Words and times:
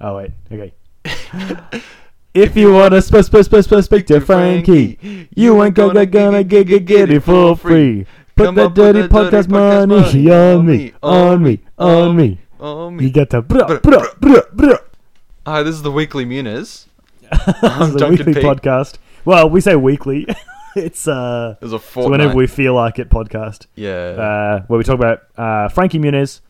Oh 0.00 0.16
wait, 0.16 0.30
okay. 0.50 0.72
if 2.34 2.56
you 2.56 2.72
wanna 2.72 3.02
sp- 3.02 3.22
sp- 3.26 3.44
sp- 3.44 3.62
sp- 3.66 3.82
speak 3.82 4.06
to 4.06 4.20
Frankie, 4.20 5.28
you 5.34 5.62
ain't 5.62 5.74
gonna 5.74 6.06
gonna 6.06 6.44
get 6.44 6.66
get 6.66 6.84
get 6.86 7.10
it 7.10 7.20
for 7.20 7.56
free. 7.56 8.06
Put 8.34 8.54
that 8.54 8.74
dirty 8.74 9.02
podcast 9.02 9.48
money 9.48 10.30
on 10.30 10.64
me, 10.66 10.92
on 11.02 11.42
me, 11.42 11.60
on 11.78 12.16
me. 12.16 12.38
You 12.60 12.90
me. 12.90 13.10
got 13.10 13.30
to 13.30 13.42
bruh, 13.42 13.80
bruh, 13.80 14.14
bruh, 14.20 14.50
bruh. 14.54 14.78
Hi, 15.46 15.62
this 15.62 15.74
is 15.74 15.82
the 15.82 15.90
weekly 15.92 16.24
Muniz. 16.24 16.86
This 17.30 17.88
is 17.88 17.94
a 17.94 17.98
Duncan 17.98 18.26
weekly 18.26 18.34
P. 18.34 18.40
podcast. 18.40 18.96
Well, 19.24 19.48
we 19.50 19.60
say 19.60 19.76
weekly. 19.76 20.26
it's 20.76 21.06
uh, 21.06 21.56
There's 21.60 21.72
a 21.72 21.76
so 21.76 21.78
fortnight. 21.78 22.10
whenever 22.20 22.34
we 22.34 22.46
feel 22.46 22.74
like 22.74 22.98
it, 22.98 23.08
podcast. 23.10 23.66
yeah. 23.76 23.90
uh, 23.90 24.64
where 24.66 24.78
we 24.78 24.84
talk 24.84 24.94
about 24.96 25.22
uh, 25.36 25.68
Frankie 25.68 25.98
Muniz 25.98 26.40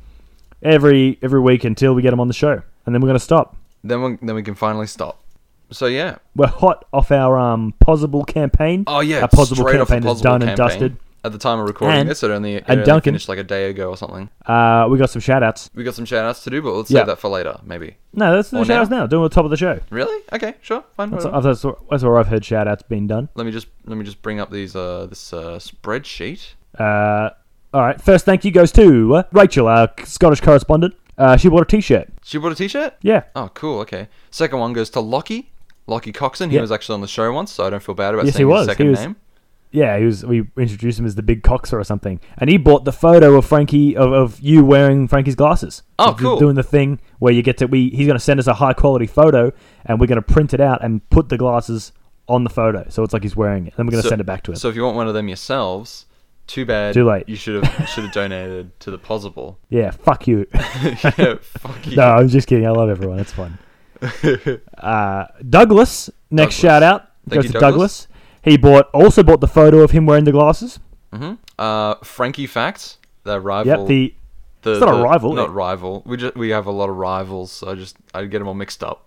every 0.63 1.19
every 1.23 1.41
week 1.41 1.65
until 1.65 1.95
we 1.95 2.03
get 2.03 2.13
him 2.13 2.21
on 2.21 2.29
the 2.29 2.35
show, 2.35 2.63
and 2.91 2.95
then 2.95 3.01
we're 3.03 3.09
going 3.09 3.19
to 3.19 3.25
stop. 3.25 3.57
then 3.85 4.03
we 4.03 4.19
then 4.21 4.35
we 4.35 4.43
can 4.43 4.57
finally 4.57 4.87
stop. 4.89 5.23
So 5.71 5.87
yeah. 5.87 6.17
We're 6.35 6.49
hot 6.49 6.85
off 6.93 7.13
our 7.13 7.39
um, 7.39 7.73
Pozible 7.81 8.27
campaign. 8.27 8.83
Oh 8.89 8.99
yeah. 9.01 9.21
our 9.21 9.29
Pozible 9.29 9.57
straight 9.61 9.81
off 9.81 9.87
campaign 9.89 10.11
is 10.11 10.21
done 10.21 10.43
and 10.43 10.57
dusted. 10.57 10.97
At 11.23 11.33
the 11.33 11.39
time 11.39 11.61
of 11.61 11.69
recording 11.69 11.99
And- 12.01 12.09
this, 12.09 12.23
it 12.23 12.31
only, 12.31 12.55
it 12.55 12.65
and 12.67 12.83
Duncan- 12.83 13.13
finished 13.13 13.29
like 13.29 13.39
a 13.39 13.45
day 13.45 13.69
ago 13.69 13.91
or 13.91 13.97
something. 13.97 14.31
Uh, 14.47 14.89
we 14.91 14.97
got 14.99 15.11
some 15.11 15.21
shout 15.21 15.43
outs. 15.43 15.69
We 15.75 15.85
got 15.85 15.95
some 15.95 16.07
shout 16.07 16.25
outs 16.25 16.43
to 16.45 16.51
do, 16.51 16.63
but 16.63 16.73
let's 16.73 16.91
Yeah. 16.91 17.01
save 17.01 17.07
that 17.09 17.19
for 17.19 17.29
later, 17.29 17.61
maybe. 17.63 17.97
No, 18.15 18.35
that's 18.35 18.49
the 18.51 18.59
Or 18.59 18.65
shout 18.65 18.81
outs 18.81 18.91
now. 18.91 19.07
Doing 19.07 19.23
the 19.25 19.29
top 19.29 19.45
of 19.45 19.51
the 19.51 19.57
show. 19.59 19.79
Really? 19.91 20.19
Okay, 20.33 20.55
sure, 20.63 20.83
fine. 20.97 21.11
That's, 21.11 21.27
whatever. 21.27 21.49
that's, 21.49 21.63
that's 21.91 22.03
where 22.03 22.19
I've 22.19 22.29
heard 22.29 22.45
shout 22.45 22.67
outs 22.67 22.83
being 22.89 23.07
done. 23.07 23.29
Let 23.35 23.45
me 23.45 23.53
just 23.53 23.67
let 23.87 23.99
me 23.99 24.05
just 24.05 24.23
bring 24.23 24.41
up 24.41 24.51
these 24.51 24.75
uh 24.75 25.07
this 25.11 25.33
uh 25.35 25.59
spreadsheet. 25.59 26.55
Uh, 26.79 27.31
all 27.75 27.83
right. 27.83 28.01
First, 28.01 28.25
thank 28.25 28.45
you 28.45 28.51
goes 28.51 28.73
to 28.73 29.23
Rachel, 29.33 29.69
our 29.69 29.91
Scottish 30.05 30.41
correspondent. 30.41 30.95
Uh, 31.21 31.37
she 31.37 31.49
bought 31.49 31.63
a 31.63 31.67
T-shirt. 31.67 32.09
She 32.25 32.39
bought 32.39 32.53
a 32.53 32.55
T-shirt. 32.55 32.95
Yeah. 33.03 33.25
Oh, 33.37 33.51
cool. 33.55 33.81
Okay. 33.81 34.09
Second 34.31 34.59
one 34.59 34.73
goes 34.73 34.89
to 34.91 35.01
Lockie. 35.01 35.53
Lockie 35.87 36.13
Coxon. 36.13 36.51
He 36.51 36.57
Yeah. 36.57 36.63
was 36.63 36.73
actually 36.73 36.95
on 36.95 37.01
the 37.03 37.09
show 37.09 37.31
once, 37.33 37.53
so 37.53 37.65
I 37.67 37.71
don't 37.71 37.83
feel 37.83 37.95
bad 37.95 38.15
about 38.15 38.25
Yes, 38.27 38.35
saying 38.37 38.49
he 38.49 38.55
his 38.57 38.67
second 38.67 38.87
He 38.87 38.91
was- 38.91 39.01
name. 39.01 39.17
Yeah, 39.73 39.99
he 39.99 40.05
was. 40.05 40.25
We 40.27 40.49
introduced 40.59 40.99
him 40.99 41.07
as 41.07 41.15
the 41.15 41.23
big 41.23 41.45
coxer 41.45 41.75
or 41.79 41.85
something, 41.85 42.19
and 42.39 42.51
he 42.51 42.57
bought 42.57 42.85
the 42.85 42.91
photo 42.93 43.37
of 43.37 43.45
Frankie 43.45 43.97
of, 43.97 44.13
of 44.13 44.41
you 44.41 44.65
wearing 44.65 45.07
Frankie's 45.07 45.37
glasses. 45.37 45.83
Oh, 45.97 46.13
he's 46.13 46.21
cool. 46.23 46.39
Doing 46.41 46.57
the 46.57 46.65
thing 46.65 46.99
where 47.21 47.33
you 47.33 47.41
get 47.43 47.57
to 47.59 47.67
we. 47.67 47.89
He's 47.91 48.07
going 48.07 48.19
to 48.19 48.25
send 48.25 48.41
us 48.41 48.49
a 48.49 48.55
high 48.55 48.73
quality 48.73 49.07
photo, 49.07 49.53
and 49.87 50.01
we're 50.01 50.09
going 50.09 50.17
to 50.21 50.23
print 50.23 50.53
it 50.55 50.61
out 50.61 50.83
and 50.83 51.09
put 51.11 51.29
the 51.29 51.37
glasses 51.39 51.93
on 52.29 52.43
the 52.43 52.51
photo, 52.51 52.85
so 52.89 53.05
it's 53.05 53.13
like 53.13 53.23
he's 53.23 53.37
wearing 53.37 53.69
it. 53.69 53.75
Then 53.77 53.87
we're 53.87 53.93
going 53.93 54.03
to 54.03 54.07
So- 54.07 54.11
send 54.11 54.21
it 54.21 54.25
back 54.25 54.43
to 54.45 54.51
him. 54.53 54.57
So 54.57 54.69
if 54.69 54.75
you 54.75 54.83
want 54.83 54.97
one 54.97 55.07
of 55.07 55.15
them 55.15 55.29
yourselves, 55.29 56.07
too 56.51 56.65
bad. 56.67 56.95
Too 56.95 57.05
late. 57.05 57.29
You 57.29 57.37
should 57.37 57.65
have 57.65 57.89
should 57.89 58.05
have 58.05 58.13
donated 58.13 58.79
to 58.81 58.91
the 58.91 58.99
Pozible. 58.99 59.57
yeah, 59.69 59.91
fuck 59.91 60.27
you. 60.27 60.47
yeah, 60.55 61.37
fuck 61.41 61.87
you. 61.87 61.97
no, 61.97 62.03
I'm 62.05 62.29
just 62.29 62.47
kidding. 62.49 62.67
I 62.67 62.71
love 62.71 62.89
everyone. 62.89 63.19
It's 63.19 63.33
fun. 63.33 63.59
Uh, 64.79 65.27
Douglas, 65.49 66.09
next 66.31 66.57
Douglas. 66.57 66.61
shout 66.61 66.83
out 66.83 67.09
Thank 67.29 67.35
goes 67.43 67.45
you, 67.45 67.53
to 67.53 67.59
Douglas. 67.61 68.07
Douglas. 68.07 68.09
He 68.43 68.57
bought 68.57 68.89
also 68.95 69.23
bought 69.23 69.41
the 69.41 69.49
photo 69.49 69.81
of 69.81 69.91
him 69.91 70.07
wearing 70.07 70.25
the 70.25 70.33
glasses. 70.33 70.79
hmm 71.13 71.35
Uh, 71.59 71.95
Frankie 72.03 72.47
Facts, 72.47 72.97
the 73.25 73.41
rival. 73.41 73.81
Yep, 73.83 73.89
the 73.89 74.15
the, 74.63 74.71
it's 74.73 74.81
not 74.81 74.99
a 75.01 75.03
rival, 75.03 75.33
Not 75.35 75.49
it- 75.49 75.53
rival. 75.53 76.03
We 76.07 76.17
just 76.17 76.35
we 76.37 76.51
have 76.51 76.67
a 76.67 76.71
lot 76.71 76.89
of 76.91 76.97
rivals. 76.97 77.53
So 77.53 77.71
I 77.71 77.75
just 77.75 77.97
I 78.15 78.25
get 78.25 78.39
them 78.39 78.49
all 78.49 78.55
mixed 78.55 78.83
up. 78.83 79.07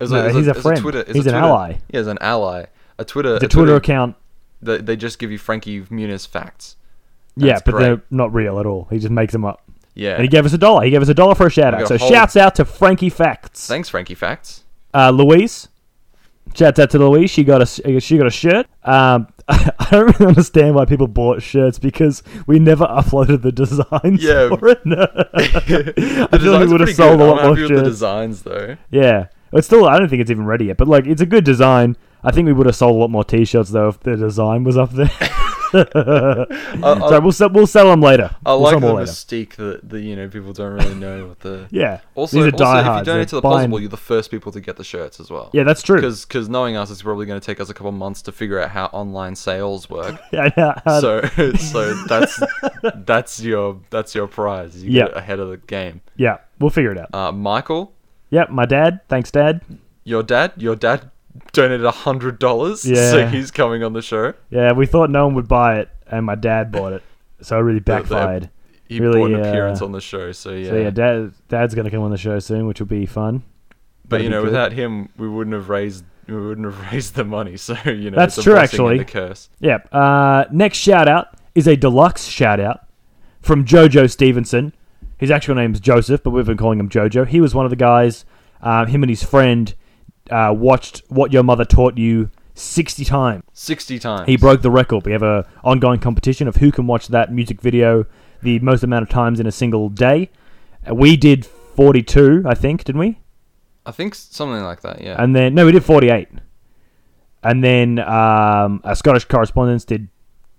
As 0.00 0.10
No, 0.10 0.24
as 0.26 0.34
he's 0.34 0.48
a 0.48 0.56
as 0.56 0.62
friend. 0.62 0.80
Twitter, 0.80 1.04
as 1.06 1.14
He's 1.14 1.26
an 1.26 1.32
Twitter- 1.32 1.46
ally. 1.46 1.76
Yeah, 1.92 2.00
as 2.00 2.06
an 2.08 2.18
ally. 2.20 2.66
A 2.98 3.04
Twitter. 3.04 3.38
the 3.38 3.46
a 3.46 3.48
Twitter 3.48 3.76
account. 3.76 4.16
They, 4.60 4.78
they 4.78 4.96
just 4.96 5.18
give 5.18 5.30
you 5.32 5.38
Frankie 5.38 5.80
Muniz 5.82 6.26
facts. 6.26 6.76
Yeah, 7.36 7.58
but 7.64 7.72
great. 7.72 7.82
they're 7.84 8.02
not 8.10 8.32
real 8.34 8.58
at 8.60 8.66
all. 8.66 8.86
He 8.90 8.98
just 8.98 9.10
makes 9.10 9.32
them 9.32 9.44
up. 9.44 9.62
Yeah. 9.94 10.12
And 10.14 10.22
he 10.22 10.28
gave 10.28 10.44
us 10.46 10.52
a 10.52 10.58
dollar. 10.58 10.84
He 10.84 10.90
gave 10.90 11.02
us 11.02 11.08
a 11.08 11.14
dollar 11.14 11.34
for 11.34 11.46
a 11.46 11.50
shout 11.50 11.74
out. 11.74 11.80
got 11.80 11.88
So 11.88 11.94
a 11.94 11.98
whole- 11.98 12.10
shouts 12.10 12.36
out 12.36 12.54
to 12.56 12.64
Frankie 12.64 13.10
Facts. 13.10 13.66
Thanks, 13.66 13.88
Frankie 13.88 14.14
Facts. 14.14 14.64
Uh, 14.94 15.10
Louise. 15.10 15.68
Shouts 16.54 16.78
out 16.78 16.90
to 16.90 16.98
Louise. 16.98 17.30
She 17.30 17.44
got 17.44 17.62
a 17.62 18.00
she 18.00 18.18
got 18.18 18.26
a 18.26 18.30
shirt. 18.30 18.66
Um, 18.84 19.28
I 19.48 19.88
don't 19.90 20.18
really 20.18 20.26
understand 20.28 20.74
why 20.74 20.84
people 20.84 21.06
bought 21.06 21.40
shirts 21.42 21.78
because 21.78 22.22
we 22.46 22.58
never 22.58 22.84
uploaded 22.84 23.42
the 23.42 23.52
designs 23.52 24.22
Yeah. 24.22 24.48
for 24.56 24.68
it. 24.68 24.80
I 24.86 26.26
The 26.30 26.38
feel 26.42 26.52
like 26.52 26.66
we 26.66 26.66
designs 26.66 26.70
would 26.72 26.80
have 26.80 26.86
pretty 26.88 26.92
sold 26.94 27.18
good. 27.18 27.26
a 27.26 27.30
lot 27.30 27.38
I'm 27.40 27.46
more 27.46 27.56
happy 27.56 27.62
with 27.62 27.70
the 27.70 27.76
shirts. 27.76 27.88
designs 27.88 28.42
though. 28.42 28.76
Yeah, 28.90 29.26
it's 29.52 29.66
still. 29.66 29.86
I 29.86 29.98
don't 29.98 30.08
think 30.08 30.20
it's 30.20 30.30
even 30.30 30.44
ready 30.44 30.66
yet. 30.66 30.76
But 30.76 30.88
like, 30.88 31.06
it's 31.06 31.22
a 31.22 31.26
good 31.26 31.44
design. 31.44 31.96
I 32.24 32.32
think 32.32 32.46
we 32.46 32.52
would 32.52 32.66
have 32.66 32.76
sold 32.76 32.96
a 32.96 32.98
lot 32.98 33.10
more 33.10 33.24
T-shirts 33.24 33.70
though 33.70 33.88
if 33.88 34.00
the 34.00 34.16
design 34.16 34.64
was 34.64 34.76
up 34.76 34.90
there. 34.92 35.10
I- 35.74 37.08
so 37.08 37.20
we'll 37.20 37.32
sell, 37.32 37.48
we'll 37.50 37.66
sell 37.66 37.88
them 37.88 38.00
later. 38.00 38.34
I 38.44 38.50
we'll 38.52 38.60
like 38.60 38.70
sell 38.72 38.80
the 38.80 38.86
them 38.86 38.94
all 38.96 39.00
later. 39.00 39.10
mystique 39.12 39.56
that 39.56 39.88
the 39.88 40.00
you 40.00 40.16
know 40.16 40.28
people 40.28 40.52
don't 40.52 40.72
really 40.74 40.94
know 40.94 41.26
what 41.28 41.40
the. 41.40 41.66
Yeah. 41.70 42.00
Also, 42.14 42.38
also 42.38 42.48
if 42.48 42.52
you 42.54 43.04
donate 43.04 43.28
to 43.28 43.36
the 43.36 43.40
buying- 43.42 43.70
Pozible, 43.70 43.80
you're 43.80 43.88
the 43.88 43.96
first 43.96 44.30
people 44.30 44.52
to 44.52 44.60
get 44.60 44.76
the 44.76 44.84
shirts 44.84 45.20
as 45.20 45.30
well. 45.30 45.50
Yeah, 45.52 45.62
that's 45.64 45.82
true. 45.82 45.96
Because 45.96 46.24
because 46.24 46.48
knowing 46.48 46.76
us, 46.76 46.90
it's 46.90 47.02
probably 47.02 47.26
going 47.26 47.40
to 47.40 47.44
take 47.44 47.60
us 47.60 47.68
a 47.70 47.74
couple 47.74 47.92
months 47.92 48.22
to 48.22 48.32
figure 48.32 48.58
out 48.60 48.70
how 48.70 48.86
online 48.86 49.34
sales 49.36 49.88
work. 49.90 50.20
Yeah, 50.32 50.50
yeah, 50.56 50.98
so 51.00 51.20
so 51.56 51.94
that's 52.06 52.40
that's 52.94 53.40
your 53.40 53.80
that's 53.90 54.14
your 54.14 54.26
prize. 54.26 54.82
You 54.82 54.90
Yeah. 54.90 55.06
get 55.08 55.16
ahead 55.16 55.40
of 55.40 55.50
the 55.50 55.56
game. 55.58 56.00
yeah, 56.16 56.38
we'll 56.58 56.70
figure 56.70 56.92
it 56.92 56.98
out. 56.98 57.14
Uh, 57.14 57.32
Michael, 57.32 57.92
Yep, 58.30 58.48
my 58.50 58.64
dad. 58.64 59.00
Thanks, 59.08 59.30
Dad. 59.30 59.60
your 60.04 60.22
dad, 60.22 60.52
your 60.56 60.74
dad 60.74 61.10
donated 61.52 61.84
a 61.84 61.90
hundred 61.90 62.38
dollars. 62.38 62.82
So 62.82 62.90
Yeah. 63.18 63.30
he's 63.30 63.50
coming 63.50 63.82
on 63.82 63.92
the 63.92 64.02
show. 64.02 64.34
Yeah, 64.50 64.72
we 64.72 64.86
thought 64.86 65.10
no 65.10 65.26
one 65.26 65.34
would 65.36 65.48
buy 65.48 65.78
it, 65.78 65.88
and 66.10 66.26
my 66.26 66.34
dad 66.34 66.70
bought 66.72 66.92
it, 66.92 67.02
so 67.40 67.58
it 67.58 67.62
really 67.62 67.80
backfired. 67.80 68.50
He 68.86 69.00
Really, 69.00 69.18
bought 69.20 69.30
an 69.30 69.44
uh, 69.46 69.48
appearance 69.48 69.80
on 69.80 69.92
the 69.92 70.00
show. 70.00 70.32
So 70.32 70.50
yeah. 70.52 70.68
So 70.68 70.76
yeah, 70.76 70.90
Dad, 70.90 71.32
Dad's 71.48 71.74
gonna 71.74 71.90
come 71.90 72.02
on 72.02 72.10
the 72.10 72.18
show 72.18 72.38
soon, 72.38 72.66
which 72.66 72.78
will 72.80 72.86
be 72.86 73.06
fun. 73.06 73.42
but 74.06 74.16
that'd 74.18 74.24
you 74.24 74.30
know, 74.30 74.42
without 74.42 74.72
him, 74.72 75.08
we 75.16 75.28
wouldn't 75.28 75.54
have 75.54 75.68
raised 75.70 76.04
we 76.28 76.34
wouldn't 76.36 76.66
have 76.66 76.92
raised 76.92 77.14
the 77.14 77.24
money. 77.24 77.56
So 77.56 77.74
you 77.86 78.10
know, 78.10 78.16
That's 78.16 78.40
true, 78.42 78.56
actually. 78.56 78.98
the 78.98 79.04
curse. 79.06 79.48
Yeah. 79.60 79.78
Uh, 79.90 80.44
next 80.52 80.78
shout 80.78 81.08
out 81.08 81.28
is 81.54 81.66
a 81.66 81.76
deluxe 81.76 82.26
shout 82.26 82.60
out 82.60 82.80
from 83.40 83.64
Jojo 83.64 84.10
Stevenson. 84.10 84.74
His 85.18 85.30
actual 85.30 85.54
name 85.54 85.72
is 85.72 85.80
Joseph, 85.80 86.22
but 86.22 86.30
we've 86.30 86.46
been 86.46 86.56
calling 86.56 86.78
him 86.80 86.88
Jojo. 86.88 87.26
He 87.26 87.40
was 87.40 87.54
one 87.54 87.64
of 87.64 87.70
the 87.70 87.76
guys. 87.76 88.24
Uh, 88.60 88.84
him 88.86 89.02
and 89.02 89.10
his 89.10 89.22
friend 89.24 89.74
uh, 90.32 90.52
watched 90.52 91.02
What 91.08 91.32
Your 91.32 91.42
Mother 91.42 91.64
Taught 91.64 91.98
You 91.98 92.30
sixty 92.54 93.04
times. 93.04 93.44
Sixty 93.52 93.98
times. 93.98 94.26
He 94.26 94.36
broke 94.36 94.62
the 94.62 94.70
record. 94.70 95.04
We 95.06 95.12
have 95.12 95.22
a 95.22 95.46
ongoing 95.62 96.00
competition 96.00 96.48
of 96.48 96.56
who 96.56 96.72
can 96.72 96.86
watch 96.86 97.08
that 97.08 97.32
music 97.32 97.60
video 97.60 98.06
the 98.42 98.58
most 98.58 98.82
amount 98.82 99.04
of 99.04 99.08
times 99.08 99.38
in 99.40 99.46
a 99.46 99.52
single 99.52 99.88
day. 99.88 100.30
Uh, 100.88 100.94
we 100.94 101.16
did 101.16 101.46
forty-two, 101.46 102.42
I 102.46 102.54
think, 102.54 102.84
didn't 102.84 102.98
we? 103.00 103.20
I 103.86 103.90
think 103.90 104.14
something 104.14 104.62
like 104.62 104.80
that. 104.82 105.00
Yeah. 105.00 105.16
And 105.22 105.34
then 105.34 105.54
no, 105.54 105.66
we 105.66 105.72
did 105.72 105.84
forty-eight. 105.84 106.28
And 107.42 107.64
then 107.64 107.98
um, 107.98 108.80
our 108.84 108.94
Scottish 108.94 109.24
correspondents 109.24 109.84
did 109.84 110.08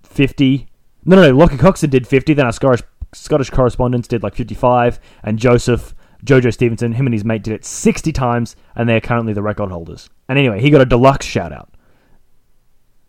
fifty. 0.04 0.68
No, 1.06 1.16
no, 1.16 1.22
no. 1.24 1.38
Lockie 1.38 1.58
Coxon 1.58 1.90
did 1.90 2.08
fifty. 2.08 2.34
Then 2.34 2.46
our 2.46 2.52
Scottish 2.52 2.84
Scottish 3.14 3.50
correspondents 3.50 4.08
did 4.08 4.24
like 4.24 4.36
fifty-five. 4.36 5.00
And 5.24 5.40
Joseph 5.40 5.94
Jojo 6.24 6.54
Stevenson, 6.54 6.94
him 6.94 7.06
and 7.06 7.14
his 7.14 7.26
mate 7.26 7.44
did 7.44 7.54
it 7.54 7.66
sixty 7.66 8.12
times, 8.12 8.56
and 8.76 8.88
they're 8.88 9.02
currently 9.02 9.34
the 9.34 9.42
record 9.42 9.72
holders. 9.72 10.10
And 10.30 10.40
anyway, 10.40 10.62
he 10.62 10.70
got 10.70 10.82
a 10.82 10.86
deluxe 10.86 11.26
shout 11.26 11.52
out. 11.52 11.70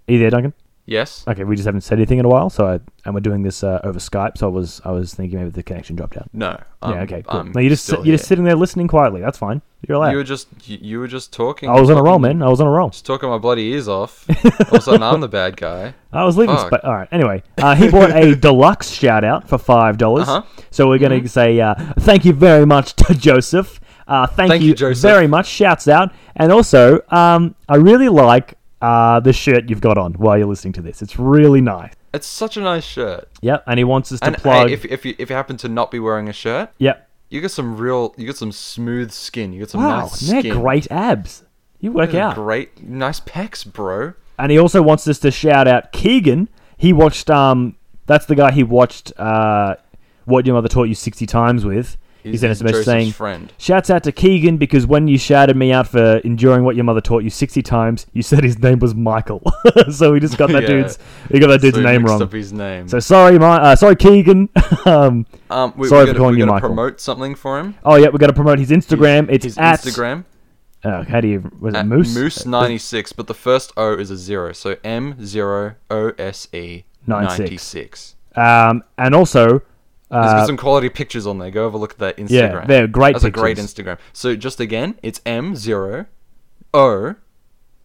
Are 0.08 0.12
you 0.12 0.19
there, 0.19 0.30
Duncan? 0.30 0.54
Yes. 0.87 1.25
Okay, 1.27 1.45
we 1.45 1.56
just 1.56 1.67
haven't 1.67 1.83
said 1.83 1.99
anything 1.99 2.19
in 2.19 2.25
a 2.25 2.28
while, 2.28 2.50
so 2.50 2.67
I, 2.67 2.81
and 3.05 3.15
we're 3.15 3.21
doing 3.21 3.43
this 3.43 3.62
uh, 3.65 3.81
over 3.84 3.99
Skype. 3.99 4.39
So 4.39 4.47
I 4.47 4.50
was 4.50 4.81
I 4.84 4.91
was 4.91 5.15
thinking 5.15 5.39
maybe 5.39 5.50
the 5.50 5.62
connection 5.62 5.97
dropped 5.97 6.17
out. 6.17 6.28
No. 6.33 6.59
yeah, 6.83 7.03
okay, 7.03 7.22
cool. 7.27 7.41
I'm 7.41 7.53
no, 7.53 7.61
you 7.61 7.69
just 7.69 7.84
sit, 7.84 8.05
you're 8.05 8.17
just 8.17 8.28
sitting 8.28 8.45
there 8.45 8.56
listening 8.56 8.89
quietly. 8.89 9.21
That's 9.21 9.39
fine. 9.39 9.62
You're 9.87 9.97
allowed. 9.97 10.11
You 10.12 10.17
were 10.19 10.25
just 10.25 10.49
you, 10.69 10.78
you 10.81 10.99
were 10.99 11.09
just 11.09 11.33
talking. 11.33 11.69
I 11.69 11.78
was 11.81 11.91
on 11.91 11.99
a 11.99 12.03
roll, 12.03 12.19
man. 12.19 12.43
I 12.43 12.49
was 12.49 12.61
on 12.61 12.67
a 12.67 12.71
roll. 12.71 12.91
Just 12.91 13.05
talking 13.06 13.28
my 13.28 13.39
bloody 13.39 13.65
ears 13.69 13.89
off. 13.89 14.25
All 14.45 14.50
of 14.69 14.72
a 14.72 14.81
sudden, 14.81 15.03
I'm 15.03 15.21
the 15.21 15.28
bad 15.28 15.56
guy. 15.56 15.95
I 16.12 16.25
was 16.25 16.37
leaving. 16.37 16.56
Spa- 16.56 16.81
All 16.83 16.95
right. 16.95 17.09
Anyway, 17.12 17.43
uh, 17.59 17.75
he 17.75 17.91
bought 17.91 18.11
a 18.16 18.34
deluxe 18.41 18.91
shout 18.91 19.25
out 19.25 19.49
for 19.49 19.59
five 19.59 19.99
dollars. 19.99 20.28
Uh-huh. 20.28 20.43
So 20.71 20.89
we're 20.89 20.99
going 20.99 21.22
to 21.22 21.28
say 21.28 21.61
uh, 21.61 21.75
thank 22.01 22.25
you 22.25 22.33
very 22.33 22.65
much 22.66 22.95
to 22.95 23.15
Joseph. 23.15 23.81
Uh, 24.06 24.27
thank, 24.27 24.51
Thank 24.51 24.62
you, 24.62 24.69
you, 24.69 24.75
Joseph. 24.75 25.03
very 25.11 25.27
much. 25.27 25.47
Shouts 25.47 25.89
out, 25.89 26.13
and 26.37 26.53
also 26.53 27.01
um, 27.09 27.54
I 27.69 27.77
really 27.77 28.09
like 28.10 28.54
uh, 28.84 29.21
the 29.21 29.33
shirt 29.33 29.69
you've 29.71 29.81
got 29.81 29.97
on 29.98 30.13
while 30.15 30.36
you're 30.39 30.47
listening 30.47 30.72
to 30.75 30.83
this. 30.83 31.01
It's 31.03 31.19
really 31.19 31.60
nice. 31.60 31.92
It's 32.13 32.27
such 32.27 32.57
a 32.57 32.60
nice 32.60 32.84
shirt. 32.84 33.28
Yep. 33.41 33.65
And 33.66 33.78
he 33.78 33.84
wants 33.84 34.13
us 34.13 34.21
to 34.21 34.27
And 34.27 34.36
plug. 34.36 34.69
hey, 34.69 34.75
if 34.75 34.84
if 34.84 35.04
you 35.04 35.15
if 35.19 35.31
you 35.31 35.36
happen 35.36 35.57
to 35.59 35.69
not 35.69 35.91
be 35.91 35.98
wearing 35.98 36.28
a 36.28 36.33
shirt, 36.33 36.71
yep. 36.78 37.09
you 37.28 37.41
get 37.41 37.51
some 37.51 37.77
real, 37.77 38.15
you 38.16 38.27
get 38.27 38.36
some 38.36 38.53
smooth 38.53 39.10
skin. 39.10 39.53
You 39.53 39.60
get 39.60 39.71
some 39.71 39.83
Wow, 39.83 40.01
nice 40.03 40.21
they're 40.21 40.41
skin. 40.41 40.60
great 40.60 40.86
abs. 40.91 41.42
You 41.81 41.92
work 41.92 42.15
out. 42.15 42.34
Great, 42.34 42.83
nice 42.83 43.21
pecs, 43.21 43.65
bro. 43.71 44.15
And 44.39 44.51
he 44.53 44.59
also 44.59 44.81
wants 44.83 45.07
us 45.09 45.19
to 45.21 45.30
shout 45.30 45.66
out 45.69 45.92
Keegan. 45.92 46.48
He 46.77 46.92
watched 46.92 47.30
um 47.30 47.77
that's 48.07 48.27
the 48.27 48.34
guy 48.34 48.53
he 48.53 48.63
watched 48.63 49.13
uh 49.19 49.77
What 50.25 50.47
Your 50.47 50.54
Mother 50.54 50.69
Taught 50.69 50.84
You 50.89 50.95
60 50.95 51.27
times 51.27 51.65
with. 51.65 51.97
He 52.24 52.30
He's, 52.32 52.41
sent 52.41 52.50
us 52.50 52.60
a 52.60 52.65
message 52.65 52.84
Joseph's 52.86 52.86
saying, 52.86 53.12
friend. 53.12 53.53
Shouts 53.59 53.91
out 53.91 54.03
to 54.04 54.10
Keegan 54.12 54.56
because 54.56 54.86
when 54.86 55.06
you 55.06 55.16
shouted 55.18 55.56
me 55.56 55.72
out 55.72 55.86
for 55.86 56.16
enduring 56.24 56.65
what 56.65 56.74
your 56.74 56.84
mother 56.84 57.00
taught 57.00 57.22
you 57.22 57.30
60 57.30 57.62
times, 57.62 58.06
you 58.12 58.22
said 58.22 58.42
his 58.42 58.59
name 58.59 58.78
was 58.80 58.94
Michael. 58.94 59.42
so 59.92 60.12
we 60.12 60.18
just 60.21 60.36
got 60.38 60.50
that 60.50 60.62
Yeah. 60.62 60.68
dude's 60.68 60.98
we 61.30 61.38
got 61.38 61.48
that 61.48 61.60
dude's 61.60 61.76
So 61.76 61.80
he 61.80 61.86
name 61.86 62.03
mixed 62.03 62.10
wrong. 62.12 62.22
Up 62.22 62.32
his 62.32 62.53
name. 62.53 62.88
So 62.88 62.98
sorry, 62.98 63.38
my 63.38 63.56
uh, 63.60 63.76
sorry 63.76 63.94
Keegan. 63.97 64.48
um, 64.86 65.26
um, 65.50 65.72
we, 65.76 65.86
sorry 65.86 66.00
we're 66.00 66.06
for 66.06 66.06
gonna, 66.06 66.18
calling 66.18 66.21
we're 66.34 66.38
you 66.38 66.38
gonna 66.41 66.53
Michael. 66.53 66.68
promote 66.71 67.00
something 67.00 67.34
for 67.36 67.60
him. 67.60 67.76
oh 67.84 67.97
yeah, 67.97 68.09
we 68.09 68.18
got 68.18 68.27
to 68.28 68.32
promote 68.32 68.59
his 68.59 68.70
Instagram. 68.70 69.28
it's 69.30 69.44
his 69.44 69.56
at 69.59 69.80
Instagram. 69.80 70.24
Uh, 70.82 71.03
how 71.04 71.20
do 71.20 71.28
you 71.28 71.50
was 71.60 71.74
it 71.74 71.78
at 71.78 71.86
Moose? 71.86 72.15
Moose 72.15 72.44
ninety 72.47 72.78
six, 72.78 73.12
but 73.12 73.27
the 73.27 73.34
first 73.34 73.72
O 73.77 73.94
is 73.98 74.10
a 74.10 74.16
zero, 74.16 74.53
so 74.53 74.77
M 74.84 75.24
zero 75.24 75.77
O 75.91 76.12
S 76.18 76.48
E 76.53 76.84
96. 77.06 77.38
ninety 77.38 77.56
six. 77.59 78.15
Um, 78.36 78.82
and 78.98 79.15
also, 79.15 79.60
There's 80.15 80.33
uh, 80.33 80.37
got 80.39 80.47
some 80.47 80.57
quality 80.57 80.89
pictures 80.89 81.27
on 81.27 81.39
there. 81.39 81.51
Go 81.51 81.65
have 81.65 81.75
a 81.75 81.78
look 81.78 81.93
at 81.93 81.99
that 81.99 82.16
Instagram. 82.16 82.31
Yeah, 82.63 82.66
they're 82.66 82.87
great 82.87 83.13
That's 83.15 83.25
a 83.25 83.31
great. 83.31 83.59
Instagram. 83.59 83.99
So 84.13 84.34
just 84.37 84.61
again, 84.61 84.99
it's 85.03 85.21
M 85.27 85.57
zero 85.57 86.07
O 86.72 87.15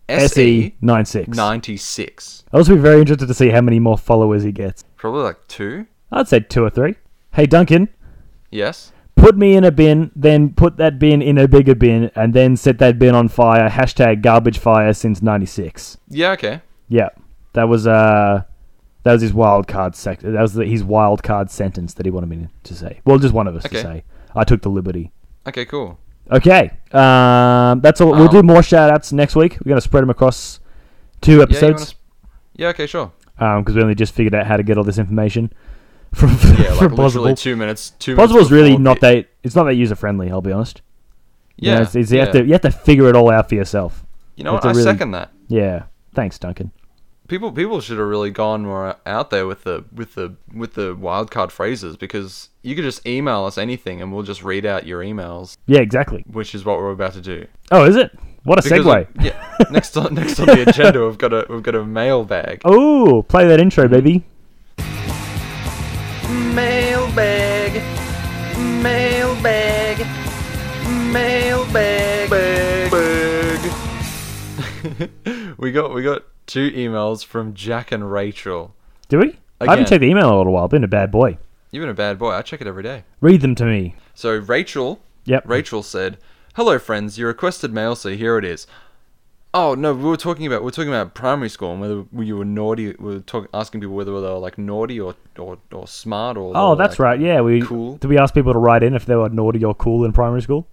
S 0.07 0.31
SE 0.33 0.41
E 0.49 0.75
96. 0.81 1.35
ninety 1.37 1.77
six. 1.77 2.43
I'll 2.51 2.59
also 2.59 2.75
be 2.75 2.81
very 2.81 3.01
interested 3.01 3.27
to 3.27 3.33
see 3.33 3.49
how 3.49 3.61
many 3.61 3.79
more 3.79 3.97
followers 3.97 4.43
he 4.43 4.51
gets. 4.51 4.83
Probably 4.95 5.21
like 5.23 5.47
two. 5.47 5.85
I'd 6.11 6.27
say 6.27 6.39
two 6.39 6.63
or 6.63 6.69
three. 6.69 6.95
Hey 7.33 7.45
Duncan, 7.45 7.89
Yes. 8.49 8.91
put 9.15 9.37
me 9.37 9.55
in 9.55 9.63
a 9.63 9.71
bin, 9.71 10.11
then 10.15 10.53
put 10.53 10.77
that 10.77 10.97
bin 10.97 11.21
in 11.21 11.37
a 11.37 11.47
bigger 11.47 11.75
bin, 11.75 12.09
and 12.15 12.33
then 12.33 12.57
set 12.57 12.79
that 12.79 12.97
bin 12.97 13.13
on 13.13 13.27
fire. 13.29 13.69
Hashtag 13.69 14.21
garbage 14.23 14.57
fire 14.57 14.93
since 14.93 15.21
'96. 15.21 15.97
Yeah. 16.07 16.31
Okay. 16.31 16.61
Yeah, 16.87 17.09
that 17.53 17.69
was 17.69 17.85
uh, 17.85 18.41
that 19.03 19.13
was 19.13 19.21
his 19.21 19.33
wild 19.33 19.67
card 19.67 19.95
sec- 19.95 20.19
That 20.19 20.41
was 20.41 20.53
the, 20.53 20.65
his 20.65 20.83
wild 20.83 21.23
card 21.23 21.49
sentence 21.49 21.93
that 21.95 22.05
he 22.05 22.11
wanted 22.11 22.29
me 22.29 22.47
to 22.63 22.75
say. 22.75 22.99
Well, 23.05 23.17
just 23.17 23.33
one 23.33 23.47
of 23.47 23.55
us 23.55 23.63
to 23.63 23.81
say. 23.81 24.03
I 24.35 24.43
took 24.43 24.61
the 24.61 24.69
liberty. 24.69 25.11
Okay. 25.47 25.65
Cool. 25.65 25.97
Okay, 26.31 26.69
um, 26.91 27.81
that's 27.81 27.99
all. 28.01 28.11
We'll 28.11 28.27
do 28.27 28.39
Um, 28.39 28.45
more 28.45 28.61
shout 28.61 28.91
outs 28.91 29.11
next 29.11 29.35
week. 29.35 29.57
We're 29.65 29.69
gonna 29.69 29.81
spread 29.81 30.03
them 30.03 30.11
across 30.11 30.59
two 31.21 31.37
Yeah. 31.37 31.43
Episodes 31.43 31.87
sp- 31.89 31.97
yeah. 32.55 32.67
Okay. 32.67 32.85
Sure. 32.85 33.11
because 33.37 33.73
we 33.75 33.81
only 33.81 33.95
just 33.95 34.13
figured 34.13 34.35
out 34.35 34.45
how 34.45 34.55
to 34.57 34.61
get 34.63 34.77
all 34.77 34.83
this 34.83 34.99
information 34.99 35.51
from 36.13 36.29
Yeah. 36.59 36.73
Like 36.73 36.91
Pozible. 36.91 37.35
two 37.37 37.55
minutes. 37.55 37.91
Two. 37.97 38.15
Pozible's 38.15 38.31
minutes 38.33 38.51
really 38.51 38.77
not 38.77 38.99
that. 38.99 39.27
It's 39.43 39.55
not 39.55 39.63
that 39.63 39.73
user 39.75 39.95
friendly. 39.95 40.29
I'll 40.29 40.41
be 40.41 40.51
honest. 40.51 40.81
You 41.57 41.71
know, 41.71 41.77
Yeah. 41.77 41.81
it's, 41.83 41.95
it's, 41.95 42.11
you 42.11 42.17
yeah. 42.19 42.25
have 42.25 42.33
to 42.33 42.45
you 42.45 42.51
have 42.51 42.61
to 42.61 42.71
figure 42.71 43.07
it 43.09 43.15
all 43.15 43.31
out 43.31 43.49
for 43.49 43.55
yourself. 43.55 44.05
You 44.35 44.43
know 44.43 44.53
what? 44.53 44.65
I 44.65 44.69
really- 44.71 44.83
second 44.83 45.11
that. 45.11 45.31
Yeah. 45.47 45.83
Thanks, 46.13 46.37
Duncan. 46.37 46.71
People 47.29 47.51
people 47.51 47.79
should 47.79 47.99
have 47.99 48.07
really 48.07 48.31
gone 48.31 48.63
more 48.63 48.95
out 49.05 49.29
there 49.29 49.45
with 49.45 49.63
the 49.63 49.85
with 49.93 50.15
the 50.15 50.35
with 50.51 50.73
the 50.73 50.95
wildcard 50.95 51.51
phrases 51.51 51.95
because 51.95 52.49
you 52.63 52.73
could 52.75 52.83
just 52.83 53.05
email 53.07 53.45
us 53.45 53.57
anything 53.59 54.01
and 54.01 54.11
we'll 54.11 54.23
just 54.23 54.43
read 54.43 54.65
out 54.65 54.87
your 54.87 55.01
emails, 55.03 55.55
Yeah, 55.67 55.79
exactly. 55.79 56.25
which 56.27 56.55
is 56.55 56.65
what 56.65 56.79
we're 56.79 56.89
about 56.91 57.13
to 57.13 57.21
do. 57.21 57.45
Oh, 57.71 57.85
is 57.85 57.95
it? 57.95 58.17
What 58.43 58.57
a 58.57 58.63
Because 58.67 58.83
segue. 58.83 59.15
of- 59.15 59.23
yeah. 59.23 59.55
Next 59.71 59.95
on 59.95 60.15
next 60.15 60.39
on 60.39 60.47
the 60.47 60.67
agenda, 60.67 61.05
we've 61.05 61.19
got 61.19 61.31
a 61.31 61.45
we've 61.49 61.61
got 61.61 61.75
a 61.75 61.85
mailbag. 61.85 62.61
Oh, 62.65 63.21
play 63.27 63.47
that 63.47 63.59
intro, 63.61 63.87
baby. 63.87 64.25
Mailbag. 66.55 67.83
Mailbag. 68.81 70.07
Mailbag. 71.11 72.31
we 75.59 75.71
got 75.71 75.93
we 75.93 76.01
got 76.01 76.23
two 76.49 76.71
emails 76.71 77.23
from 77.23 77.53
Jack 77.53 77.91
and 77.91 78.11
Rachel. 78.11 78.73
Do 79.07 79.19
we? 79.19 79.39
I 79.61 79.65
haven't 79.65 79.73
Again. 79.73 79.85
checked 79.85 80.01
the 80.01 80.07
email 80.07 80.27
in 80.29 80.33
a 80.33 80.37
little 80.37 80.53
while. 80.53 80.67
Been 80.67 80.83
a 80.83 80.87
bad 80.87 81.11
boy. 81.11 81.37
You've 81.71 81.81
been 81.81 81.89
a 81.89 81.93
bad 81.93 82.17
boy. 82.17 82.31
I 82.31 82.41
check 82.41 82.61
it 82.61 82.67
every 82.67 82.83
day. 82.83 83.03
Read 83.21 83.41
them 83.41 83.55
to 83.55 83.65
me. 83.65 83.95
So 84.15 84.35
Rachel 84.37 84.99
Yep. 85.25 85.43
Rachel 85.45 85.83
said, 85.83 86.17
"Hello, 86.55 86.79
friends. 86.79 87.17
You 87.19 87.27
requested 87.27 87.71
mail, 87.71 87.95
so 87.95 88.09
here 88.09 88.37
it 88.37 88.45
is." 88.45 88.65
Oh 89.53 89.75
no, 89.75 89.93
we 89.93 90.03
were 90.03 90.17
talking 90.17 90.45
about 90.47 90.61
we 90.61 90.65
were 90.65 90.71
talking 90.71 90.89
about 90.89 91.13
primary 91.13 91.49
school 91.49 91.71
and 91.71 91.81
whether 91.81 92.05
you 92.23 92.37
were 92.37 92.45
naughty. 92.45 92.95
We 92.99 93.15
were 93.15 93.19
talk, 93.19 93.47
asking 93.53 93.81
people 93.81 93.95
whether 93.95 94.11
they 94.11 94.27
were 94.27 94.37
like 94.39 94.57
naughty 94.57 94.99
or 94.99 95.15
or, 95.37 95.57
or 95.71 95.87
smart 95.87 96.37
or. 96.37 96.53
Oh, 96.55 96.75
that's 96.75 96.93
like- 96.93 96.99
right. 96.99 97.19
Yeah, 97.19 97.41
we 97.41 97.61
cool. 97.61 97.97
Did 97.97 98.07
we 98.07 98.17
ask 98.17 98.33
people 98.33 98.53
to 98.53 98.59
write 98.59 98.81
in 98.83 98.95
if 98.95 99.05
they 99.05 99.15
were 99.15 99.29
naughty 99.29 99.63
or 99.63 99.75
cool 99.75 100.03
in 100.05 100.13
primary 100.13 100.41
school? 100.41 100.67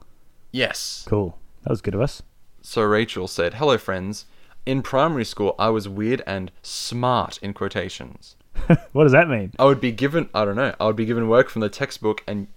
Yes. 0.53 1.05
Cool. 1.09 1.39
That 1.65 1.71
was 1.71 1.81
good 1.83 1.95
of 1.95 2.01
us. 2.01 2.23
So 2.63 2.83
Rachel 2.83 3.29
said, 3.29 3.55
"Hello, 3.55 3.77
friends. 3.79 4.27
In 4.67 4.83
primary 4.83 5.25
school, 5.25 5.55
I 5.59 5.69
was 5.71 5.89
weird 5.89 6.23
and 6.27 6.51
smart 6.61 7.39
in 7.39 7.55
quotations. 7.55 8.37
what 8.93 9.05
does 9.05 9.13
that 9.13 9.29
mean? 9.29 9.53
I 9.59 9.65
would 9.65 9.81
be 9.81 9.93
given 9.93 10.29
I 10.35 10.45
don't 10.45 10.57
know. 10.57 10.75
I 10.81 10.87
would 10.87 10.97
be 10.97 11.07
given 11.07 11.29
work 11.29 11.49
from 11.49 11.61
the 11.61 11.69
textbook 11.69 12.23
and 12.27 12.49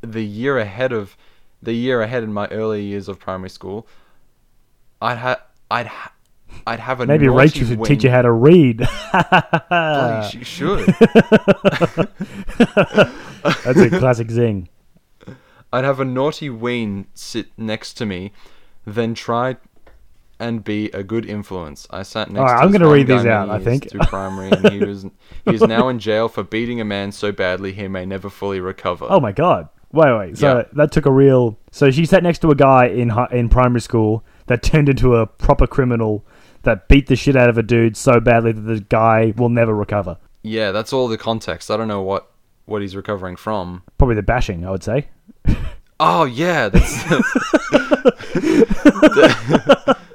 the 0.00 0.24
year 0.24 0.58
ahead 0.58 0.92
of 0.92 1.16
the 1.62 1.72
year 1.72 2.02
ahead 2.02 2.22
in 2.22 2.32
my 2.32 2.46
early 2.48 2.84
years 2.84 3.08
of 3.08 3.18
primary 3.18 3.50
school, 3.50 3.86
I'd 5.00 5.18
ha- 5.18 5.42
I'd 5.70 5.86
ha- 5.86 6.12
I'd 6.66 6.80
have 6.80 7.00
a 7.00 7.06
Maybe 7.06 7.28
Rachel 7.28 7.66
should 7.66 7.84
teach 7.84 8.04
you 8.04 8.10
how 8.10 8.22
to 8.22 8.30
read. 8.30 8.86
Bloody, 9.68 10.28
she 10.28 10.44
should. 10.44 10.86
That's 13.64 13.80
a 13.80 13.90
classic 13.98 14.30
zing. 14.30 14.68
I'd 15.72 15.84
have 15.84 15.98
a 16.00 16.04
naughty 16.04 16.48
ween 16.48 17.06
sit 17.14 17.48
next 17.58 17.94
to 17.94 18.06
me, 18.06 18.32
then 18.86 19.14
try 19.14 19.56
and 20.38 20.62
be 20.62 20.86
a 20.90 21.02
good 21.02 21.26
influence. 21.26 21.86
I 21.90 22.02
sat 22.02 22.30
next. 22.30 22.40
Alright, 22.40 22.58
to 22.58 22.62
I'm 22.64 22.72
gonna 22.72 22.90
read 22.92 23.06
these 23.06 23.26
out, 23.26 23.50
I 23.50 23.58
think. 23.62 23.90
through 23.90 24.00
primary, 24.00 24.50
and 24.50 24.68
he 24.70 24.84
was 24.84 25.04
he 25.44 25.54
is 25.54 25.62
now 25.62 25.88
in 25.88 25.98
jail 25.98 26.28
for 26.28 26.42
beating 26.42 26.80
a 26.80 26.84
man 26.84 27.12
so 27.12 27.32
badly 27.32 27.72
he 27.72 27.88
may 27.88 28.06
never 28.06 28.30
fully 28.30 28.60
recover. 28.60 29.06
Oh 29.08 29.20
my 29.20 29.32
god. 29.32 29.68
Wait, 29.92 30.16
wait. 30.18 30.38
So 30.38 30.58
Yeah. 30.58 30.62
that 30.74 30.92
took 30.92 31.06
a 31.06 31.12
real. 31.12 31.58
So 31.70 31.90
she 31.90 32.04
sat 32.06 32.22
next 32.22 32.40
to 32.40 32.50
a 32.50 32.54
guy 32.54 32.86
in 32.86 33.12
in 33.32 33.48
primary 33.48 33.80
school 33.80 34.24
that 34.46 34.62
turned 34.62 34.88
into 34.88 35.16
a 35.16 35.26
proper 35.26 35.66
criminal 35.66 36.24
that 36.62 36.88
beat 36.88 37.06
the 37.06 37.16
shit 37.16 37.36
out 37.36 37.48
of 37.48 37.56
a 37.56 37.62
dude 37.62 37.96
so 37.96 38.20
badly 38.20 38.52
that 38.52 38.60
the 38.60 38.80
guy 38.80 39.32
will 39.36 39.48
never 39.48 39.74
recover. 39.74 40.18
Yeah, 40.42 40.72
that's 40.72 40.92
all 40.92 41.08
the 41.08 41.18
context. 41.18 41.70
I 41.70 41.76
don't 41.76 41.88
know 41.88 42.02
what 42.02 42.30
what 42.66 42.82
he's 42.82 42.96
recovering 42.96 43.36
from. 43.36 43.84
Probably 43.96 44.16
the 44.16 44.22
bashing, 44.22 44.66
I 44.66 44.70
would 44.70 44.82
say. 44.82 45.08
Oh 45.98 46.24
yeah, 46.26 46.68
that's 46.68 47.04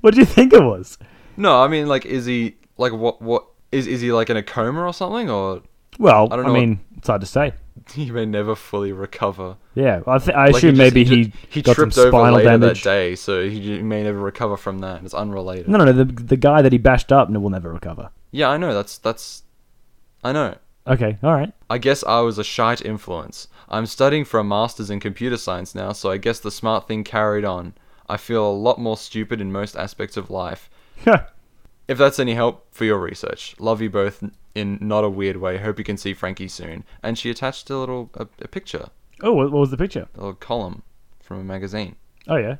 What 0.00 0.14
do 0.14 0.20
you 0.20 0.26
think 0.26 0.52
it 0.52 0.62
was? 0.62 0.98
no. 1.36 1.62
I 1.62 1.68
mean, 1.68 1.86
like, 1.88 2.06
is 2.06 2.26
he 2.26 2.56
like 2.76 2.92
what 2.92 3.20
what 3.22 3.46
is 3.72 3.86
is 3.86 4.00
he 4.00 4.12
like 4.12 4.30
in 4.30 4.36
a 4.36 4.42
coma 4.42 4.82
or 4.84 4.92
something, 4.94 5.28
or 5.30 5.62
Well, 5.98 6.28
I 6.32 6.36
don't 6.36 6.46
know 6.46 6.54
I 6.54 6.60
mean, 6.60 6.80
it's 6.96 7.08
hard 7.08 7.20
to 7.20 7.26
say. 7.26 7.52
he 7.94 8.10
may 8.10 8.26
never 8.26 8.54
fully 8.54 8.92
recover? 8.92 9.56
Yeah, 9.74 10.00
I, 10.06 10.18
th- 10.18 10.36
I 10.36 10.46
Like, 10.46 10.56
assume 10.56 10.74
just- 10.74 10.78
maybe 10.78 11.04
he, 11.04 11.24
ju- 11.26 11.32
he 11.48 11.62
got 11.62 11.76
some 11.76 11.90
tripped 11.90 11.98
over 11.98 12.08
spinal 12.10 12.40
damage. 12.42 12.82
that 12.82 12.90
day, 12.90 13.14
so 13.14 13.48
he 13.48 13.80
may 13.82 14.02
never 14.02 14.18
recover 14.18 14.56
from 14.56 14.80
that. 14.80 15.02
It's 15.04 15.14
unrelated. 15.14 15.68
No, 15.68 15.78
no, 15.78 15.84
no. 15.86 15.92
The, 15.92 16.04
the 16.04 16.36
guy 16.36 16.60
that 16.62 16.72
he 16.72 16.78
bashed 16.78 17.12
up 17.12 17.30
will 17.30 17.50
never 17.50 17.72
recover. 17.72 18.10
Yeah, 18.30 18.48
I 18.50 18.56
know. 18.56 18.74
That's 18.74 18.98
that's. 18.98 19.42
I 20.24 20.32
know. 20.32 20.56
Okay, 20.86 21.18
all 21.22 21.32
right. 21.34 21.52
I 21.70 21.78
guess 21.78 22.02
I 22.04 22.20
was 22.20 22.38
a 22.38 22.44
shite 22.44 22.82
influence. 22.84 23.46
I'm 23.68 23.84
studying 23.86 24.24
for 24.24 24.40
a 24.40 24.44
master's 24.44 24.88
in 24.90 25.00
computer 25.00 25.36
science 25.36 25.74
now, 25.74 25.92
so 25.92 26.10
I 26.10 26.16
guess 26.16 26.40
the 26.40 26.50
smart 26.50 26.88
thing 26.88 27.04
carried 27.04 27.44
on. 27.44 27.74
I 28.08 28.16
feel 28.16 28.48
a 28.48 28.52
lot 28.52 28.78
more 28.78 28.96
stupid 28.96 29.40
in 29.40 29.52
most 29.52 29.76
aspects 29.76 30.16
of 30.16 30.30
life. 30.30 30.70
If 31.06 31.96
that's 31.96 32.18
any 32.18 32.34
help 32.34 32.66
for 32.70 32.84
your 32.84 32.98
research, 32.98 33.54
love 33.58 33.80
you 33.80 33.88
both 33.90 34.22
in 34.54 34.78
not 34.80 35.04
a 35.04 35.08
weird 35.08 35.36
way. 35.38 35.58
Hope 35.58 35.78
you 35.78 35.84
can 35.84 35.96
see 35.96 36.12
Frankie 36.14 36.48
soon. 36.48 36.84
And 37.02 37.18
she 37.18 37.30
attached 37.30 37.70
a 37.70 37.78
little 37.78 38.10
a, 38.14 38.26
a 38.42 38.48
picture, 38.48 38.88
oh, 39.22 39.32
what, 39.32 39.50
was 39.50 39.70
the 39.70 39.76
picture? 39.76 40.08
a 40.14 40.18
little 40.18 40.34
column 40.34 40.82
from 41.22 41.40
a 41.40 41.44
magazine. 41.44 41.96
Oh 42.26 42.36
yeah. 42.36 42.56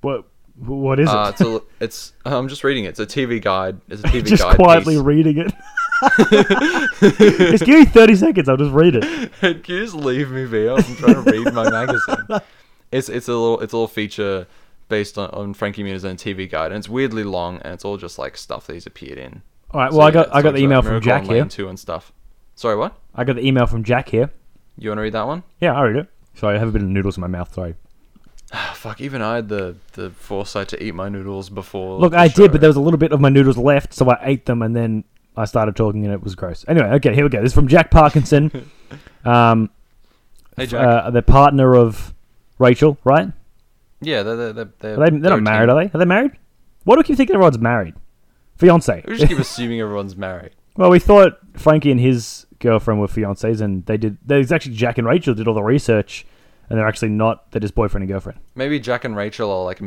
What? 0.00 0.26
What 0.56 0.98
is 1.00 1.08
it? 1.08 1.14
Uh, 1.14 1.28
it's 1.28 1.40
a, 1.40 1.60
it's 1.80 2.12
I'm 2.24 2.48
just 2.48 2.64
reading 2.64 2.84
it. 2.84 2.98
It's 2.98 3.00
a 3.00 3.06
TV 3.06 3.40
guide. 3.40 3.80
It's 3.88 4.02
a 4.02 4.06
TV 4.08 4.26
just 4.26 4.42
guide. 4.42 4.56
quietly 4.56 4.94
piece. 4.94 5.02
reading 5.02 5.38
it. 5.38 5.52
just 7.00 7.64
give 7.64 7.78
me 7.78 7.84
thirty 7.84 8.16
seconds. 8.16 8.48
I'll 8.48 8.56
just 8.56 8.72
read 8.72 8.96
it. 8.96 9.32
Can 9.40 9.62
you 9.66 9.82
just 9.84 9.94
leave 9.94 10.30
me 10.30 10.46
be? 10.46 10.68
I'm 10.68 10.82
trying 10.96 11.22
to 11.24 11.30
read 11.30 11.52
my 11.52 11.70
magazine. 11.70 12.16
It's 12.92 13.08
it's 13.08 13.28
a 13.28 13.32
little 13.32 13.60
it's 13.60 13.72
a 13.72 13.76
little 13.76 13.86
feature 13.86 14.48
based 14.88 15.16
on, 15.16 15.30
on 15.30 15.54
Frankie 15.54 15.84
Muniz 15.84 16.02
and 16.02 16.18
TV 16.18 16.50
Guide, 16.50 16.72
and 16.72 16.78
it's 16.78 16.88
weirdly 16.88 17.22
long, 17.22 17.58
and 17.58 17.72
it's 17.72 17.84
all 17.84 17.96
just 17.96 18.18
like 18.18 18.36
stuff 18.36 18.66
that 18.66 18.72
he's 18.74 18.84
appeared 18.84 19.16
in. 19.16 19.42
All 19.70 19.80
right. 19.80 19.92
So, 19.92 19.98
Well, 19.98 20.08
I 20.08 20.10
got 20.10 20.26
it 20.26 20.34
I 20.34 20.42
got 20.42 20.54
the 20.54 20.60
email 20.60 20.82
from 20.82 21.00
Jack 21.00 21.22
here. 21.22 21.46
And 21.68 21.78
stuff. 21.78 22.12
Sorry, 22.56 22.74
what? 22.74 22.98
I 23.14 23.22
got 23.22 23.36
the 23.36 23.46
email 23.46 23.66
from 23.66 23.84
Jack 23.84 24.08
here. 24.08 24.30
You 24.76 24.90
want 24.90 24.98
to 24.98 25.02
read 25.02 25.12
that 25.12 25.26
one? 25.26 25.44
Yeah, 25.60 25.74
I 25.74 25.82
read 25.82 25.96
it. 25.96 26.08
Sorry, 26.34 26.56
I 26.56 26.58
have 26.58 26.68
a 26.68 26.72
bit 26.72 26.82
of 26.82 26.88
noodles 26.88 27.16
in 27.16 27.20
my 27.20 27.26
mouth. 27.28 27.54
Sorry. 27.54 27.76
Fuck, 28.74 29.00
even 29.00 29.22
I 29.22 29.36
had 29.36 29.48
the 29.48 29.76
the 29.92 30.10
foresight 30.10 30.68
to 30.70 30.82
eat 30.82 30.94
my 30.94 31.08
noodles 31.08 31.48
before. 31.48 32.00
Look, 32.00 32.14
I 32.14 32.26
show. 32.28 32.42
did, 32.42 32.52
but 32.52 32.60
there 32.60 32.70
was 32.70 32.76
a 32.76 32.80
little 32.80 32.98
bit 32.98 33.12
of 33.12 33.20
my 33.20 33.28
noodles 33.28 33.56
left, 33.56 33.94
so 33.94 34.10
I 34.10 34.18
ate 34.22 34.46
them, 34.46 34.62
and 34.62 34.74
then 34.74 35.04
I 35.36 35.44
started 35.44 35.76
talking, 35.76 36.04
and 36.04 36.12
it 36.12 36.22
was 36.22 36.34
gross. 36.34 36.64
Anyway, 36.68 36.86
okay, 36.94 37.14
here 37.14 37.24
we 37.24 37.30
go. 37.30 37.40
This 37.40 37.50
is 37.50 37.54
from 37.54 37.68
Jack 37.68 37.90
Parkinson. 37.90 38.70
um, 39.24 39.70
Hey 40.56 40.66
Jack. 40.66 40.86
uh, 40.86 41.10
the 41.10 41.22
partner 41.22 41.74
of 41.76 42.12
Rachel, 42.58 42.98
right? 43.04 43.28
yeah, 44.02 44.22
they're 44.22 44.36
they're 44.36 44.52
they're, 44.52 44.64
they're, 44.78 45.00
Are 45.00 45.10
they, 45.10 45.18
they're 45.18 45.30
not 45.30 45.42
married, 45.42 45.68
are 45.70 45.84
they? 45.84 45.90
Are 45.94 45.98
they 45.98 46.04
married? 46.04 46.32
Why 46.84 46.94
do 46.94 46.98
we 47.00 47.04
keep 47.04 47.16
thinking 47.16 47.34
everyone's 47.34 47.58
married? 47.58 47.94
Fiance. 48.56 49.04
We 49.06 49.16
just 49.16 49.28
keep 49.28 49.38
assuming 49.48 49.80
everyone's 49.80 50.16
married. 50.16 50.52
well, 50.76 50.90
we 50.90 50.98
thought 50.98 51.38
Frankie 51.54 51.90
and 51.90 52.00
his 52.00 52.46
girlfriend 52.58 53.00
were 53.00 53.06
fiancés, 53.06 53.60
and 53.60 53.86
they 53.86 53.96
did. 53.96 54.18
There's 54.24 54.52
actually 54.52 54.74
Jack 54.74 54.98
and 54.98 55.06
Rachel 55.06 55.34
did 55.34 55.46
all 55.48 55.54
the 55.54 55.62
research, 55.62 56.26
and 56.68 56.78
they're 56.78 56.88
actually 56.88 57.10
not. 57.10 57.50
They're 57.52 57.60
just 57.60 57.74
boyfriend 57.74 58.02
and 58.02 58.10
girlfriend. 58.10 58.38
Maybe 58.54 58.78
Jack 58.80 59.04
and 59.04 59.16
Rachel 59.16 59.50
are 59.50 59.64
like 59.64 59.80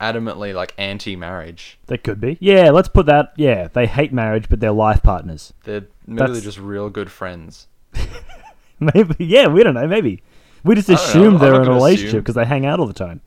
adamantly 0.00 0.54
like 0.54 0.74
anti-marriage. 0.78 1.78
They 1.86 1.98
could 1.98 2.20
be. 2.20 2.36
Yeah, 2.40 2.70
let's 2.70 2.88
put 2.88 3.06
that. 3.06 3.32
Yeah, 3.36 3.68
they 3.68 3.86
hate 3.86 4.12
marriage, 4.12 4.48
but 4.48 4.60
they're 4.60 4.72
life 4.72 5.02
partners. 5.02 5.52
They're 5.64 5.86
maybe 6.06 6.18
That's- 6.18 6.42
just 6.42 6.58
real 6.58 6.90
good 6.90 7.10
friends. 7.10 7.66
Maybe. 8.80 9.14
Yeah, 9.18 9.48
we 9.48 9.62
don't 9.62 9.74
know. 9.74 9.86
Maybe 9.86 10.22
we 10.64 10.74
just 10.74 10.88
don't 10.88 10.96
know. 10.96 11.02
assume 11.02 11.34
I'm 11.34 11.40
they're 11.40 11.50
not 11.52 11.56
in 11.56 11.62
a 11.62 11.64
gonna 11.66 11.76
relationship 11.76 12.08
assume. 12.08 12.20
because 12.20 12.34
they 12.36 12.44
hang 12.46 12.64
out 12.64 12.80
all 12.80 12.86
the 12.86 12.94
time. 12.94 13.20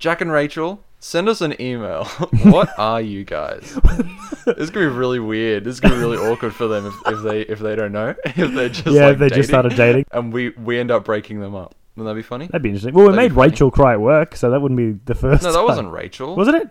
Jack 0.00 0.20
and 0.20 0.32
Rachel, 0.32 0.82
send 0.98 1.28
us 1.28 1.40
an 1.40 1.54
email. 1.60 2.04
what 2.42 2.70
are 2.76 3.00
you 3.00 3.22
guys? 3.24 3.78
This 4.46 4.56
is 4.56 4.70
gonna 4.70 4.88
be 4.90 4.92
really 4.96 5.20
weird. 5.20 5.62
This 5.64 5.74
is 5.74 5.80
gonna 5.80 5.94
be 5.94 6.00
really 6.00 6.18
awkward 6.18 6.54
for 6.54 6.66
them 6.66 6.86
if, 6.86 6.94
if 7.06 7.22
they 7.22 7.40
if 7.42 7.58
they 7.60 7.76
don't 7.76 7.92
know. 7.92 8.14
If 8.24 8.52
they're 8.52 8.68
just 8.68 8.86
yeah, 8.88 9.06
like, 9.06 9.12
if 9.14 9.18
they 9.20 9.28
just 9.28 9.36
dating, 9.36 9.48
started 9.48 9.76
dating. 9.76 10.04
and 10.10 10.32
we 10.32 10.48
we 10.50 10.78
end 10.78 10.90
up 10.90 11.04
breaking 11.04 11.38
them 11.40 11.54
up. 11.54 11.74
Wouldn't 11.96 12.10
that 12.14 12.18
be 12.18 12.22
funny? 12.26 12.46
That'd 12.46 12.62
be 12.62 12.68
interesting. 12.68 12.94
Well, 12.94 13.06
we 13.08 13.12
That'd 13.16 13.32
made. 13.32 13.40
Rachel 13.40 13.70
cry 13.70 13.92
at 13.94 14.00
work, 14.00 14.36
so 14.36 14.50
that 14.50 14.60
wouldn't 14.60 14.76
be 14.78 14.92
the 15.06 15.14
first. 15.14 15.42
No, 15.42 15.50
that 15.52 15.58
time. 15.58 15.66
wasn't 15.66 15.90
Rachel. 15.92 16.36
Wasn't 16.36 16.56
it? 16.56 16.68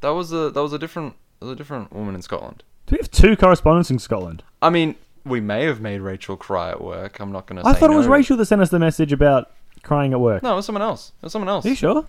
That 0.00 0.10
was 0.10 0.32
a 0.32 0.50
that 0.50 0.62
was 0.62 0.72
a 0.74 0.78
different 0.78 1.14
that 1.40 1.46
was 1.46 1.52
a 1.52 1.56
different 1.56 1.92
woman 1.92 2.14
in 2.14 2.22
Scotland. 2.22 2.62
Do 2.86 2.92
we 2.94 2.98
have 2.98 3.10
two 3.10 3.36
correspondents 3.36 3.90
in 3.90 3.98
Scotland? 3.98 4.42
I 4.60 4.68
mean, 4.68 4.96
we 5.24 5.40
may 5.40 5.64
have 5.64 5.80
made 5.80 6.00
Rachel 6.02 6.36
cry 6.36 6.70
at 6.70 6.82
work. 6.82 7.18
I'm 7.20 7.32
not 7.32 7.46
gonna. 7.46 7.62
I 7.64 7.72
say 7.72 7.80
thought 7.80 7.90
it 7.90 7.96
was. 7.96 8.06
Rachel 8.06 8.36
that 8.36 8.44
sent 8.44 8.60
us 8.60 8.68
the 8.68 8.78
message 8.78 9.12
about 9.12 9.50
crying 9.82 10.12
at 10.12 10.20
work. 10.20 10.42
No, 10.42 10.52
it 10.52 10.56
was 10.56 10.66
someone 10.66 10.82
else. 10.82 11.12
It 11.22 11.24
was 11.24 11.32
someone 11.32 11.48
else. 11.48 11.64
Are 11.64 11.70
you 11.70 11.74
sure? 11.74 12.06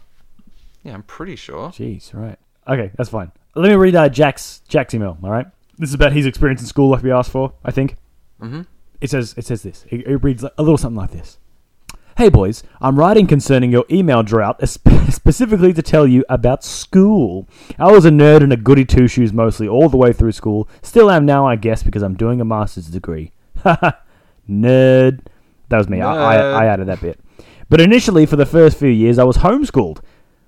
Yeah, 0.84 0.94
I'm 0.94 1.04
pretty 1.04 1.36
sure. 1.38 1.70
Jeez, 1.70 2.14
right. 2.14 2.38
Okay, 2.68 2.92
that's 2.96 3.10
fine. 3.10 3.32
Let 3.56 3.70
me 3.70 3.76
read 3.76 3.96
uh, 3.96 4.10
Jack's 4.10 4.62
Jack's 4.68 4.94
email. 4.94 5.18
All 5.24 5.32
right, 5.32 5.48
this 5.78 5.88
is 5.90 5.96
about 5.96 6.12
his 6.12 6.26
experience 6.26 6.60
in 6.60 6.68
school, 6.68 6.90
like 6.90 7.02
we 7.02 7.12
asked 7.12 7.32
for. 7.32 7.54
I 7.64 7.72
think 7.72 7.96
Mm-hmm. 8.42 8.64
it 9.00 9.10
says 9.10 9.34
it 9.38 9.46
says 9.46 9.64
this. 9.64 9.86
It, 9.90 10.06
it 10.06 10.18
reads 10.18 10.44
a 10.44 10.52
little 10.62 10.78
something 10.78 10.98
like 10.98 11.12
this. 11.12 11.38
Hey 12.18 12.30
boys, 12.30 12.64
I'm 12.80 12.98
writing 12.98 13.28
concerning 13.28 13.74
your 13.74 13.84
email 13.92 14.24
drought, 14.24 14.66
specifically 15.10 15.74
to 15.74 15.82
tell 15.82 16.08
you 16.08 16.24
about 16.30 16.64
school. 16.64 17.46
I 17.78 17.92
was 17.92 18.06
a 18.06 18.10
nerd 18.10 18.42
and 18.42 18.54
a 18.54 18.56
goody 18.56 18.86
two 18.86 19.10
shoes 19.10 19.34
mostly 19.34 19.68
all 19.68 19.90
the 19.90 19.98
way 19.98 20.14
through 20.14 20.32
school. 20.32 20.70
Still 20.82 21.12
am 21.12 21.26
now, 21.26 21.46
I 21.46 21.58
guess, 21.58 21.84
because 21.84 22.02
I'm 22.02 22.16
doing 22.16 22.40
a 22.40 22.46
master's 22.46 22.88
degree. 22.88 23.34
Nerd. 24.50 25.26
That 25.68 25.78
was 25.78 25.90
me. 25.90 26.00
I, 26.00 26.14
I, 26.16 26.64
I 26.64 26.66
added 26.68 26.88
that 26.88 27.02
bit. 27.02 27.20
But 27.68 27.82
initially, 27.82 28.26
for 28.26 28.38
the 28.38 28.46
first 28.46 28.78
few 28.78 28.88
years, 28.88 29.20
I 29.20 29.26
was 29.26 29.40
homeschooled. 29.40 30.00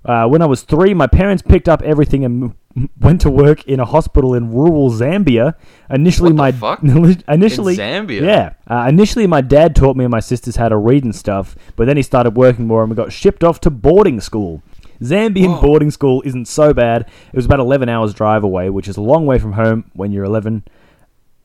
Uh, 0.08 0.28
when 0.28 0.42
I 0.42 0.46
was 0.46 0.62
three, 0.64 0.94
my 0.94 1.08
parents 1.08 1.44
picked 1.44 1.68
up 1.68 1.82
everything 1.82 2.24
and 2.24 2.56
m- 2.78 2.90
went 3.00 3.22
to 3.22 3.30
work 3.30 3.66
in 3.66 3.80
a 3.80 3.86
hospital 3.86 4.34
in 4.34 4.52
rural 4.52 4.90
Zambia. 4.90 5.56
Initially, 5.90 6.32
my 6.34 6.52
fuck? 6.52 6.82
initially 6.84 7.76
Zambia? 7.76 8.22
yeah. 8.22 8.54
Uh, 8.68 8.86
initially, 8.88 9.28
my 9.28 9.42
dad 9.42 9.76
taught 9.76 9.98
me 9.98 10.06
and 10.06 10.12
my 10.12 10.20
sisters 10.22 10.56
how 10.56 10.70
to 10.70 10.78
read 10.78 11.04
and 11.04 11.14
stuff, 11.16 11.56
but 11.76 11.88
then 11.88 11.98
he 11.98 12.04
started 12.04 12.36
working 12.38 12.68
more 12.68 12.82
and 12.84 12.90
we 12.90 12.96
got 12.96 13.12
shipped 13.12 13.44
off 13.44 13.60
to 13.62 13.70
boarding 13.70 14.22
school. 14.22 14.64
Zambian 15.02 15.56
Whoa. 15.56 15.62
boarding 15.62 15.92
school 15.92 16.24
isn't 16.26 16.48
so 16.48 16.74
bad. 16.74 17.02
It 17.02 17.36
was 17.36 17.46
about 17.46 17.60
11 17.60 17.88
hours 17.90 18.14
drive 18.14 18.44
away, 18.44 18.70
which 18.70 18.88
is 18.88 18.98
a 18.98 19.02
long 19.02 19.26
way 19.26 19.38
from 19.40 19.52
home 19.54 19.92
when 19.94 20.12
you're 20.12 20.24
11. 20.24 20.64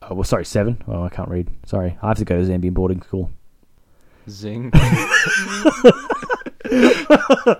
Oh, 0.03 0.15
well, 0.15 0.23
sorry, 0.23 0.45
7. 0.45 0.83
Oh, 0.87 1.03
I 1.03 1.09
can't 1.09 1.29
read. 1.29 1.49
Sorry. 1.65 1.97
I 2.01 2.07
have 2.07 2.17
to 2.17 2.25
go 2.25 2.41
to 2.41 2.47
Zambian 2.47 2.73
boarding 2.73 3.01
school. 3.03 3.29
Zing. 4.29 4.71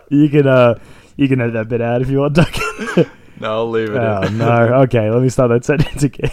You 0.10 0.30
can, 0.30 0.48
uh, 0.48 0.80
you 1.18 1.28
can 1.28 1.42
edit 1.42 1.54
that 1.54 1.70
bit 1.70 1.82
out 1.82 2.02
if 2.02 2.10
you 2.10 2.20
want, 2.20 2.36
Duncan. 2.36 3.10
no, 3.40 3.52
I'll 3.52 3.70
leave 3.70 3.90
it. 3.90 3.98
oh, 3.98 4.22
in. 4.24 4.38
no. 4.38 4.52
Okay, 4.84 5.10
let 5.10 5.22
me 5.22 5.30
start 5.30 5.50
that 5.50 5.66
sentence 5.66 6.04
again. 6.04 6.32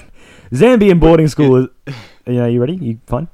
Zambian 0.53 1.01
boarding 1.01 1.29
school 1.29 1.57
is. 1.57 1.69
Yeah, 2.27 2.47
you 2.47 2.61
ready? 2.61 2.75
You 2.77 3.01
fine? 3.07 3.29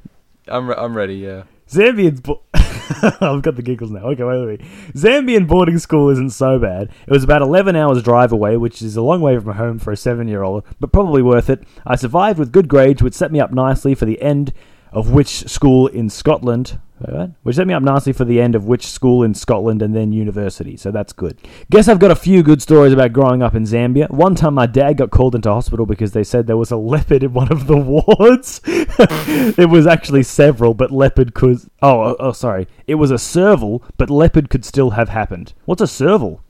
I'm 0.48 0.68
re- 0.68 0.76
I'm 0.78 0.96
ready. 0.96 1.16
Yeah. 1.16 1.42
Zambian's. 1.68 2.20
Bo- 2.20 2.40
I've 2.54 3.42
got 3.42 3.56
the 3.56 3.62
giggles 3.62 3.90
now. 3.90 4.06
Okay, 4.06 4.22
wait, 4.22 4.38
wait, 4.38 4.46
wait. 4.46 4.60
Zambian 4.94 5.46
boarding 5.46 5.78
school 5.78 6.08
isn't 6.10 6.30
so 6.30 6.58
bad. 6.58 6.88
It 7.06 7.10
was 7.10 7.24
about 7.24 7.42
11 7.42 7.74
hours 7.76 8.02
drive 8.02 8.32
away, 8.32 8.56
which 8.56 8.80
is 8.80 8.96
a 8.96 9.02
long 9.02 9.20
way 9.20 9.38
from 9.38 9.56
home 9.56 9.78
for 9.80 9.90
a 9.92 9.96
seven 9.96 10.28
year 10.28 10.42
old, 10.44 10.62
but 10.80 10.92
probably 10.92 11.20
worth 11.20 11.50
it. 11.50 11.64
I 11.84 11.96
survived 11.96 12.38
with 12.38 12.52
good 12.52 12.68
grades, 12.68 13.02
which 13.02 13.12
set 13.12 13.32
me 13.32 13.40
up 13.40 13.52
nicely 13.52 13.94
for 13.94 14.06
the 14.06 14.22
end 14.22 14.52
of 14.96 15.10
which 15.10 15.46
school 15.46 15.88
in 15.88 16.08
Scotland. 16.08 16.80
what? 17.00 17.32
Which 17.42 17.56
set 17.56 17.66
me 17.66 17.74
up 17.74 17.82
nicely 17.82 18.14
for 18.14 18.24
the 18.24 18.40
end 18.40 18.54
of 18.54 18.64
which 18.64 18.86
school 18.86 19.22
in 19.22 19.34
Scotland 19.34 19.82
and 19.82 19.94
then 19.94 20.10
university, 20.10 20.74
so 20.74 20.90
that's 20.90 21.12
good. 21.12 21.38
Guess 21.70 21.88
I've 21.88 21.98
got 21.98 22.10
a 22.10 22.16
few 22.16 22.42
good 22.42 22.62
stories 22.62 22.94
about 22.94 23.12
growing 23.12 23.42
up 23.42 23.54
in 23.54 23.64
Zambia. 23.64 24.08
One 24.10 24.34
time 24.34 24.54
my 24.54 24.64
dad 24.64 24.96
got 24.96 25.10
called 25.10 25.34
into 25.34 25.50
hospital 25.50 25.84
because 25.84 26.12
they 26.12 26.24
said 26.24 26.46
there 26.46 26.56
was 26.56 26.70
a 26.70 26.78
leopard 26.78 27.22
in 27.22 27.34
one 27.34 27.52
of 27.52 27.66
the 27.66 27.76
wards. 28.08 28.62
it 28.66 29.68
was 29.68 29.86
actually 29.86 30.22
several, 30.22 30.72
but 30.72 30.90
leopard 30.90 31.34
could. 31.34 31.58
Oh, 31.82 32.00
oh, 32.00 32.16
oh, 32.18 32.32
sorry. 32.32 32.66
It 32.86 32.94
was 32.94 33.10
a 33.10 33.18
serval, 33.18 33.84
but 33.98 34.08
leopard 34.08 34.48
could 34.48 34.64
still 34.64 34.90
have 34.92 35.10
happened. 35.10 35.52
What's 35.66 35.82
a 35.82 35.86
serval? 35.86 36.42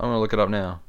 I'm 0.00 0.08
gonna 0.08 0.20
look 0.20 0.32
it 0.32 0.38
up 0.38 0.48
now. 0.48 0.80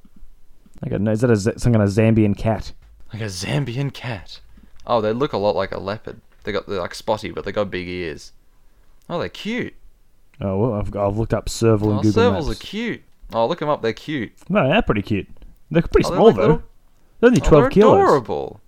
I 0.81 0.87
don't 0.87 1.03
know. 1.03 1.11
Is 1.11 1.19
that 1.19 1.29
a, 1.29 1.59
some 1.59 1.73
kind 1.73 1.83
of 1.83 1.89
Zambian 1.89 2.37
cat? 2.37 2.71
Like 3.11 3.21
a 3.21 3.25
Zambian 3.25 3.93
cat. 3.93 4.39
Oh, 4.87 5.01
they 5.01 5.11
look 5.11 5.33
a 5.33 5.37
lot 5.37 5.57
like 5.57 5.73
a 5.73 5.79
leopard. 5.79 6.21
They 6.49 6.53
got 6.53 6.65
they're 6.65 6.79
like 6.81 6.95
spotty, 6.95 7.29
but 7.29 7.45
they 7.45 7.51
got 7.51 7.69
big 7.69 7.87
ears. 7.87 8.31
Oh, 9.07 9.19
they're 9.19 9.29
cute. 9.29 9.75
Oh, 10.41 10.57
well, 10.57 10.73
I've, 10.73 10.95
I've 10.95 11.15
looked 11.15 11.31
up 11.35 11.47
serval 11.47 11.91
in 11.91 11.97
Oh, 11.99 12.01
Google 12.01 12.23
servals 12.23 12.47
Maps. 12.47 12.59
are 12.59 12.65
cute. 12.65 13.01
Oh, 13.31 13.45
look 13.45 13.59
them 13.59 13.69
up. 13.69 13.83
They're 13.83 13.93
cute. 13.93 14.31
No, 14.49 14.67
they're 14.67 14.81
pretty 14.81 15.03
cute. 15.03 15.27
They're 15.69 15.83
pretty 15.83 16.07
Oh, 16.07 16.09
they're 16.09 16.17
small 16.17 16.25
like 16.29 16.35
though. 16.37 16.41
little- 16.41 16.63
They're 17.19 17.27
only 17.29 17.41
Oh, 17.43 17.45
12 17.49 17.61
they're 17.61 17.69
kilos. 17.69 17.93
adorable. 17.93 18.61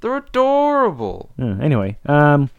They're 0.00 0.16
adorable. 0.18 1.30
Yeah, 1.36 1.56
anyway, 1.60 1.98
um, 2.06 2.50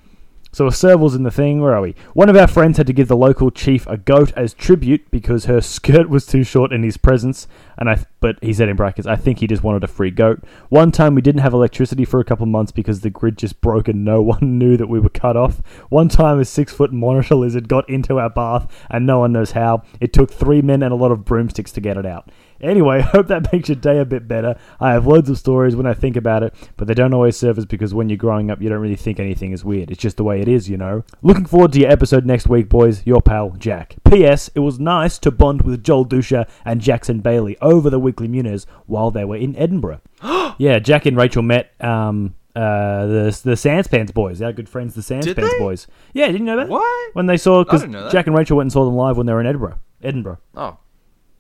so 0.55 0.67
a 0.67 0.71
serval's 0.71 1.15
in 1.15 1.23
the 1.23 1.31
thing. 1.31 1.59
Where 1.59 1.75
are 1.75 1.81
we? 1.81 1.95
One 2.13 2.29
of 2.29 2.37
our 2.37 2.47
friends 2.47 2.77
had 2.77 2.87
to 2.87 2.93
give 2.93 3.09
the 3.09 3.17
local 3.17 3.51
chief 3.51 3.85
a 3.87 3.97
goat 3.97 4.31
as 4.37 4.53
tribute 4.53 5.11
because 5.11 5.43
her 5.45 5.59
skirt 5.75 6.07
was 6.07 6.25
too 6.25 6.45
short 6.45 6.71
in 6.71 6.81
his 6.81 6.95
presence. 6.95 7.49
And 7.77 7.89
I, 7.89 8.05
but 8.21 8.41
he 8.41 8.53
said 8.53 8.69
in 8.69 8.77
brackets, 8.77 9.05
I 9.05 9.17
think 9.17 9.39
he 9.39 9.47
just 9.47 9.63
wanted 9.63 9.83
a 9.83 9.87
free 9.87 10.11
goat. 10.11 10.45
One 10.69 10.93
time 10.93 11.13
we 11.13 11.21
didn't 11.21 11.41
have 11.41 11.51
electricity 11.51 12.05
for 12.05 12.21
a 12.21 12.23
couple 12.23 12.45
months 12.45 12.71
because 12.71 13.01
the 13.01 13.09
grid 13.09 13.37
just 13.37 13.59
broke 13.59 13.89
and 13.89 14.05
no 14.05 14.21
one 14.21 14.57
knew 14.57 14.77
that 14.77 14.87
we 14.87 14.97
were 14.97 15.09
cut 15.09 15.35
off. 15.35 15.61
One 15.89 16.07
time 16.07 16.39
a 16.39 16.45
six 16.45 16.71
foot 16.71 16.93
monitor 16.93 17.35
lizard 17.35 17.67
got 17.67 17.89
into 17.89 18.17
our 18.17 18.29
bath 18.29 18.73
and 18.89 19.05
no 19.05 19.19
one 19.19 19.33
knows 19.33 19.51
how. 19.51 19.83
It 19.99 20.13
took 20.13 20.31
three 20.31 20.61
men 20.61 20.83
and 20.83 20.93
a 20.93 20.95
lot 20.95 21.11
of 21.11 21.25
broomsticks 21.25 21.73
to 21.73 21.81
get 21.81 21.97
it 21.97 22.05
out. 22.05 22.31
Anyway, 22.61 23.01
hope 23.13 23.27
that 23.27 23.51
makes 23.51 23.69
your 23.69 23.75
day 23.75 23.99
a 23.99 24.05
bit 24.05 24.27
better. 24.27 24.57
I 24.79 24.91
have 24.91 25.07
loads 25.07 25.29
of 25.29 25.37
stories 25.37 25.75
when 25.75 25.85
I 25.85 25.93
think 25.93 26.15
about 26.15 26.43
it, 26.43 26.53
but 26.77 26.87
they 26.87 26.93
don't 26.93 27.13
always 27.13 27.37
surface 27.37 27.65
because 27.65 27.93
when 27.93 28.09
you're 28.09 28.17
growing 28.17 28.49
up, 28.51 28.61
you 28.61 28.69
don't 28.69 28.81
really 28.81 28.95
think 28.95 29.19
anything 29.19 29.51
is 29.51 29.63
weird. 29.65 29.91
It's 29.91 30.01
just 30.01 30.17
the 30.17 30.23
way 30.23 30.41
it 30.41 30.47
is, 30.47 30.69
you 30.69 30.77
know. 30.77 31.03
Looking 31.21 31.45
forward 31.45 31.73
to 31.73 31.79
your 31.79 31.91
episode 31.91 32.25
next 32.25 32.47
week, 32.47 32.69
boys. 32.69 33.05
Your 33.05 33.21
pal, 33.21 33.51
Jack. 33.51 33.95
P.S. 34.09 34.49
It 34.55 34.59
was 34.59 34.79
nice 34.79 35.17
to 35.19 35.31
bond 35.31 35.63
with 35.63 35.83
Joel 35.83 36.05
Duscher 36.05 36.47
and 36.63 36.81
Jackson 36.81 37.19
Bailey 37.19 37.57
over 37.61 37.89
the 37.89 37.99
weekly 37.99 38.27
Muniz 38.27 38.65
while 38.85 39.11
they 39.11 39.25
were 39.25 39.37
in 39.37 39.55
Edinburgh. 39.55 40.01
yeah, 40.57 40.79
Jack 40.79 41.05
and 41.05 41.17
Rachel 41.17 41.41
met 41.43 41.73
um, 41.83 42.35
uh, 42.55 43.05
the 43.05 43.41
the 43.43 43.51
Sanspants 43.51 44.13
boys, 44.13 44.41
our 44.41 44.53
good 44.53 44.69
friends, 44.69 44.95
the 44.95 45.01
Sanspants 45.01 45.35
they? 45.35 45.59
boys. 45.59 45.87
Yeah, 46.13 46.27
didn't 46.27 46.41
you 46.41 46.45
know 46.45 46.57
that? 46.57 46.69
What? 46.69 47.15
When 47.15 47.25
they 47.25 47.37
saw, 47.37 47.63
because 47.63 47.81
didn't 47.81 47.93
know 47.93 48.03
that. 48.03 48.11
Jack 48.11 48.27
and 48.27 48.35
Rachel 48.35 48.57
went 48.57 48.65
and 48.67 48.73
saw 48.73 48.85
them 48.85 48.95
live 48.95 49.17
when 49.17 49.25
they 49.25 49.33
were 49.33 49.41
in 49.41 49.47
Edinburgh. 49.47 49.77
Edinburgh. 50.01 50.39
Oh, 50.55 50.77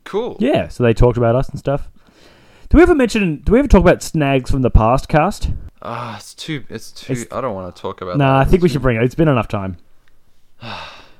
cool. 0.05 0.37
Yeah, 0.39 0.69
so 0.69 0.83
they 0.83 0.93
talked 0.93 1.17
about 1.17 1.35
us 1.35 1.49
and 1.49 1.59
stuff. 1.59 1.89
Do 2.69 2.77
we 2.77 2.83
ever 2.83 2.95
mention? 2.95 3.41
Do 3.43 3.51
we 3.51 3.59
ever 3.59 3.67
talk 3.67 3.81
about 3.81 4.01
snags 4.01 4.49
from 4.49 4.61
the 4.61 4.71
past 4.71 5.07
cast? 5.09 5.49
Ah, 5.81 6.15
it's 6.17 6.33
too. 6.33 6.63
It's 6.69 6.91
too. 6.91 7.13
It's- 7.13 7.27
I 7.31 7.41
don't 7.41 7.53
want 7.53 7.75
to 7.75 7.79
talk 7.81 8.01
about. 8.01 8.17
Nah, 8.17 8.39
that. 8.39 8.47
I 8.47 8.49
think 8.49 8.63
we 8.63 8.69
should 8.69 8.81
bring 8.81 8.97
it. 8.97 9.03
It's 9.03 9.13
been 9.15 9.27
enough 9.27 9.47
time. 9.47 9.77
All 10.63 10.73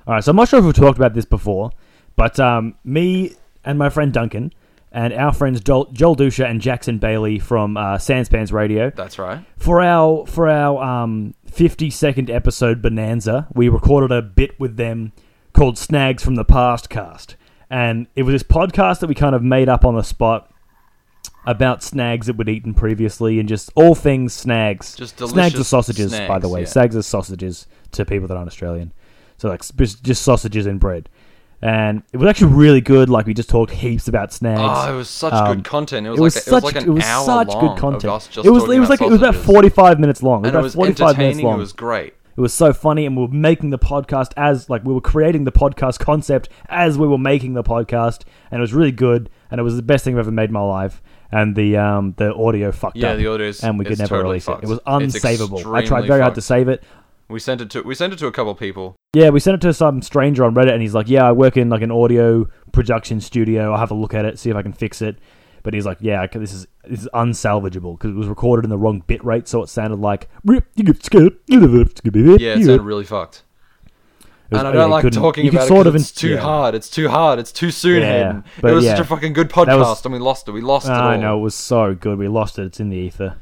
right, 0.08 0.24
so 0.24 0.30
I'm 0.32 0.36
not 0.36 0.48
sure 0.48 0.60
if 0.60 0.66
we've 0.66 0.74
talked 0.74 0.98
about 0.98 1.14
this 1.14 1.26
before, 1.26 1.72
but 2.16 2.40
um, 2.40 2.76
me 2.84 3.36
and 3.64 3.78
my 3.78 3.90
friend 3.90 4.14
Duncan 4.14 4.54
and 4.92 5.14
our 5.14 5.34
friends 5.34 5.60
Joel, 5.62 5.86
Joel 5.92 6.16
Duscher 6.16 6.50
and 6.50 6.62
Jackson 6.62 7.00
Bailey 7.00 7.40
from 7.40 7.76
uh, 7.76 7.98
Sanspants 7.98 8.52
Radio 8.54 8.92
That's 8.92 9.18
right. 9.20 9.44
for 9.58 9.82
our 9.82 10.26
for 10.28 10.48
our 10.48 10.82
um, 10.84 11.34
50 11.48 11.90
second 11.90 12.30
episode 12.30 12.82
bonanza, 12.82 13.48
we 13.54 13.68
recorded 13.68 14.12
a 14.16 14.22
bit 14.22 14.60
with 14.60 14.78
them 14.78 15.12
called 15.54 15.78
Snags 15.78 16.24
from 16.24 16.36
the 16.36 16.46
Past 16.46 16.90
Cast, 16.90 17.36
and 17.70 18.08
it 18.16 18.24
was 18.24 18.34
this 18.34 18.44
podcast 18.44 19.00
that 19.00 19.08
we 19.08 19.16
kind 19.16 19.36
of 19.36 19.44
made 19.44 19.70
up 19.70 19.86
on 19.86 19.96
the 19.96 20.04
spot 20.04 20.52
about 21.48 21.84
snags 21.84 22.28
that 22.28 22.38
we'd 22.38 22.50
eaten 22.50 22.74
previously 22.74 23.40
and 23.40 23.48
just 23.48 23.72
all 23.76 23.94
things 23.96 24.34
snags. 24.34 24.96
Just 24.96 25.18
snags 25.20 25.60
are 25.60 25.64
sausages, 25.64 26.12
by 26.28 26.40
the 26.40 26.50
way. 26.50 26.62
yeah. 26.62 26.66
Snags 26.68 26.96
are 26.96 27.02
sausages 27.02 27.68
to 27.92 28.06
people 28.06 28.28
that 28.28 28.36
aren't 28.36 28.48
Australian, 28.48 28.92
so 29.38 29.50
like 29.50 29.62
just 29.76 30.04
just 30.04 30.22
sausages 30.24 30.66
and 30.66 30.80
bread. 30.80 31.10
And 31.62 32.04
it 32.12 32.18
was 32.18 32.30
actually 32.30 32.54
really 32.54 32.82
good. 32.82 33.10
Like 33.10 33.26
we 33.26 33.34
just 33.34 33.50
talked 33.50 33.72
heaps 33.72 34.08
about 34.08 34.34
snags. 34.34 34.60
Oh, 34.62 34.94
it 34.94 34.98
was 34.98 35.10
such 35.10 35.34
Um, 35.34 35.56
good 35.56 35.64
content. 35.66 36.06
It 36.06 36.12
was, 36.12 36.20
it 36.20 36.24
was 36.24 36.36
like, 36.36 36.44
such 36.44 36.54
it 36.54 36.54
was 36.54 36.64
like 36.74 36.84
an 36.84 36.90
it 36.90 36.94
was 36.94 37.04
hour 37.06 37.26
such 37.26 37.48
long 37.48 37.68
good 37.68 37.80
content. 37.80 38.04
Of 38.06 38.12
us 38.12 38.28
just 38.28 38.46
it 38.46 38.50
was 38.52 38.64
it 38.70 38.80
was 38.80 38.90
like 38.90 39.00
about 39.00 39.08
it 39.08 39.12
was 39.14 39.22
about 39.22 39.36
forty 39.36 39.70
five 39.70 40.00
minutes 40.00 40.22
long. 40.22 40.44
It 40.46 40.50
and 40.50 40.58
it 40.58 40.62
was 40.62 40.76
was 40.76 40.76
forty 40.76 40.94
five 40.94 41.18
minutes 41.18 41.38
entertaining. 41.38 41.46
long. 41.46 41.56
It 41.56 41.60
was 41.60 41.74
great. 41.74 42.14
It 42.38 42.42
was 42.42 42.54
so 42.54 42.74
funny, 42.74 43.06
and 43.06 43.16
we 43.16 43.24
were 43.24 43.30
making 43.30 43.70
the 43.70 43.80
podcast 43.80 44.32
as 44.36 44.70
like 44.70 44.84
we 44.84 44.94
were 44.94 45.00
creating 45.02 45.46
the 45.46 45.52
podcast 45.54 46.00
concept 46.00 46.50
as 46.68 46.98
we 46.98 47.08
were 47.08 47.18
making 47.18 47.54
the 47.54 47.64
podcast, 47.64 48.24
and 48.52 48.60
it 48.60 48.62
was 48.62 48.74
really 48.74 48.92
good, 48.92 49.30
and 49.50 49.60
it 49.60 49.64
was 49.64 49.78
the 49.78 49.82
best 49.82 50.04
thing 50.04 50.16
I've 50.16 50.20
ever 50.20 50.32
made 50.32 50.50
in 50.50 50.54
my 50.54 50.62
life. 50.62 51.02
And 51.32 51.56
the 51.56 51.78
um 51.78 52.14
the 52.18 52.34
audio 52.36 52.72
fucked 52.72 52.98
up. 52.98 53.02
Yeah, 53.02 53.12
up, 53.12 53.18
the 53.18 53.28
audio 53.28 53.48
is- 53.48 53.64
and 53.64 53.80
we 53.80 53.86
could 53.86 53.98
never 54.00 54.10
totally 54.10 54.34
release 54.34 54.44
it. 54.44 54.52
fucked. 54.52 54.64
It 54.64 54.70
was 54.70 54.80
unsavable. 54.86 55.74
I 55.74 55.82
tried 55.86 56.06
very 56.08 56.22
hard 56.22 56.36
to 56.36 56.42
save 56.42 56.68
it. 56.68 56.84
We 57.30 57.40
sent 57.40 57.62
it 57.62 57.70
to 57.72 57.82
we 57.82 57.96
sent 57.96 58.14
it 58.14 58.20
to 58.20 58.28
a 58.28 58.32
couple 58.32 58.54
people. 58.54 58.96
Yeah, 59.14 59.30
we 59.30 59.40
sent 59.40 59.56
it 59.56 59.62
to 59.68 59.74
some 59.74 60.02
stranger 60.02 60.44
on 60.44 60.54
Reddit, 60.54 60.74
and 60.74 60.82
he's 60.82 60.94
like, 60.94 61.10
"Yeah, 61.10 61.28
I 61.28 61.32
work 61.32 61.56
in 61.58 61.70
like 61.70 61.82
an 61.82 61.90
audio 61.92 62.48
production 62.74 63.22
studio. 63.22 63.72
I'll 63.72 63.80
have 63.80 63.92
a 63.92 63.96
look 63.96 64.14
at 64.14 64.26
it, 64.26 64.38
see 64.38 64.50
if 64.50 64.56
I 64.58 64.62
can 64.62 64.74
fix 64.74 65.02
it." 65.02 65.18
But 65.66 65.74
he's 65.74 65.86
like, 65.86 65.98
"Yeah, 66.00 66.22
okay, 66.22 66.38
this 66.38 66.54
is 66.54 66.68
this 66.88 67.02
is 67.02 67.10
unsalvageable 67.12 67.98
because 67.98 68.12
it 68.12 68.16
was 68.16 68.28
recorded 68.28 68.66
in 68.66 68.70
the 68.70 68.78
wrong 68.78 69.04
bit 69.08 69.26
rate, 69.26 69.48
so 69.48 69.64
it 69.64 69.68
sounded 69.68 70.00
like 70.00 70.30
"Rip, 70.46 70.68
you 70.76 70.84
get 70.84 71.04
scared." 71.04 71.34
Yeah, 71.48 71.58
it 71.60 72.64
sounded 72.64 72.84
really 72.84 73.04
fucked. 73.04 73.42
Was- 74.52 74.60
and 74.60 74.68
I 74.68 74.72
don't 74.72 74.92
like 74.92 75.12
talking 75.12 75.48
about 75.48 75.68
sort 75.68 75.88
it 75.88 75.96
it's 75.96 76.12
too 76.12 76.36
yeah. 76.36 76.40
hard. 76.40 76.76
It's 76.76 76.88
too 76.88 77.10
hard. 77.10 77.40
It's 77.40 77.52
too 77.52 77.72
soon, 77.72 78.02
Yeah, 78.02 78.12
Hayden. 78.12 78.44
It 78.58 78.74
was 78.76 78.86
yeah. 78.86 78.92
such 78.92 79.06
a 79.06 79.08
fucking 79.08 79.34
good 79.34 79.50
podcast, 79.50 79.80
was- 79.80 80.06
and 80.06 80.14
we 80.14 80.20
lost 80.20 80.48
it. 80.48 80.52
We 80.52 80.62
lost 80.62 80.86
it. 80.86 80.92
I 80.92 81.18
know 81.18 81.40
it 81.40 81.42
was 81.42 81.56
so 81.56 81.96
good. 81.96 82.20
We 82.20 82.28
lost 82.28 82.60
it. 82.60 82.66
It's 82.66 82.80
in 82.80 82.90
the 82.90 82.98
ether. 82.98 83.38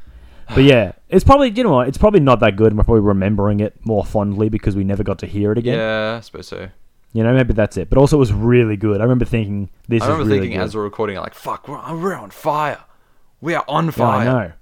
But 0.48 0.64
yeah, 0.64 0.92
it's 1.10 1.24
probably 1.24 1.50
you 1.50 1.62
know 1.62 1.72
what? 1.72 1.88
It's 1.88 1.98
probably 1.98 2.20
not 2.20 2.40
that 2.40 2.56
good, 2.56 2.68
and 2.68 2.78
we're 2.78 2.84
probably 2.84 3.02
remembering 3.02 3.60
it 3.60 3.74
more 3.84 4.04
fondly 4.04 4.48
because 4.48 4.76
we 4.76 4.84
never 4.84 5.02
got 5.02 5.18
to 5.18 5.26
hear 5.26 5.52
it 5.52 5.58
again. 5.58 5.76
Yeah, 5.76 6.16
I 6.16 6.20
suppose 6.20 6.48
so. 6.48 6.70
You 7.14 7.22
know, 7.22 7.32
maybe 7.32 7.54
that's 7.54 7.76
it. 7.78 7.88
But 7.88 7.96
also, 7.96 8.16
it 8.16 8.20
was 8.20 8.32
really 8.32 8.76
good. 8.76 9.00
I 9.00 9.04
remember 9.04 9.24
thinking 9.24 9.70
this 9.88 10.02
is. 10.02 10.02
I 10.02 10.12
remember 10.12 10.28
really 10.28 10.40
thinking 10.40 10.58
good. 10.58 10.64
as 10.64 10.74
we're 10.76 10.82
recording, 10.82 11.16
like, 11.16 11.32
"Fuck, 11.34 11.66
we're, 11.68 11.96
we're 11.96 12.14
on 12.14 12.30
fire. 12.30 12.80
We 13.40 13.54
are 13.54 13.64
on 13.68 13.86
Yeah, 13.86 13.90
fire." 13.92 14.20
I 14.20 14.24
know. 14.24 14.52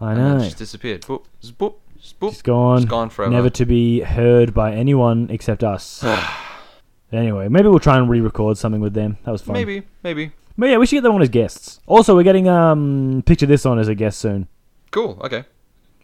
I 0.00 0.12
And 0.12 0.20
know. 0.20 0.36
it 0.38 0.44
just 0.46 0.58
disappeared. 0.58 1.02
Boop, 1.02 1.24
just 1.40 1.56
boop, 1.58 1.74
just 2.00 2.18
boop. 2.18 2.30
She's 2.30 2.42
gone. 2.42 2.78
Just 2.78 2.88
gone 2.88 3.10
forever. 3.10 3.30
Never 3.32 3.50
to 3.50 3.66
be 3.66 4.00
heard 4.00 4.54
by 4.54 4.72
anyone 4.74 5.28
except 5.30 5.62
us. 5.62 6.02
anyway, 7.12 7.48
maybe 7.48 7.68
we'll 7.68 7.78
try 7.80 7.96
and 7.98 8.08
re-record 8.08 8.56
something 8.58 8.80
with 8.80 8.94
them. 8.94 9.18
That 9.24 9.32
was 9.32 9.42
fun. 9.42 9.52
Maybe, 9.54 9.82
maybe. 10.02 10.32
But 10.56 10.70
yeah, 10.70 10.78
we 10.78 10.86
should 10.86 10.96
get 10.96 11.02
them 11.02 11.12
on 11.14 11.22
as 11.22 11.28
guests. 11.28 11.80
Also, 11.86 12.14
we're 12.16 12.22
getting 12.24 12.48
um 12.48 13.22
picture 13.26 13.46
this 13.46 13.66
on 13.66 13.78
as 13.78 13.88
a 13.88 13.94
guest 13.94 14.18
soon. 14.18 14.48
Cool. 14.90 15.20
Okay. 15.22 15.44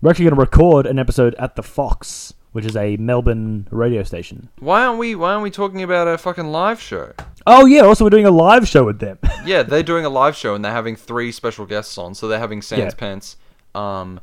We're 0.02 0.11
actually 0.11 0.26
going 0.26 0.35
to 0.35 0.40
record 0.40 0.87
an 0.87 0.99
episode 0.99 1.35
at 1.37 1.56
the 1.56 1.62
Fox, 1.62 2.35
which 2.54 2.64
is 2.64 2.76
a 2.76 2.96
Melbourne 2.99 3.66
radio 3.73 4.04
station. 4.04 4.49
Why 4.61 4.87
aren't 4.87 5.00
we? 5.00 5.16
Why 5.16 5.32
aren't 5.32 5.42
we 5.42 5.50
talking 5.50 5.82
about 5.82 6.06
a 6.06 6.16
fucking 6.16 6.46
live 6.46 6.80
show? 6.80 7.12
Oh 7.49 7.66
yeah, 7.66 7.80
also 7.80 8.04
we're 8.04 8.11
doing 8.11 8.26
a 8.26 8.30
live 8.30 8.68
show 8.68 8.84
with 8.84 9.00
them. 9.00 9.18
Yeah, 9.44 9.62
they're 9.64 9.82
doing 9.82 10.04
a 10.06 10.08
live 10.08 10.37
show 10.37 10.54
and 10.54 10.64
they're 10.64 10.73
having 10.73 10.96
three 10.96 11.30
special 11.32 11.66
guests 11.66 11.99
on. 11.99 12.14
So 12.14 12.28
they're 12.28 12.38
having 12.38 12.62
Sans 12.62 12.80
Yeah. 12.80 12.90
Pants, 12.96 13.37
um, 13.75 14.20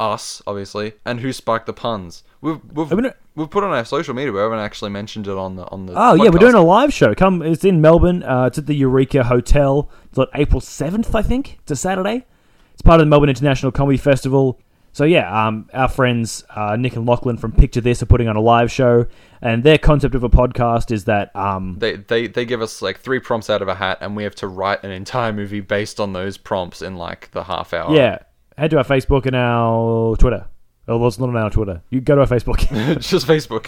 us 0.00 0.42
obviously, 0.46 0.94
and 1.04 1.20
Who 1.20 1.32
sparked 1.32 1.66
the 1.66 1.74
Puns. 1.74 2.24
We've 2.40 2.58
we've 2.72 2.90
I 2.90 2.96
mean, 2.96 3.12
we've 3.36 3.50
put 3.50 3.64
on 3.64 3.70
our 3.70 3.84
social 3.84 4.14
media. 4.14 4.32
We 4.32 4.40
haven't 4.40 4.60
actually 4.60 4.90
mentioned 4.90 5.28
it 5.28 5.36
on 5.36 5.56
the 5.56 5.66
on 5.68 5.84
the. 5.86 5.92
Oh 5.94 6.14
yeah, 6.14 6.30
we're 6.30 6.38
doing 6.38 6.54
a 6.54 6.62
live 6.64 6.92
show. 6.92 7.14
Come, 7.14 7.42
it's 7.42 7.64
in 7.64 7.82
Melbourne. 7.82 8.22
Uh, 8.22 8.46
it's 8.46 8.56
at 8.58 8.66
the 8.66 8.74
Eureka 8.74 9.24
Hotel. 9.24 9.90
It's 10.08 10.18
on 10.18 10.26
April 10.34 10.60
seventh, 10.62 11.14
I 11.14 11.20
think. 11.22 11.58
It's 11.62 11.70
a 11.72 11.76
Saturday. 11.76 12.24
It's 12.72 12.82
part 12.82 13.00
of 13.00 13.06
the 13.06 13.10
Melbourne 13.10 13.28
International 13.28 13.70
Comedy 13.70 13.98
Festival. 13.98 14.58
So 14.94 15.02
yeah, 15.04 15.46
um, 15.48 15.68
our 15.74 15.88
friends 15.88 16.44
uh, 16.50 16.76
Nick 16.76 16.94
and 16.94 17.04
Lachlan 17.04 17.36
from 17.36 17.50
Picture 17.50 17.80
This 17.80 18.00
are 18.00 18.06
putting 18.06 18.28
on 18.28 18.36
a 18.36 18.40
live 18.40 18.70
show, 18.70 19.06
and 19.42 19.64
their 19.64 19.76
concept 19.76 20.14
of 20.14 20.22
a 20.22 20.28
podcast 20.30 20.92
is 20.92 21.06
that 21.06 21.34
um, 21.34 21.74
They, 21.80 21.96
they 21.96 22.28
they 22.28 22.44
give 22.44 22.62
us 22.62 22.80
like 22.80 23.00
three 23.00 23.18
prompts 23.18 23.50
out 23.50 23.60
of 23.60 23.66
a 23.66 23.74
hat, 23.74 23.98
and 24.00 24.14
we 24.14 24.22
have 24.22 24.36
to 24.36 24.46
write 24.46 24.84
an 24.84 24.92
entire 24.92 25.32
movie 25.32 25.58
based 25.58 25.98
on 25.98 26.12
those 26.12 26.36
prompts 26.38 26.80
in 26.80 26.94
like 26.94 27.28
the 27.32 27.42
half 27.42 27.74
hour. 27.74 27.92
yeah, 27.92 28.18
head 28.56 28.70
to 28.70 28.78
our 28.78 28.84
Facebook 28.84 29.26
and 29.26 29.34
our 29.34 30.14
Twitter. 30.16 30.46
Oh, 30.86 30.98
well, 30.98 31.08
it's 31.08 31.18
not 31.18 31.28
on 31.28 31.36
our 31.36 31.50
Twitter. 31.50 31.82
You 31.90 32.00
go 32.00 32.14
to 32.14 32.20
our 32.20 32.26
Facebook. 32.28 32.64
it's 32.96 33.10
just 33.10 33.26
Facebook. 33.26 33.66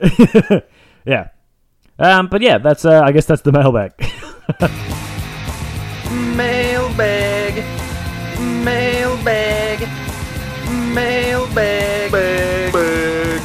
yeah, 1.06 1.28
um, 1.98 2.26
but 2.28 2.42
yeah, 2.42 2.58
that's 2.58 2.84
uh, 2.84 3.00
I 3.02 3.12
guess 3.12 3.24
that's 3.24 3.40
the 3.40 3.52
mailbag. 3.52 3.92
Mailbag, 6.36 7.64
mailbag, 8.64 9.71
mailbag, 10.94 12.12
bag. 12.12 13.42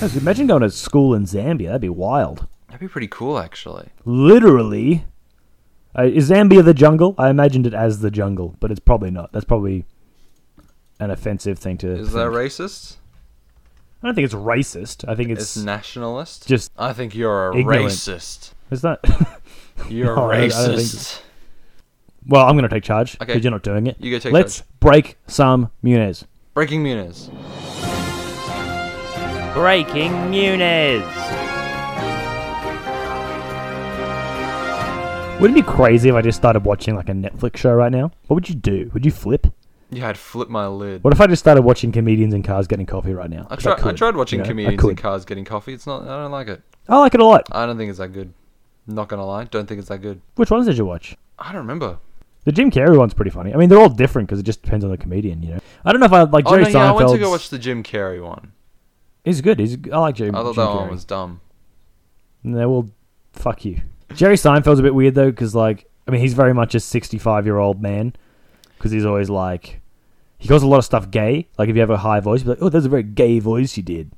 Guys, 0.00 0.16
Imagine 0.16 0.46
going 0.46 0.62
to 0.62 0.70
school 0.70 1.14
in 1.14 1.24
Zambia. 1.24 1.66
That'd 1.66 1.80
be 1.80 1.88
wild. 1.88 2.46
That'd 2.68 2.80
be 2.80 2.88
pretty 2.88 3.08
cool, 3.08 3.38
actually. 3.38 3.88
literally 4.04 5.04
uh, 5.96 6.02
is 6.04 6.30
Zambia 6.30 6.64
the 6.64 6.74
jungle? 6.74 7.14
I 7.18 7.30
imagined 7.30 7.66
it 7.68 7.74
as 7.74 8.00
the 8.00 8.10
jungle, 8.10 8.56
but 8.58 8.70
it's 8.72 8.80
probably 8.80 9.10
not. 9.12 9.32
That's 9.32 9.44
probably 9.44 9.84
an 10.98 11.10
offensive 11.10 11.58
thing 11.58 11.78
to. 11.78 11.90
Is 11.92 12.12
that 12.12 12.26
racist? 12.28 12.96
I 14.02 14.08
don't 14.08 14.14
think 14.16 14.24
it's 14.26 14.34
racist. 14.34 15.08
I 15.08 15.14
think 15.14 15.30
It's, 15.30 15.56
it's, 15.56 15.64
nationalist. 15.64 16.46
just 16.48 16.72
I 16.76 16.92
think 16.92 17.14
you're 17.14 17.50
a 17.52 17.56
ignorant. 17.56 17.84
racist. 17.86 18.52
is 18.70 18.82
that. 18.82 19.00
You're 19.88 20.14
No, 20.16 20.30
I 20.30 20.36
a 20.36 20.48
don't- 20.48 20.52
I 20.52 20.66
think 20.76 20.78
racist. 20.80 21.20
well, 22.26 22.46
I'm 22.46 22.54
going 22.56 22.68
to 22.68 22.74
take 22.74 22.84
charge 22.84 23.18
because 23.18 23.34
Okay. 23.36 23.42
you're 23.42 23.50
not 23.50 23.62
doing 23.62 23.86
it. 23.88 23.96
You 23.98 24.10
go 24.10 24.18
take 24.20 24.32
Let's 24.32 24.58
charge. 24.58 24.68
break 24.80 25.18
some 25.26 25.70
Muniz. 25.82 26.24
Breaking 26.54 26.84
Muniz. 26.84 27.30
Breaking 29.54 30.12
Muniz. 30.30 31.02
Wouldn't 35.40 35.58
it 35.58 35.66
be 35.66 35.68
crazy 35.68 36.10
if 36.10 36.14
I 36.14 36.22
just 36.22 36.38
started 36.38 36.64
watching 36.64 36.94
like 36.94 37.08
a 37.08 37.12
Netflix 37.12 37.56
show 37.56 37.74
right 37.74 37.90
now? 37.90 38.12
What 38.28 38.36
would 38.36 38.48
you 38.48 38.54
do? 38.54 38.88
Would 38.94 39.04
you 39.04 39.10
flip? 39.10 39.48
Yeah, 39.90 40.08
I'd 40.08 40.16
flip 40.16 40.48
my 40.48 40.68
lid. 40.68 41.02
What 41.02 41.12
if 41.12 41.20
I 41.20 41.26
just 41.26 41.40
started 41.40 41.62
watching 41.62 41.90
comedians 41.90 42.32
in 42.32 42.44
cars 42.44 42.68
getting 42.68 42.86
coffee 42.86 43.14
right 43.14 43.28
now? 43.28 43.48
I 43.50 43.56
tried. 43.56 43.80
I, 43.80 43.82
could, 43.82 43.96
tried 43.96 44.14
watching 44.14 44.38
you 44.38 44.44
know? 44.44 44.48
Comedians 44.50 44.74
in 44.74 44.90
could. 44.90 44.96
cars 44.96 45.24
getting 45.24 45.44
coffee. 45.44 45.72
It's 45.72 45.88
not. 45.88 46.02
I 46.02 46.22
don't 46.22 46.30
like 46.30 46.46
it. 46.46 46.62
I 46.88 47.00
like 47.00 47.14
it 47.14 47.20
a 47.20 47.24
lot. 47.24 47.48
I 47.50 47.66
don't 47.66 47.76
think 47.76 47.90
it's 47.90 47.98
that 47.98 48.12
good. 48.12 48.32
Not 48.86 49.08
gonna 49.08 49.26
lie. 49.26 49.42
Don't 49.42 49.66
think 49.66 49.80
it's 49.80 49.88
that 49.88 50.02
good. 50.02 50.20
Which 50.36 50.52
ones 50.52 50.66
did 50.66 50.78
you 50.78 50.84
watch? 50.86 51.16
I 51.36 51.50
don't 51.50 51.62
remember. 51.62 51.98
The 52.44 52.52
Jim 52.52 52.70
Carrey 52.70 52.96
one's 52.98 53.14
pretty 53.14 53.30
funny. 53.30 53.54
I 53.54 53.56
mean, 53.56 53.68
they're 53.68 53.78
all 53.78 53.88
different 53.88 54.28
because 54.28 54.38
it 54.38 54.44
just 54.44 54.62
depends 54.62 54.84
on 54.84 54.90
the 54.90 54.98
comedian, 54.98 55.42
you 55.42 55.54
know. 55.54 55.60
I 55.84 55.92
don't 55.92 56.00
know 56.00 56.06
if 56.06 56.12
I 56.12 56.22
like 56.24 56.44
Oh 56.46 56.50
Jerry 56.50 56.64
no, 56.64 56.68
yeah, 56.78 56.90
I 56.90 56.92
went 56.92 57.08
to 57.10 57.18
go 57.18 57.30
watch 57.30 57.48
the 57.48 57.58
Jim 57.58 57.82
Carrey 57.82 58.22
one. 58.22 58.52
He's 59.24 59.40
good. 59.40 59.58
He's 59.58 59.78
I 59.90 59.98
like 59.98 60.16
Jerry. 60.16 60.30
I 60.30 60.34
thought 60.34 60.54
Jim 60.54 60.64
that 60.64 60.70
Carrey. 60.70 60.76
one 60.76 60.90
was 60.90 61.04
dumb. 61.04 61.40
No, 62.42 62.68
well, 62.68 62.90
fuck 63.32 63.64
you. 63.64 63.80
Jerry 64.14 64.36
Seinfeld's 64.36 64.78
a 64.78 64.82
bit 64.82 64.94
weird 64.94 65.14
though, 65.14 65.30
because 65.30 65.54
like, 65.54 65.88
I 66.06 66.10
mean, 66.10 66.20
he's 66.20 66.34
very 66.34 66.52
much 66.52 66.74
a 66.74 66.80
sixty-five-year-old 66.80 67.80
man, 67.80 68.14
because 68.76 68.92
he's 68.92 69.06
always 69.06 69.30
like, 69.30 69.80
he 70.36 70.46
calls 70.46 70.62
a 70.62 70.66
lot 70.66 70.78
of 70.78 70.84
stuff 70.84 71.10
gay. 71.10 71.48
Like, 71.56 71.70
if 71.70 71.74
you 71.74 71.80
have 71.80 71.88
a 71.88 71.96
high 71.96 72.20
voice, 72.20 72.40
you'd 72.40 72.50
like, 72.50 72.58
oh, 72.60 72.68
that's 72.68 72.84
a 72.84 72.90
very 72.90 73.02
gay 73.02 73.38
voice 73.38 73.78
you 73.78 73.82
did. 73.82 74.12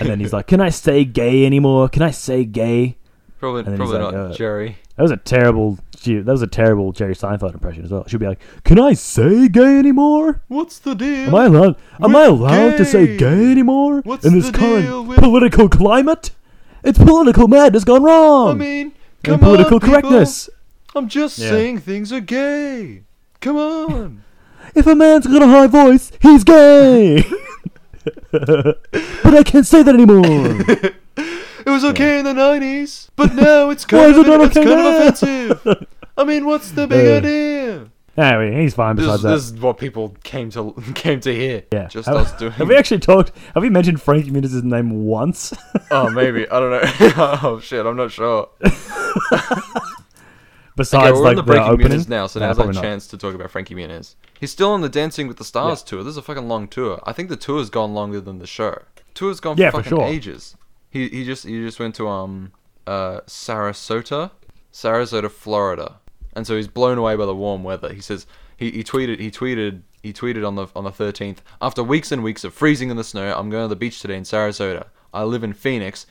And 0.00 0.08
then 0.08 0.18
he's 0.18 0.32
like, 0.32 0.48
can 0.48 0.60
I 0.60 0.70
say 0.70 1.04
gay 1.04 1.46
anymore? 1.46 1.88
Can 1.88 2.02
I 2.02 2.10
say 2.10 2.44
gay? 2.44 2.96
Probably, 3.38 3.64
probably 3.64 3.98
like, 3.98 4.00
not 4.00 4.14
uh, 4.14 4.32
Jerry. 4.32 4.78
That 4.96 5.02
was 5.02 5.10
a 5.10 5.18
terrible. 5.18 5.78
Gee, 6.00 6.20
That 6.20 6.32
was 6.32 6.42
a 6.42 6.46
terrible 6.46 6.92
Jerry 6.92 7.14
Seinfeld 7.14 7.54
impression 7.54 7.84
as 7.84 7.90
well. 7.90 8.04
She'd 8.06 8.18
be 8.20 8.26
like, 8.26 8.40
"Can 8.64 8.78
I 8.78 8.92
say 8.94 9.48
gay 9.48 9.78
anymore? 9.78 10.42
What's 10.48 10.78
the 10.78 10.94
deal? 10.94 11.28
Am 11.28 11.34
I 11.34 11.44
allowed? 11.46 11.76
Am 12.02 12.14
I 12.16 12.24
allowed 12.24 12.76
to 12.78 12.84
say 12.84 13.06
gay? 13.06 13.16
gay 13.16 13.50
anymore 13.50 14.00
What's 14.04 14.24
in 14.24 14.34
this 14.34 14.50
the 14.50 14.58
current 14.58 14.86
deal 14.86 15.04
with- 15.04 15.18
political 15.18 15.68
climate? 15.68 16.30
It's 16.84 16.98
political 16.98 17.48
madness 17.48 17.84
gone 17.84 18.02
wrong. 18.04 18.50
I 18.50 18.54
mean, 18.54 18.86
and 18.86 18.94
come 19.24 19.40
political 19.40 19.74
on, 19.74 19.80
people. 19.80 20.00
correctness. 20.00 20.48
I'm 20.94 21.08
just 21.08 21.38
Yeah. 21.38 21.50
saying 21.50 21.78
things 21.78 22.12
are 22.12 22.20
gay. 22.20 23.02
Come 23.40 23.56
on. 23.56 24.22
If 24.74 24.86
a 24.86 24.94
man's 24.94 25.26
got 25.26 25.42
a 25.42 25.46
high 25.46 25.68
voice, 25.68 26.10
he's 26.20 26.42
gay. 26.44 27.24
but 28.32 29.34
I 29.34 29.42
can't 29.44 29.66
say 29.66 29.82
that 29.82 29.94
anymore. 29.94 30.24
It 31.66 31.70
was 31.70 31.84
okay 31.84 32.20
in 32.20 32.24
the 32.24 32.32
90s, 32.32 33.08
but 33.16 33.34
now 33.34 33.70
it's 33.70 33.84
kind, 33.86 34.14
of, 34.16 34.26
it 34.26 34.42
it's 34.44 34.56
okay 34.56 34.64
kind 34.64 34.80
of 34.86 35.16
offensive. 35.16 35.86
I 36.16 36.24
mean, 36.24 36.46
what's 36.46 36.70
the 36.70 36.86
big 36.86 37.06
Uh, 37.12 37.16
idea? 37.26 37.90
anyway, 38.16 38.62
he's 38.62 38.72
fine 38.74 38.96
This, 38.96 39.04
besides 39.04 39.22
this 39.24 39.50
that. 39.50 39.56
is 39.56 39.60
what 39.60 39.76
people 39.76 40.16
came 40.22 40.48
to 40.50 40.72
came 40.94 41.20
to 41.20 41.34
hear. 41.34 41.64
Yeah. 41.72 41.88
Just 41.88 42.06
have, 42.08 42.16
us 42.18 42.32
doing. 42.38 42.52
have 42.52 42.68
we 42.68 42.76
actually 42.76 43.00
talked? 43.00 43.32
Have 43.54 43.62
we 43.62 43.68
mentioned 43.68 44.00
Frankie 44.00 44.30
Muniz' 44.30 44.62
name 44.62 45.04
once? 45.04 45.52
oh, 45.90 46.08
maybe. 46.10 46.48
I 46.48 46.60
don't 46.60 46.70
know. 46.70 47.12
oh, 47.42 47.60
shit. 47.60 47.84
I'm 47.84 47.96
not 47.96 48.12
sure. 48.12 48.48
Besides, 50.76 51.10
Okay, 51.10 51.12
we're 51.18 51.24
like 51.24 51.30
on 51.30 51.36
the 51.36 51.42
the 51.42 51.46
Breaking 51.46 51.68
opening 51.70 51.98
Muniz 52.00 52.08
now, 52.08 52.26
so 52.26 52.38
Nah, 52.38 52.48
now's 52.48 52.58
our 52.58 52.64
probably 52.64 52.74
not. 52.74 52.82
chance 52.84 53.06
to 53.06 53.16
talk 53.16 53.34
about 53.34 53.50
Frankie 53.50 53.74
Muniz. 53.74 54.14
He's 54.38 54.50
still 54.52 54.70
on 54.72 54.82
the 54.82 54.90
Dancing 54.90 55.26
with 55.26 55.38
the 55.38 55.44
Stars 55.44 55.82
tour. 55.82 56.04
This 56.04 56.10
is 56.12 56.16
a 56.18 56.22
fucking 56.22 56.46
long 56.48 56.68
tour. 56.68 57.00
I 57.06 57.14
think 57.14 57.30
the 57.30 57.36
tour's 57.36 57.70
gone 57.70 57.94
longer 57.94 58.20
than 58.20 58.38
the 58.40 58.46
show. 58.46 58.82
Tour's 59.14 59.40
gone 59.40 59.56
Yeah, 59.56 59.70
for 59.70 59.78
for 59.78 59.84
fucking 59.84 59.98
sure. 59.98 60.06
ages. 60.06 60.54
He 60.96 61.08
he 61.08 61.24
just 61.24 61.44
he 61.46 61.60
just 61.64 61.78
went 61.78 61.94
to 61.96 62.08
um 62.08 62.52
uh 62.86 63.20
Sarasota, 63.26 64.30
Sarasota, 64.72 65.30
Florida, 65.30 65.96
and 66.34 66.46
so 66.46 66.56
he's 66.56 66.68
blown 66.68 66.98
away 66.98 67.16
by 67.16 67.26
the 67.26 67.34
warm 67.34 67.62
weather. 67.64 67.92
He 67.92 68.00
says 68.00 68.26
he, 68.56 68.70
he 68.70 68.82
tweeted 68.84 69.18
he 69.20 69.30
tweeted 69.30 69.82
he 70.02 70.12
tweeted 70.12 70.46
on 70.46 70.54
the 70.54 70.66
on 70.76 70.84
the 70.84 70.90
13th 70.92 71.38
after 71.60 71.82
weeks 71.82 72.12
and 72.12 72.22
weeks 72.22 72.44
of 72.44 72.54
freezing 72.54 72.90
in 72.90 72.96
the 72.96 73.04
snow. 73.04 73.34
I'm 73.36 73.50
going 73.50 73.64
to 73.64 73.68
the 73.68 73.76
beach 73.76 74.00
today 74.00 74.16
in 74.16 74.22
Sarasota. 74.22 74.86
I 75.12 75.24
live 75.24 75.42
in 75.44 75.52
Phoenix. 75.52 76.06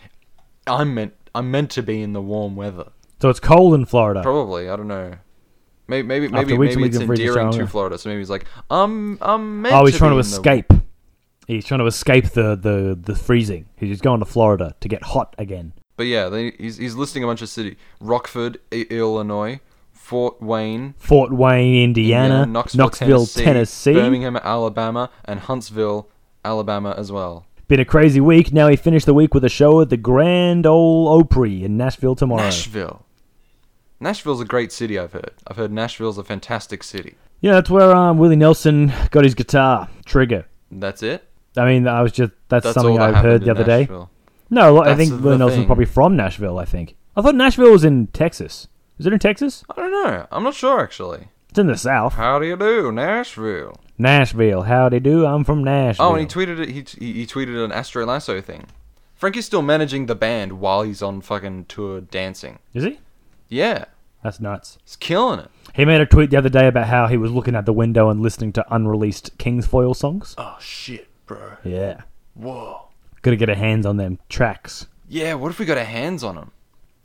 I'm 0.67 0.93
meant 0.93 1.13
I'm 1.33 1.49
meant 1.51 1.71
to 1.71 1.83
be 1.83 2.01
in 2.01 2.13
the 2.13 2.21
warm 2.21 2.55
weather. 2.55 2.89
So 3.21 3.29
it's 3.29 3.39
cold 3.39 3.73
in 3.75 3.85
Florida. 3.85 4.21
Probably, 4.21 4.69
I 4.69 4.75
don't 4.75 4.87
know. 4.87 5.15
Maybe 5.87 6.07
maybe 6.07 6.27
maybe, 6.27 6.57
maybe 6.57 6.83
it's 6.87 6.97
endearing 6.97 7.51
to 7.51 7.67
Florida. 7.67 7.97
So 7.97 8.09
maybe 8.09 8.19
he's 8.19 8.29
like, 8.29 8.45
I'm 8.69 9.17
I'm 9.21 9.61
meant 9.61 9.75
Oh, 9.75 9.85
he's 9.85 9.95
to 9.95 9.99
trying 9.99 10.11
to 10.11 10.17
in 10.19 10.23
the- 10.25 10.27
escape. 10.35 10.73
He's 11.47 11.65
trying 11.65 11.79
to 11.79 11.85
escape 11.85 12.29
the, 12.31 12.55
the, 12.55 12.97
the 12.99 13.15
freezing. 13.15 13.65
He's 13.77 14.01
going 14.01 14.19
to 14.19 14.25
Florida 14.25 14.75
to 14.79 14.87
get 14.87 15.03
hot 15.03 15.35
again. 15.37 15.73
But 15.97 16.07
yeah, 16.07 16.27
they, 16.29 16.51
he's 16.51 16.77
he's 16.77 16.95
listing 16.95 17.23
a 17.23 17.27
bunch 17.27 17.41
of 17.41 17.49
cities 17.49 17.75
Rockford, 18.01 18.57
I- 18.71 18.85
Illinois, 18.89 19.61
Fort 19.93 20.41
Wayne, 20.41 20.93
Fort 20.97 21.31
Wayne, 21.31 21.83
Indiana, 21.83 22.25
Indiana, 22.25 22.45
Knoxville, 22.51 22.85
Knoxville, 22.85 23.25
Tennessee, 23.25 23.43
Tennessee. 23.43 23.93
Birmingham, 23.93 24.35
Alabama, 24.37 25.09
and 25.23 25.39
Huntsville, 25.41 26.09
Alabama 26.43 26.93
as 26.97 27.11
well. 27.11 27.45
Been 27.67 27.79
a 27.79 27.85
crazy 27.85 28.19
week. 28.19 28.51
Now 28.53 28.67
he 28.67 28.75
finished 28.75 29.05
the 29.05 29.13
week 29.13 29.33
with 29.33 29.43
a 29.45 29.49
show 29.49 29.81
at 29.81 29.89
the 29.89 29.97
Grand 29.97 30.65
Ole 30.65 31.07
Opry 31.07 31.63
in 31.63 31.77
Nashville 31.77 32.15
tomorrow. 32.15 32.43
Nashville. 32.43 33.05
Nashville's 33.99 34.41
a 34.41 34.45
great 34.45 34.71
city. 34.71 34.99
I've 34.99 35.13
heard. 35.13 35.31
I've 35.47 35.57
heard 35.57 35.71
Nashville's 35.71 36.17
a 36.17 36.23
fantastic 36.23 36.83
city. 36.83 37.15
Yeah, 37.39 37.53
that's 37.53 37.69
where 37.69 37.95
um, 37.95 38.17
Willie 38.17 38.35
Nelson 38.35 38.91
got 39.11 39.23
his 39.23 39.33
guitar 39.33 39.87
trigger. 40.05 40.45
That's 40.69 41.01
it. 41.01 41.27
I 41.57 41.65
mean, 41.65 41.87
I 41.87 42.01
was 42.01 42.11
just 42.11 42.31
that's, 42.49 42.63
That's 42.63 42.73
something 42.73 42.99
I 42.99 43.11
heard 43.11 43.43
the 43.43 43.51
other 43.51 43.63
day. 43.63 43.87
No, 44.49 44.81
I 44.83 44.95
think 44.95 45.21
Willie 45.23 45.37
Nelson's 45.37 45.61
thing. 45.61 45.65
probably 45.65 45.85
from 45.85 46.15
Nashville. 46.15 46.59
I 46.59 46.65
think. 46.65 46.95
I 47.15 47.21
thought 47.21 47.35
Nashville 47.35 47.71
was 47.71 47.83
in 47.83 48.07
Texas. 48.07 48.67
Is 48.99 49.05
it 49.05 49.13
in 49.13 49.19
Texas? 49.19 49.63
I 49.69 49.75
don't 49.81 49.91
know. 49.91 50.27
I'm 50.31 50.43
not 50.43 50.53
sure 50.53 50.79
actually. 50.81 51.29
It's 51.49 51.59
in 51.59 51.67
the 51.67 51.77
South. 51.77 52.13
How 52.13 52.39
do 52.39 52.45
you 52.45 52.57
do, 52.57 52.91
Nashville? 52.91 53.79
Nashville. 53.97 54.63
Howdy 54.63 54.99
do. 54.99 55.09
you 55.09 55.15
do? 55.17 55.25
I'm 55.25 55.43
from 55.45 55.63
Nashville. 55.63 56.05
Oh, 56.05 56.15
and 56.15 56.19
he 56.21 56.27
tweeted 56.27 56.59
it. 56.59 56.69
He, 56.69 56.83
t- 56.83 57.13
he 57.13 57.25
tweeted 57.25 57.63
an 57.63 57.71
Astro 57.71 58.05
Lasso 58.05 58.41
thing. 58.41 58.65
Frankie's 59.15 59.45
still 59.45 59.61
managing 59.61 60.07
the 60.07 60.15
band 60.15 60.59
while 60.59 60.81
he's 60.83 61.01
on 61.01 61.21
fucking 61.21 61.65
tour 61.65 62.01
dancing. 62.01 62.59
Is 62.73 62.83
he? 62.83 62.99
Yeah, 63.47 63.85
That's 64.21 64.41
nuts. 64.41 64.77
he's 64.83 64.97
killing 64.97 65.39
it. 65.39 65.49
He 65.73 65.85
made 65.85 66.01
a 66.01 66.05
tweet 66.05 66.29
the 66.29 66.37
other 66.37 66.49
day 66.49 66.67
about 66.67 66.87
how 66.87 67.07
he 67.07 67.15
was 67.15 67.31
looking 67.31 67.55
at 67.55 67.65
the 67.65 67.71
window 67.73 68.09
and 68.09 68.21
listening 68.21 68.51
to 68.53 68.65
unreleased 68.73 69.37
Kingsfoil 69.37 69.95
songs. 69.95 70.35
Oh 70.37 70.57
shit, 70.59 71.07
bro. 71.25 71.57
Yeah. 71.63 72.01
Whoa. 72.35 72.87
Gotta 73.21 73.37
get 73.37 73.49
a 73.49 73.55
hands 73.55 73.85
on 73.85 73.97
them 73.97 74.19
tracks. 74.29 74.87
Yeah. 75.07 75.35
What 75.35 75.51
if 75.51 75.59
we 75.59 75.65
got 75.65 75.77
our 75.77 75.83
hands 75.83 76.23
on 76.23 76.35
them? 76.35 76.51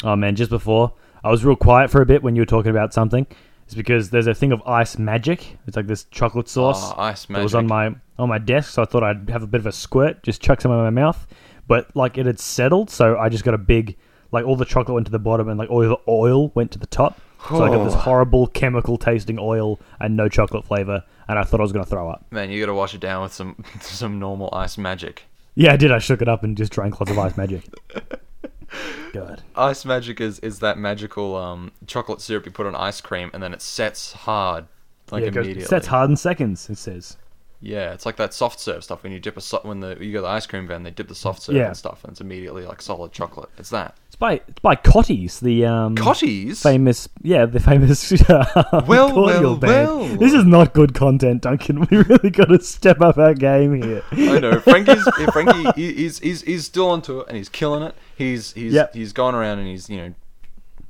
Oh 0.03 0.17
man, 0.17 0.37
just 0.37 0.51
before 0.51 0.95
I 1.23 1.31
was 1.31 1.45
real 1.45 1.57
quiet 1.57 1.91
for 1.91 2.01
a 2.01 2.07
bit 2.07 2.23
when 2.23 2.37
you 2.37 2.43
were 2.43 2.47
talking 2.47 2.71
about 2.71 2.95
something. 2.95 3.27
It's 3.65 3.75
because 3.75 4.11
there's 4.11 4.27
a 4.27 4.35
thing 4.35 4.51
of 4.51 4.61
ice 4.67 4.99
magic. 4.99 5.57
It's 5.67 5.77
like 5.77 5.87
this 5.87 6.05
chocolate 6.05 6.47
ah, 6.47 6.51
sauce. 6.51 6.93
Oh, 6.93 7.01
ice 7.01 7.29
magic. 7.29 7.41
It 7.41 7.45
was 7.45 7.55
on 7.55 7.67
my 7.67 7.95
on 8.19 8.29
my 8.29 8.39
desk, 8.39 8.73
so 8.73 8.83
I 8.83 8.85
thought 8.85 9.05
I'd 9.05 9.31
have 9.31 9.43
a 9.43 9.47
bit 9.47 9.61
of 9.61 9.67
a 9.67 9.73
squirt, 9.73 10.23
just 10.23 10.43
chuck 10.43 10.61
some 10.61 10.73
in 10.73 10.79
my 10.79 10.91
mouth. 10.91 11.27
But 11.69 11.95
like 11.95 12.19
it 12.19 12.27
had 12.27 12.41
settled, 12.41 12.91
so 12.91 13.17
I 13.17 13.29
just 13.29 13.45
got 13.45 13.55
a 13.55 13.59
big 13.59 13.97
like 14.33 14.45
all 14.45 14.57
the 14.57 14.65
chocolate 14.65 14.95
went 14.95 15.07
to 15.07 15.13
the 15.13 15.19
bottom 15.19 15.49
and 15.49 15.59
like 15.59 15.71
all 15.71 15.81
the 15.81 15.99
oil 16.09 16.49
went 16.51 16.73
to 16.73 16.79
the 16.79 16.87
top. 16.87 17.21
So 17.49 17.63
I 17.65 17.69
got 17.71 17.85
this 17.85 17.95
horrible 17.95 18.47
chemical 18.49 18.97
tasting 18.99 19.39
oil 19.41 19.81
and 19.99 20.17
no 20.17 20.29
chocolate 20.29 20.65
flavor, 20.65 21.03
and 21.29 21.39
I 21.39 21.43
thought 21.45 21.61
I 21.61 21.63
was 21.63 21.73
gonna 21.73 21.85
throw 21.87 22.09
up. 22.11 22.25
Man, 22.31 22.51
you 22.51 22.61
gotta 22.61 22.75
wash 22.75 22.95
it 22.95 23.01
down 23.01 23.23
with 23.23 23.33
some 23.33 23.65
some 23.81 24.19
normal 24.19 24.51
ice 24.53 24.77
magic. 24.79 25.25
Yeah, 25.55 25.73
I 25.73 25.77
did. 25.77 25.91
I 25.91 25.99
shook 25.99 26.23
it 26.23 26.29
up 26.29 26.43
and 26.45 26.57
just 26.57 26.73
drank 26.73 27.01
lots 27.01 27.11
of 27.11 27.19
ice 27.19 27.37
magic. 27.37 27.63
God. 29.13 29.43
Ice 29.57 29.85
magic 29.85 30.21
is 30.21 30.39
is 30.41 30.61
that 30.61 30.79
magical 30.79 31.35
um 31.37 31.73
chocolate 31.87 32.21
syrup 32.21 32.47
you 32.47 32.53
put 32.53 32.67
on 32.67 32.75
ice 32.77 33.01
cream 33.01 33.31
and 33.35 33.43
then 33.43 33.53
it 33.53 33.61
sets 33.63 34.13
hard 34.13 34.67
like 35.11 35.23
yeah, 35.23 35.29
it 35.29 35.35
goes- 35.35 35.45
immediately. 35.47 35.69
sets 35.69 35.87
hard 35.89 36.11
in 36.11 36.17
seconds. 36.17 36.71
It 36.71 36.79
says. 36.79 37.17
Yeah, 37.63 37.93
it's 37.93 38.07
like 38.07 38.17
that 38.17 38.33
soft 38.33 38.59
serve 38.61 38.85
stuff 38.85 39.03
when 39.03 39.13
you 39.13 39.19
dip 39.19 39.37
a 39.37 39.41
so- 39.41 39.61
when 39.65 39.81
the 39.81 39.97
you 40.01 40.13
go 40.13 40.19
to 40.19 40.23
the 40.23 40.29
ice 40.29 40.47
cream 40.47 40.67
van 40.69 40.83
they 40.85 40.91
dip 40.93 41.09
the 41.09 41.15
soft 41.15 41.43
serve 41.43 41.57
Yeah. 41.57 41.67
and 41.67 41.77
stuff 41.77 42.05
and 42.05 42.13
it's 42.13 42.21
immediately 42.21 42.65
like 42.65 42.81
solid 42.81 43.11
chocolate. 43.13 43.51
It's 43.59 43.71
that. 43.71 43.97
By 44.21 44.35
it's 44.47 44.61
by 44.61 44.77
Cottee's, 44.77 45.41
the 45.41 45.65
um 45.67 45.97
Cottee's. 45.97 46.63
famous 46.63 47.09
yeah 47.23 47.47
the 47.47 47.59
famous 47.59 48.13
uh, 48.31 48.83
Well, 48.87 49.13
well, 49.17 49.57
band. 49.57 49.73
well. 49.89 50.05
This 50.19 50.33
is 50.35 50.45
not 50.45 50.75
good 50.75 50.95
content, 50.95 51.43
Duncan. 51.43 51.81
We 51.91 51.97
really 51.97 52.31
got 52.31 52.45
to 52.51 52.61
step 52.63 53.01
up 53.01 53.17
our 53.19 53.33
game 53.35 53.83
here. 53.83 54.03
I 54.13 54.39
know 54.39 54.61
Frankie's 54.61 55.03
Frankie. 55.33 55.69
is 55.81 55.97
He's 55.97 56.19
he's 56.21 56.43
he's 56.43 56.65
still 56.67 56.91
onto 56.91 57.21
it 57.21 57.29
and 57.29 57.37
he's 57.39 57.49
killing 57.49 57.83
it. 57.83 57.95
He's 58.17 58.53
he's 58.53 58.75
Yep. 58.75 58.95
he's 58.95 59.13
gone 59.15 59.35
around 59.35 59.59
and 59.59 59.67
he's 59.69 59.89
you 59.89 59.97
know 59.97 60.15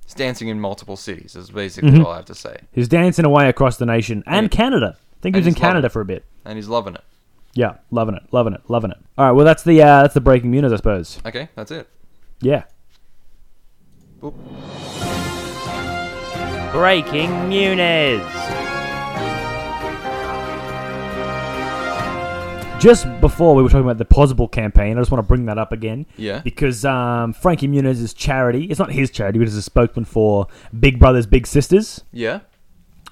he's 0.04 0.14
dancing 0.14 0.48
in 0.48 0.58
multiple 0.60 0.96
cities. 0.96 1.36
Is 1.36 1.50
basically 1.50 1.92
Mm-hmm. 1.92 2.04
all 2.04 2.12
I 2.12 2.16
have 2.16 2.24
to 2.26 2.34
say. 2.34 2.56
He's 2.72 2.88
dancing 2.88 3.24
away 3.24 3.48
across 3.48 3.76
the 3.76 3.86
nation 3.86 4.24
and 4.26 4.36
And- 4.36 4.50
Canada. 4.50 4.96
I 4.98 5.22
think 5.22 5.36
he 5.36 5.40
was 5.40 5.46
in 5.46 5.54
Canada 5.54 5.88
for 5.88 6.00
a 6.00 6.04
bit. 6.04 6.24
And 6.44 6.56
he's 6.56 6.66
loving 6.68 6.94
it. 6.96 7.02
Yeah, 7.54 7.74
loving 7.92 8.14
it, 8.16 8.22
loving 8.32 8.54
it, 8.54 8.62
loving 8.68 8.90
it. 8.90 8.96
All 9.18 9.26
right, 9.26 9.32
well 9.32 9.44
that's 9.44 9.62
the 9.62 9.80
uh, 9.82 10.02
that's 10.02 10.14
the 10.14 10.20
breaking 10.20 10.50
news, 10.50 10.72
I 10.72 10.76
suppose. 10.76 11.20
Okay, 11.24 11.48
that's 11.54 11.70
it. 11.70 11.88
Yeah. 12.40 12.64
Boop. 14.20 14.34
Breaking 16.72 17.30
Muniz. 17.48 18.20
Just 22.80 23.06
before 23.20 23.54
we 23.54 23.62
were 23.62 23.68
talking 23.68 23.84
about 23.84 23.98
the 23.98 24.06
Pozible 24.06 24.50
campaign, 24.50 24.96
I 24.96 25.00
just 25.02 25.10
want 25.10 25.22
to 25.22 25.28
bring 25.28 25.44
that 25.46 25.58
up 25.58 25.70
again. 25.70 26.06
Yeah. 26.16 26.40
Because 26.40 26.82
um, 26.86 27.34
Frankie 27.34 27.68
Muniz's 27.68 28.14
charity, 28.14 28.64
it's 28.64 28.78
not 28.78 28.90
his 28.90 29.10
charity, 29.10 29.38
but 29.38 29.46
it's 29.48 29.56
a 29.56 29.60
spokesman 29.62 30.06
for 30.06 30.46
Big 30.78 30.98
Brothers 30.98 31.26
Big 31.26 31.46
Sisters 31.46 32.04
Yeah. 32.10 32.40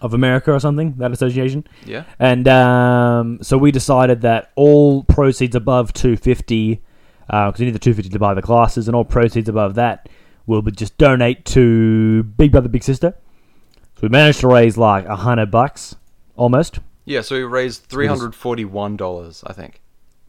of 0.00 0.14
America 0.14 0.52
or 0.52 0.58
something, 0.60 0.94
that 0.96 1.12
association. 1.12 1.64
Yeah. 1.84 2.04
And 2.18 2.48
um, 2.48 3.38
so 3.42 3.58
we 3.58 3.70
decided 3.70 4.22
that 4.22 4.52
all 4.56 5.04
proceeds 5.04 5.54
above 5.54 5.92
250, 5.92 6.80
because 7.26 7.60
you 7.60 7.66
need 7.66 7.74
the 7.74 7.78
250 7.78 8.08
to 8.10 8.18
buy 8.18 8.32
the 8.32 8.40
glasses, 8.40 8.88
and 8.88 8.94
all 8.96 9.04
proceeds 9.04 9.50
above 9.50 9.74
that 9.74 10.08
will 10.48 10.62
just 10.62 10.98
donate 10.98 11.44
to 11.44 12.24
Big 12.24 12.50
Brother 12.50 12.68
Big 12.68 12.82
Sister. 12.82 13.14
So 13.94 14.00
we 14.02 14.08
managed 14.08 14.40
to 14.40 14.48
raise 14.48 14.76
like 14.76 15.04
a 15.06 15.16
hundred 15.16 15.50
bucks, 15.50 15.94
almost. 16.34 16.80
Yeah. 17.04 17.20
So 17.20 17.36
we 17.36 17.42
raised 17.42 17.84
three 17.84 18.06
hundred 18.06 18.34
forty-one 18.34 18.96
dollars, 18.96 19.44
I 19.46 19.52
think. 19.52 19.80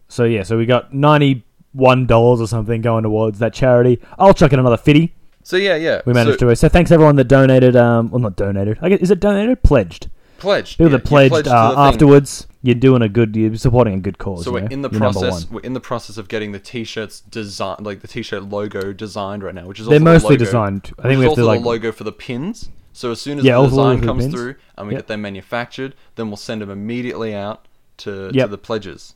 So 0.08 0.26
yeah, 0.26 0.44
so 0.44 0.58
we 0.58 0.66
got 0.66 0.94
ninety-one 0.94 2.06
dollars 2.06 2.42
or 2.42 2.48
something 2.48 2.82
going 2.82 3.04
towards 3.04 3.40
that 3.40 3.54
charity. 3.54 4.00
I'll 4.18 4.34
chuck 4.34 4.54
in 4.54 4.60
another 4.60 4.78
fifty. 4.78 5.16
So 5.44 5.56
yeah, 5.56 5.76
yeah. 5.76 6.02
We 6.06 6.14
managed 6.14 6.36
so, 6.36 6.40
to 6.40 6.46
raise. 6.48 6.60
So 6.60 6.70
thanks 6.70 6.92
everyone 6.92 7.16
that 7.16 7.26
donated. 7.26 7.76
Um, 7.76 8.12
well, 8.12 8.20
not 8.20 8.36
donated. 8.36 8.78
I 8.82 8.90
guess, 8.90 9.00
is 9.00 9.12
it 9.12 9.20
donated? 9.20 9.64
Pledged. 9.64 10.10
pledged. 10.40 10.78
People 10.78 10.92
yeah, 10.92 10.98
that 10.98 11.06
pledged, 11.06 11.32
pledged 11.32 11.48
uh, 11.48 11.76
afterwards. 11.78 12.48
You're 12.62 12.76
doing 12.76 13.02
a 13.02 13.08
good. 13.10 13.36
You're 13.36 13.56
supporting 13.56 13.94
a 13.94 14.00
good 14.00 14.18
cause. 14.18 14.44
So 14.44 14.52
we're 14.52 14.62
know? 14.62 14.68
in 14.70 14.82
the 14.82 14.90
You're 14.90 15.00
process. 15.00 15.50
We're 15.50 15.62
in 15.62 15.74
the 15.74 15.80
process 15.80 16.18
of 16.18 16.28
getting 16.28 16.52
the 16.52 16.60
t-shirts 16.60 17.22
designed, 17.22 17.86
like 17.86 18.02
the 18.02 18.08
t-shirt 18.08 18.44
logo 18.44 18.92
designed 18.92 19.44
right 19.44 19.56
now, 19.56 19.66
which 19.66 19.80
is 19.80 19.86
They're 19.88 19.96
also 19.96 20.00
the 20.06 20.12
mostly 20.12 20.30
logo- 20.36 20.46
designed. 20.46 20.92
I 21.00 21.04
think 21.04 21.20
we 21.20 21.26
have 21.26 21.36
to 21.36 21.42
also 21.42 21.46
like. 21.46 21.62
logo 21.62 21.92
for 21.94 22.04
the 22.04 22.12
pins. 22.12 22.70
So 22.92 23.12
as 23.12 23.22
soon 23.22 23.40
as 23.40 23.46
Yeah, 23.46 23.62
the 23.62 23.68
design 23.68 24.02
comes 24.02 24.24
pins. 24.26 24.34
through 24.34 24.56
and 24.78 24.88
we 24.88 24.94
Yep. 24.94 25.04
get 25.04 25.08
them 25.08 25.22
manufactured, 25.22 25.96
then 26.16 26.28
we'll 26.28 26.36
send 26.38 26.62
them 26.62 26.70
immediately 26.70 27.34
out 27.34 27.66
to, 28.00 28.30
to 28.34 28.48
the 28.48 28.58
pledges. 28.58 29.16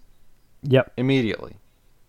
Yep. 0.61 0.93
Immediately. 0.95 1.55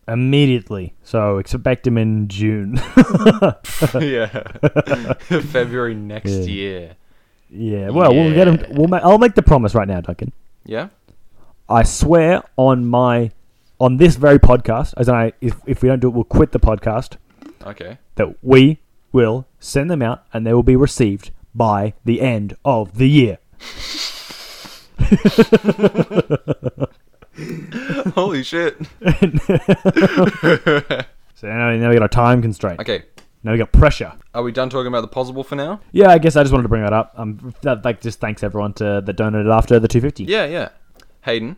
Immediately. 0.06 0.94
So 1.02 1.38
expect 1.38 1.82
them 1.84 1.98
in 1.98 2.28
June. 2.28 2.76
yeah. 4.00 4.26
February 5.18 5.94
next 5.94 6.30
Yeah. 6.30 6.44
year. 6.44 6.96
yeah. 7.50 7.88
Well, 7.90 8.14
we'll 8.14 8.32
get 8.34 8.44
them. 8.44 8.64
We'll. 8.76 8.94
I'll 8.94 9.18
make 9.18 9.34
the 9.34 9.42
promise 9.42 9.74
right 9.74 9.88
now, 9.88 10.00
Duncan. 10.00 10.32
Yeah. 10.64 10.88
I 11.68 11.82
swear 11.82 12.42
on 12.56 12.86
my 12.86 13.30
on 13.80 13.96
this 13.96 14.16
very 14.16 14.38
podcast, 14.38 14.94
as 14.96 15.08
I 15.08 15.32
if 15.40 15.56
if 15.66 15.82
we 15.82 15.88
don't 15.88 16.00
do 16.00 16.08
it, 16.08 16.14
we'll 16.14 16.24
quit 16.24 16.52
the 16.52 16.60
podcast. 16.60 17.16
Okay. 17.64 17.98
That 18.16 18.36
we 18.42 18.80
will 19.12 19.46
send 19.58 19.90
them 19.90 20.02
out, 20.02 20.24
and 20.32 20.46
they 20.46 20.52
will 20.52 20.62
be 20.62 20.76
received 20.76 21.30
by 21.54 21.94
the 22.04 22.20
end 22.20 22.56
of 22.64 22.98
the 22.98 23.08
year. 23.08 23.38
Holy 28.14 28.42
shit. 28.42 28.76
So 31.36 31.48
now, 31.48 31.74
now 31.76 31.90
we 31.90 31.96
got 31.96 32.04
a 32.04 32.08
time 32.08 32.40
constraint. 32.40 32.80
Okay. 32.80 33.02
Now 33.42 33.52
we 33.52 33.58
got 33.58 33.72
pressure. 33.72 34.12
Are 34.32 34.42
we 34.42 34.52
done 34.52 34.70
talking 34.70 34.86
about 34.86 35.02
the 35.02 35.08
Pozible 35.08 35.44
for 35.44 35.56
now? 35.56 35.80
Yeah, 35.92 36.08
I 36.08 36.18
guess 36.18 36.36
I 36.36 36.42
just 36.42 36.52
wanted 36.52 36.62
to 36.62 36.68
bring 36.68 36.82
that 36.82 36.92
up. 36.92 37.12
Um, 37.16 37.52
that, 37.62 37.84
like, 37.84 38.00
just 38.00 38.20
thanks 38.20 38.42
everyone 38.42 38.72
to 38.74 39.02
that 39.04 39.12
donated 39.12 39.50
after 39.50 39.78
the 39.78 39.88
250. 39.88 40.24
Yeah, 40.24 40.46
yeah. 40.46 40.68
Hayden, 41.24 41.56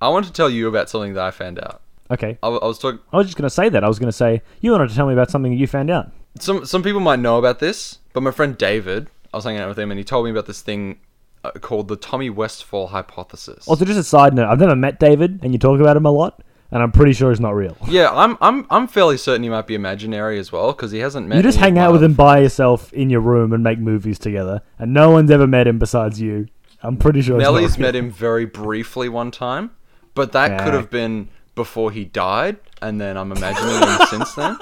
I 0.00 0.08
want 0.08 0.26
to 0.26 0.32
tell 0.32 0.50
you 0.50 0.68
about 0.68 0.88
something 0.90 1.14
that 1.14 1.24
I 1.24 1.30
found 1.30 1.58
out. 1.58 1.82
Okay. 2.10 2.38
I, 2.42 2.46
w- 2.46 2.60
I 2.60 2.66
was 2.66 2.78
talking. 2.78 3.00
I 3.12 3.16
was 3.16 3.26
just 3.26 3.36
gonna 3.36 3.50
say 3.50 3.68
that. 3.68 3.82
I 3.82 3.88
was 3.88 3.98
gonna 3.98 4.12
say 4.12 4.42
you 4.60 4.70
wanted 4.72 4.90
to 4.90 4.94
tell 4.94 5.06
me 5.06 5.12
about 5.12 5.30
something 5.30 5.52
you 5.52 5.66
found 5.66 5.90
out. 5.90 6.10
Some 6.38 6.64
some 6.66 6.82
people 6.82 7.00
might 7.00 7.18
know 7.18 7.38
about 7.38 7.58
this, 7.58 7.98
but 8.12 8.22
my 8.22 8.30
friend 8.30 8.56
David, 8.56 9.08
I 9.32 9.38
was 9.38 9.44
hanging 9.44 9.60
out 9.60 9.68
with 9.68 9.78
him, 9.78 9.90
and 9.90 9.98
he 9.98 10.04
told 10.04 10.24
me 10.24 10.30
about 10.30 10.46
this 10.46 10.60
thing 10.60 11.00
uh, 11.44 11.52
called 11.52 11.88
the 11.88 11.96
Tommy 11.96 12.30
Westphall 12.30 12.88
hypothesis. 12.88 13.66
Also, 13.66 13.84
just 13.84 13.98
a 13.98 14.04
side 14.04 14.34
note, 14.34 14.48
I've 14.48 14.60
never 14.60 14.76
met 14.76 15.00
David, 15.00 15.40
and 15.42 15.52
you 15.52 15.58
talk 15.58 15.80
about 15.80 15.96
him 15.96 16.06
a 16.06 16.10
lot, 16.10 16.42
and 16.70 16.82
I'm 16.82 16.92
pretty 16.92 17.12
sure 17.12 17.30
he's 17.30 17.40
not 17.40 17.54
real. 17.54 17.76
yeah, 17.88 18.10
I'm 18.12 18.36
I'm 18.40 18.66
I'm 18.70 18.86
fairly 18.86 19.16
certain 19.16 19.42
he 19.42 19.48
might 19.48 19.66
be 19.66 19.74
imaginary 19.74 20.38
as 20.38 20.52
well 20.52 20.72
because 20.72 20.92
he 20.92 20.98
hasn't 20.98 21.26
met. 21.26 21.36
You 21.36 21.42
just 21.42 21.58
any 21.58 21.70
hang 21.70 21.78
out 21.78 21.92
with 21.92 22.04
him 22.04 22.14
by 22.14 22.40
yourself 22.40 22.92
in 22.92 23.10
your 23.10 23.20
room 23.20 23.52
and 23.52 23.64
make 23.64 23.78
movies 23.78 24.18
together, 24.18 24.62
and 24.78 24.92
no 24.92 25.10
one's 25.10 25.30
ever 25.30 25.46
met 25.46 25.66
him 25.66 25.78
besides 25.78 26.20
you. 26.20 26.48
I'm 26.86 26.96
pretty 26.96 27.22
sure. 27.22 27.36
Nellie's 27.38 27.78
met 27.78 27.94
him 27.96 28.10
very 28.10 28.44
briefly 28.44 29.08
one 29.08 29.30
time, 29.30 29.70
but 30.14 30.32
that 30.32 30.62
could 30.64 30.74
have 30.74 30.90
been 30.90 31.28
before 31.54 31.90
he 31.90 32.04
died, 32.04 32.58
and 32.82 33.00
then 33.00 33.16
I'm 33.16 33.32
imagining 33.32 33.74
him 33.76 34.06
since 34.10 34.34
then. 34.34 34.58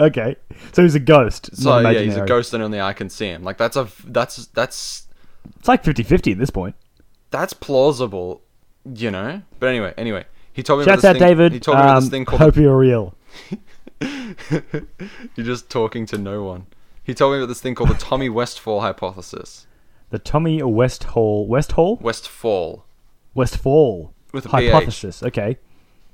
Okay, 0.00 0.34
so 0.72 0.82
he's 0.82 0.96
a 0.96 1.00
ghost. 1.00 1.54
So 1.56 1.78
yeah, 1.78 2.00
he's 2.00 2.16
a 2.16 2.26
ghost, 2.26 2.52
and 2.52 2.62
only 2.62 2.80
I 2.80 2.92
can 2.92 3.08
see 3.08 3.26
him. 3.26 3.44
Like 3.44 3.58
that's 3.58 3.76
a 3.76 3.88
that's 4.06 4.46
that's 4.46 5.06
It's 5.58 5.68
like 5.68 5.84
50-50 5.84 6.32
at 6.32 6.38
this 6.38 6.50
point. 6.50 6.74
that's 7.30 7.52
plausible, 7.52 8.42
you 8.92 9.10
know. 9.12 9.42
But 9.60 9.68
anyway, 9.68 9.94
anyway, 9.96 10.24
he 10.52 10.64
told 10.64 10.80
me 10.80 10.84
Shouts 10.86 11.04
about 11.04 11.16
out, 11.16 11.18
thing, 11.20 11.28
David. 11.28 11.52
He 11.52 11.60
told 11.60 11.78
me 11.78 11.82
about 11.84 11.94
this 12.00 12.04
Um, 12.06 12.10
thing 12.10 12.24
called. 12.24 12.40
hope 12.40 12.56
you're 12.56 12.76
real. 12.76 13.14
You're 15.36 15.46
just 15.46 15.70
talking 15.70 16.04
to 16.06 16.18
no 16.18 16.42
one. 16.42 16.66
He 17.04 17.14
told 17.14 17.32
me 17.32 17.38
about 17.38 17.48
this 17.48 17.60
thing 17.60 17.74
called 17.74 17.90
the 17.90 17.94
Tommy 17.94 18.28
Westphall 18.28 18.80
hypothesis. 18.80 19.66
The 20.10 20.18
Tommy 20.18 20.62
West 20.62 21.04
Hall, 21.04 21.46
West 21.46 21.72
Hall, 21.72 21.96
Westphall. 22.00 22.84
Westphall. 23.34 24.12
with 24.32 24.46
a 24.46 24.48
PH. 24.48 24.72
Hypothesis. 24.72 25.22
Okay. 25.22 25.58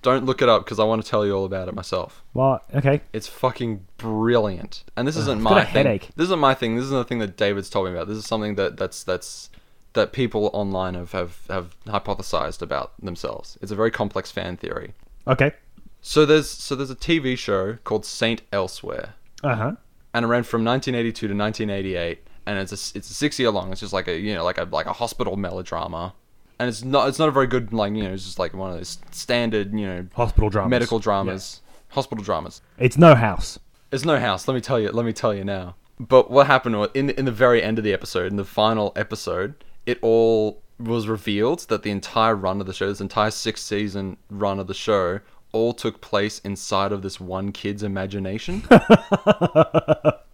Don't 0.03 0.25
look 0.25 0.41
it 0.41 0.49
up 0.49 0.65
because 0.65 0.79
I 0.81 0.85
want 0.85 1.05
to 1.05 1.09
tell 1.09 1.27
you 1.27 1.37
all 1.37 1.45
about 1.45 1.69
it 1.69 1.75
myself. 1.75 2.25
Well, 2.33 2.63
okay. 2.75 3.03
It's 3.13 3.27
fucking 3.29 3.87
brilliant. 3.99 4.83
And 4.97 5.07
this 5.07 5.17
isn't 5.17 5.43
my 5.43 5.65
thing. 5.65 5.73
headache. 5.75 6.09
This 6.17 6.25
isn't 6.25 6.39
my 6.39 6.55
thing. 6.55 6.77
This 6.77 6.87
isn't 6.87 6.97
the 6.97 7.05
thing 7.05 7.19
that 7.19 7.37
David's 7.37 7.69
told 7.69 7.87
me 7.87 7.93
about. 7.93 8.09
This 8.09 8.17
is 8.17 8.25
something 8.25 8.55
that 8.55 8.79
that's 8.79 9.05
that's 9.05 9.51
that 9.93 10.13
people 10.13 10.49
online 10.55 10.95
have 10.95 11.13
have, 11.13 11.39
have 11.51 11.77
hypothesized 11.87 12.63
about 12.63 12.93
themselves. 13.03 13.59
It's 13.61 13.71
a 13.73 13.77
very 13.77 13.91
complex 13.91 14.31
fan 14.31 14.57
theory. 14.57 14.95
Okay. 15.29 15.53
So 16.01 16.25
there's 16.25 16.49
so 16.49 16.75
there's 16.75 16.91
a 16.91 16.97
TV 16.97 17.37
show 17.37 17.75
called 17.85 18.07
Saint 18.07 18.41
Elsewhere, 18.53 19.15
Uh 19.45 19.55
huh. 19.55 19.73
And 20.15 20.25
it 20.25 20.29
ran 20.29 20.43
from 20.43 20.65
1982 20.65 21.29
to 21.29 21.35
1988, 21.35 22.27
and 22.47 22.59
it's 22.59 22.73
a 22.73 22.99
it's 22.99 23.11
a 23.11 23.15
six 23.15 23.39
year 23.39 23.51
long. 23.51 23.71
It's 23.73 23.81
just 23.81 23.93
like 23.93 24.09
a 24.09 24.19
you 24.19 24.35
know 24.35 24.45
like 24.45 24.59
a 24.59 24.65
like 24.65 24.87
a 24.87 24.93
hospital 24.93 25.37
melodrama, 25.37 26.15
and 26.59 26.69
it's 26.69 26.83
not 26.85 27.09
it's 27.09 27.19
not 27.19 27.29
a 27.29 27.33
very 27.33 27.47
good 27.47 27.73
like 27.73 27.95
you 27.95 28.03
know 28.03 28.13
it's 28.13 28.25
just 28.25 28.39
like 28.39 28.55
one 28.55 28.71
of 28.71 28.77
those 28.77 28.99
standard 29.11 29.73
you 29.73 29.87
know 29.87 30.07
Hospital 30.15 30.51
dramas. 30.51 30.71
medical 30.71 30.99
dramas, 30.99 31.61
hospital 31.89 32.25
dramas. 32.25 32.61
It's 32.79 32.99
no 32.99 33.15
house. 33.15 33.59
It's 33.93 34.05
no 34.05 34.19
house. 34.19 34.47
Let 34.47 34.55
me 34.55 34.61
tell 34.61 34.79
you. 34.79 34.91
Let 34.91 35.05
me 35.05 35.13
tell 35.13 35.35
you 35.35 35.45
now. 35.45 35.75
But 35.99 36.31
what 36.31 36.47
happened 36.47 36.79
was 36.79 36.91
in 36.95 37.11
in 37.11 37.25
the 37.25 37.33
very 37.33 37.63
end 37.63 37.79
of 37.79 37.85
the 37.85 37.93
episode, 37.93 38.31
in 38.31 38.37
the 38.37 38.45
final 38.45 38.93
episode, 38.97 39.65
it 39.87 39.99
all 40.03 40.63
was 40.79 41.09
revealed 41.09 41.61
that 41.69 41.83
the 41.83 41.91
entire 41.91 42.35
run 42.35 42.61
of 42.61 42.67
the 42.67 42.73
show, 42.73 42.89
this 42.89 43.01
entire 43.03 43.31
six 43.31 43.63
season 43.63 44.17
run 44.31 44.59
of 44.59 44.67
the 44.67 44.75
show, 44.75 45.21
all 45.53 45.73
took 45.73 46.01
place 46.01 46.39
inside 46.41 46.93
of 46.93 47.03
this 47.03 47.21
one 47.21 47.53
kid's 47.53 47.83
imagination. 47.83 48.63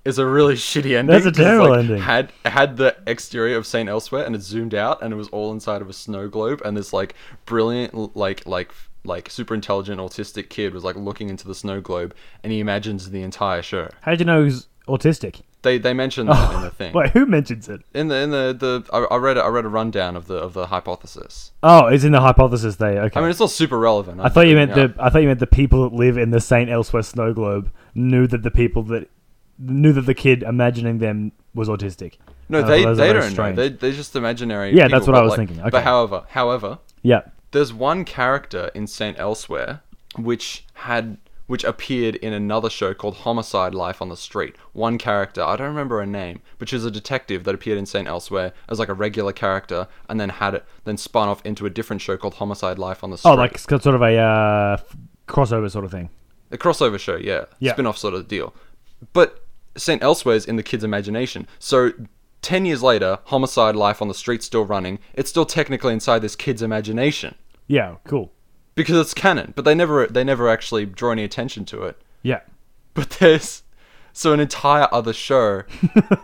it's 0.05 0.19
a 0.19 0.27
really 0.27 0.55
shitty 0.55 0.97
ending. 0.97 1.07
That's 1.07 1.27
a 1.27 1.31
'cause 1.31 1.37
terrible 1.37 1.71
like, 1.71 1.79
ending. 1.81 2.01
Had 2.03 2.33
had 2.45 2.77
the 2.77 2.97
exterior 3.07 3.57
of 3.57 3.67
Saint 3.67 3.89
Elsewhere, 3.89 4.25
and 4.25 4.35
it 4.35 4.43
zoomed 4.43 4.75
out, 4.75 5.03
and 5.03 5.13
it 5.13 5.17
was 5.17 5.29
all 5.29 5.53
inside 5.53 5.83
of 5.83 5.89
a 5.89 5.93
snow 5.93 6.29
globe, 6.29 6.63
and 6.65 6.77
this 6.77 6.93
like 6.93 7.15
brilliant, 7.45 8.17
like 8.17 8.47
like 8.47 8.73
like 9.05 9.31
super 9.31 9.55
intelligent 9.55 10.01
autistic 10.01 10.49
kid 10.49 10.75
was 10.75 10.85
like 10.85 10.97
looking 10.97 11.29
into 11.31 11.47
the 11.47 11.55
snow 11.55 11.81
globe, 11.81 12.15
and 12.43 12.53
he 12.53 12.61
imagines 12.61 13.11
the 13.11 13.23
entire 13.23 13.63
show. 13.63 13.89
How 14.01 14.11
did 14.13 14.21
you 14.21 14.27
know 14.27 14.45
he's 14.45 14.67
autistic? 14.89 15.43
They 15.63 15.79
they 15.79 15.95
mentioned 15.95 16.29
that 16.29 16.55
in 16.55 16.61
the 16.63 16.71
thing. 16.79 16.93
Wait, 16.93 17.11
who 17.11 17.27
mentions 17.27 17.69
it? 17.69 17.83
In 17.95 18.09
the 18.09 18.17
in 18.17 18.31
the 18.31 18.57
the 18.59 18.89
I, 18.93 19.15
I 19.15 19.17
read 19.17 19.37
a, 19.37 19.43
I 19.43 19.49
read 19.49 19.65
a 19.65 19.69
rundown 19.69 20.17
of 20.17 20.27
the 20.27 20.37
of 20.37 20.53
the 20.53 20.67
hypothesis. 20.67 21.53
Oh, 21.63 21.87
it's 21.87 22.05
in 22.05 22.13
the 22.13 22.21
hypothesis 22.21 22.77
there. 22.77 23.03
Okay. 23.05 23.19
I 23.19 23.23
mean, 23.23 23.31
it's 23.31 23.41
not 23.41 23.51
super 23.51 23.79
relevant. 23.79 24.21
I 24.21 24.29
thought 24.29 24.47
you 24.47 24.55
meant 24.55 24.77
yeah. 24.77 24.89
the 24.89 24.95
I 24.99 25.11
thought 25.11 25.23
you 25.23 25.29
meant 25.29 25.41
the 25.41 25.47
people 25.47 25.89
that 25.89 25.97
live 25.97 26.19
in 26.19 26.31
the 26.31 26.41
Saint 26.41 26.71
Elsewhere 26.71 27.03
snow 27.03 27.33
globe 27.33 27.71
knew 27.95 28.27
that 28.27 28.43
the 28.43 28.51
people 28.51 28.83
that 28.85 29.11
knew 29.59 29.93
that 29.93 30.03
the 30.03 30.15
kid 30.15 30.43
imagining 30.43 30.99
them 30.99 31.33
was 31.55 31.69
autistic. 31.69 32.15
No, 32.49 32.61
I 32.61 32.63
they 32.63 32.85
are 32.85 32.95
they 32.95 33.13
don't 33.13 33.37
know. 33.37 33.53
They 33.53 33.71
they're 33.71 33.93
just 33.93 34.15
imaginary. 34.15 34.71
Yeah, 34.71 34.85
people, 34.85 34.99
that's 34.99 35.07
what 35.09 35.17
I 35.17 35.23
was 35.23 35.31
like- 35.31 35.39
thinking. 35.39 35.61
Okay. 35.61 35.71
But 35.71 35.85
however, 35.85 36.25
however, 36.29 36.79
Yeah. 37.03 37.23
there's 37.51 37.73
one 37.73 38.05
character 38.05 38.71
in 38.75 38.87
Saint 38.87 39.19
Elsewhere 39.19 39.81
which 40.17 40.65
had 40.75 41.19
which 41.47 41.65
appeared 41.65 42.17
in 42.17 42.33
another 42.33 42.69
show 42.71 42.93
called 42.95 43.17
Homicide: 43.19 43.75
Life 43.75 44.01
on 44.03 44.09
the 44.09 44.17
Street. 44.17 44.57
One 44.73 44.99
character, 44.99 45.43
I 45.43 45.57
don't 45.57 45.69
remember 45.69 45.99
her 46.01 46.07
name, 46.07 46.41
but 46.59 46.69
she 46.69 46.77
was 46.77 46.85
a 46.85 46.91
detective 46.91 47.45
that 47.45 47.55
appeared 47.55 47.79
in 47.79 47.87
Saint 47.87 48.09
Elsewhere 48.09 48.53
as 48.69 48.79
like 48.79 48.89
a 48.89 48.95
regular 48.95 49.33
character, 49.33 49.89
and 50.09 50.21
then 50.21 50.29
had 50.31 50.55
it 50.55 50.65
then 50.85 50.97
spun 50.97 51.29
off 51.29 51.45
into 51.45 51.67
a 51.67 51.71
different 51.71 52.03
show 52.03 52.17
called 52.17 52.35
Homicide: 52.35 52.79
Life 52.79 53.05
on 53.05 53.11
the 53.11 53.19
Street. 53.19 53.31
Oh, 53.33 53.35
like 53.35 53.53
it's 53.55 53.65
sort 53.65 53.87
of 53.87 54.03
a 54.03 54.17
uh, 54.17 54.77
crossover 55.29 55.71
sort 55.71 55.85
of 55.85 55.91
thing. 55.91 56.11
a 56.51 56.59
crossover 56.59 56.99
show, 56.99 57.17
yeah, 57.17 57.45
Yeah. 57.59 57.73
spin-off 57.73 57.99
sort 57.99 58.15
of 58.15 58.29
deal. 58.29 58.55
But 59.13 59.45
Saint 59.77 60.03
Elsewhere's 60.03 60.47
in 60.47 60.57
the 60.57 60.63
kid's 60.63 60.85
imagination. 60.85 61.47
So 61.59 61.91
10 62.43 62.65
years 62.67 62.83
later, 62.83 63.19
Homicide: 63.25 63.77
Life 63.77 64.01
on 64.01 64.09
the 64.09 64.15
Street's 64.15 64.47
still 64.47 64.65
running. 64.65 64.99
It's 65.15 65.29
still 65.31 65.45
technically 65.47 65.93
inside 65.93 66.21
this 66.21 66.37
kid's 66.37 66.63
imagination 66.63 67.35
Yeah, 67.67 67.97
cool. 68.05 68.33
Because 68.77 68.97
it's 68.99 69.15
canon, 69.15 69.53
but 69.57 69.65
they 69.65 69.75
never 69.75 70.07
they 70.07 70.23
never 70.23 70.49
actually 70.49 70.87
draw 70.87 71.11
any 71.11 71.25
attention 71.25 71.65
to 71.67 71.83
it. 71.83 72.01
Yeah. 72.23 72.41
But 72.95 73.11
there's 73.19 73.65
so 74.13 74.33
an 74.33 74.39
entire 74.41 74.87
other 74.93 75.13
show 75.13 75.65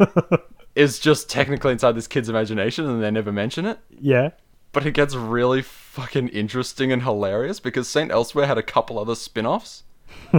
is 0.77 0.99
just 0.99 1.29
technically 1.29 1.73
inside 1.73 1.93
this 1.97 2.07
kid's 2.07 2.29
imagination 2.29 2.88
and 2.88 3.03
they 3.03 3.11
never 3.11 3.33
mention 3.33 3.67
it. 3.67 3.81
Yeah. 3.91 4.31
But 4.71 4.87
it 4.87 4.93
gets 4.93 5.15
really 5.15 5.61
fucking 5.61 6.29
interesting 6.29 6.93
and 6.93 7.03
hilarious 7.03 7.61
because 7.61 7.88
Saint 7.88 8.11
Elsewhere 8.11 8.47
had 8.47 8.57
a 8.57 8.62
couple 8.62 8.99
other 8.99 9.15
spin-offs. 9.15 9.83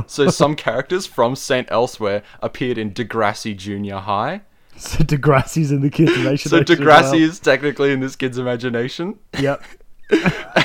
so 0.08 0.28
some 0.30 0.56
characters 0.56 1.06
from 1.06 1.36
Saint 1.36 1.68
Elsewhere 1.72 2.24
appeared 2.42 2.80
in 2.80 2.92
Degrassi 2.92 3.56
Junior 3.56 3.98
High. 3.98 4.42
So 4.76 5.04
Degrassi's 5.04 5.72
in 5.72 5.82
the 5.82 5.90
kid's 5.92 6.14
imagination. 6.14 6.50
So 6.50 6.58
as 6.58 6.68
well. 6.68 6.78
Degrassi 6.80 7.20
is 7.20 7.40
technically 7.40 7.92
in 7.92 8.00
this 8.00 8.16
kid's 8.16 8.40
imagination. 8.40 9.20
Yep. 9.40 9.64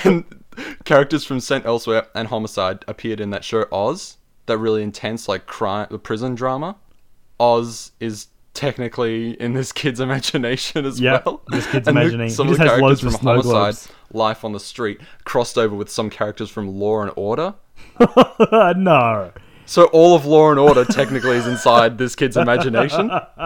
and 0.03 0.25
characters 0.85 1.25
from 1.25 1.41
Saint 1.41 1.65
Elsewhere 1.67 2.07
and 2.15 2.29
Homicide 2.29 2.85
appeared 2.89 3.21
in 3.21 3.31
that 3.31 3.45
show 3.45 3.67
Oz, 3.73 4.17
that 4.47 4.59
really 4.59 4.83
intense 4.83 5.29
like 5.29 5.47
crime, 5.47 5.87
the 5.91 5.99
prison 5.99 6.35
drama. 6.35 6.77
Oz 7.41 7.93
is 8.01 8.29
technically 8.55 9.41
in 9.41 9.53
this 9.53 9.71
kid's 9.73 10.01
imagination 10.09 10.85
as 10.85 11.01
Yeah, 11.01 11.23
well. 11.25 11.43
this 11.49 11.67
kid's 11.67 11.87
And 11.89 11.97
imagining- 11.97 12.31
Some 12.31 12.47
he 12.49 12.53
of 12.55 12.59
the 12.59 12.65
characters 12.65 13.01
from 13.01 13.13
Homicide, 13.15 13.43
globes. 13.43 13.89
Life 14.13 14.45
on 14.45 14.53
the 14.53 14.61
Street, 14.61 15.01
crossed 15.25 15.59
over 15.59 15.75
with 15.77 15.91
some 15.91 16.09
characters 16.11 16.49
from 16.51 16.69
Law 16.69 17.03
and 17.03 17.13
Order. 17.15 17.55
no. 18.77 19.33
So 19.67 19.85
all 19.87 20.17
of 20.17 20.25
Law 20.25 20.51
and 20.51 20.59
Order 20.59 20.85
technically 20.87 21.37
is 21.37 21.47
inside 21.47 21.99
this 21.99 22.17
kid's 22.17 22.37
imagination. 22.39 23.09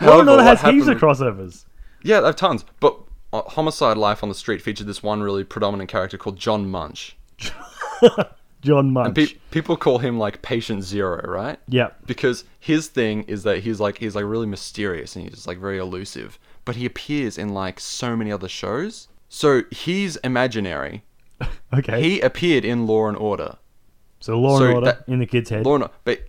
Law 0.00 0.20
and 0.20 0.28
Order 0.30 0.42
has 0.42 0.60
heaps 0.62 0.86
of 0.86 0.98
crossovers. 0.98 1.64
Yeah, 2.04 2.20
they 2.20 2.26
have 2.26 2.36
tons. 2.36 2.64
But 2.78 2.96
Uh, 3.38 3.42
Homicide: 3.50 3.96
Life 3.96 4.22
on 4.22 4.28
the 4.28 4.34
Street 4.34 4.62
featured 4.62 4.86
this 4.86 5.02
one 5.02 5.22
really 5.22 5.44
predominant 5.44 5.90
character 5.90 6.16
called 6.18 6.38
John 6.38 6.68
Munch. 6.70 7.16
John 8.62 8.92
Munch. 8.92 9.06
And 9.06 9.14
pe- 9.14 9.36
people 9.50 9.76
call 9.76 9.98
him 9.98 10.18
like 10.18 10.42
Patient 10.42 10.82
Zero, 10.82 11.20
right? 11.28 11.58
Yeah. 11.68 11.90
Because 12.06 12.44
his 12.58 12.88
thing 12.88 13.22
is 13.24 13.42
that 13.44 13.60
he's 13.60 13.78
like 13.80 13.98
he's 13.98 14.14
like 14.16 14.24
really 14.24 14.46
mysterious 14.46 15.14
and 15.14 15.24
he's 15.24 15.34
just 15.34 15.46
like 15.46 15.58
very 15.58 15.78
elusive. 15.78 16.38
But 16.64 16.76
he 16.76 16.86
appears 16.86 17.38
in 17.38 17.50
like 17.50 17.78
so 17.78 18.16
many 18.16 18.32
other 18.32 18.48
shows. 18.48 19.08
So 19.28 19.62
he's 19.70 20.16
imaginary. 20.16 21.02
Okay. 21.74 22.00
He 22.00 22.20
appeared 22.20 22.64
in 22.64 22.86
Law 22.86 23.08
and 23.08 23.16
Order. 23.16 23.56
so 24.20 24.40
Law 24.40 24.58
so 24.58 24.64
and 24.64 24.74
Order 24.76 24.86
that- 24.86 25.04
in 25.12 25.18
the 25.18 25.26
kid's 25.26 25.50
head. 25.50 25.66
Law 25.66 25.74
and 25.74 25.82
Order, 25.84 25.94
but 26.04 26.20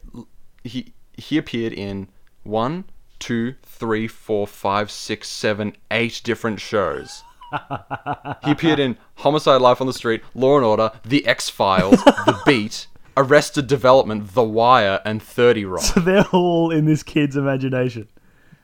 he 0.65 0.93
he 1.13 1.37
appeared 1.37 1.71
in 1.73 2.09
one, 2.43 2.83
two, 3.19 3.55
three, 3.63 4.07
four, 4.07 4.47
five, 4.47 4.89
six, 4.91 5.27
seven, 5.29 5.75
eight 5.91 6.21
different 6.23 6.59
shows. 6.59 7.23
he 8.43 8.51
appeared 8.51 8.79
in 8.79 8.97
Homicide: 9.15 9.61
Life 9.61 9.79
on 9.81 9.87
the 9.87 9.93
Street, 9.93 10.21
Law 10.35 10.57
and 10.57 10.65
Order, 10.65 10.91
The 11.05 11.25
X 11.25 11.49
Files, 11.49 12.03
The 12.03 12.37
Beat, 12.45 12.87
Arrested 13.15 13.67
Development, 13.67 14.33
The 14.33 14.43
Wire, 14.43 15.01
and 15.05 15.21
Thirty 15.23 15.63
Rock. 15.65 15.83
so 15.83 15.99
they're 16.01 16.25
all 16.33 16.71
in 16.71 16.85
this 16.85 17.03
kid's 17.03 17.37
imagination. 17.37 18.07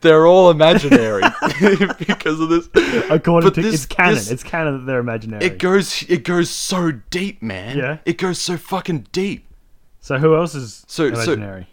They're 0.02 0.26
all 0.26 0.50
imaginary 0.50 1.22
because 1.98 2.38
of 2.38 2.50
this. 2.50 2.68
According 3.08 3.48
But 3.48 3.54
to 3.54 3.62
this- 3.62 3.74
it's 3.74 3.86
canon. 3.86 4.14
this- 4.16 4.30
it's 4.30 4.42
canon 4.42 4.78
that 4.80 4.84
they're 4.84 4.98
imaginary. 4.98 5.42
It 5.46 5.58
goes 5.58 6.02
it 6.10 6.24
goes 6.24 6.50
so 6.50 6.92
deep, 7.08 7.42
man. 7.42 7.78
Yeah. 7.78 7.98
It 8.04 8.18
goes 8.18 8.38
so 8.38 8.58
fucking 8.58 9.06
deep. 9.12 9.46
so 10.00 10.18
who 10.18 10.36
else 10.36 10.54
is 10.54 10.84
So- 10.88 11.14
so- 11.14 11.64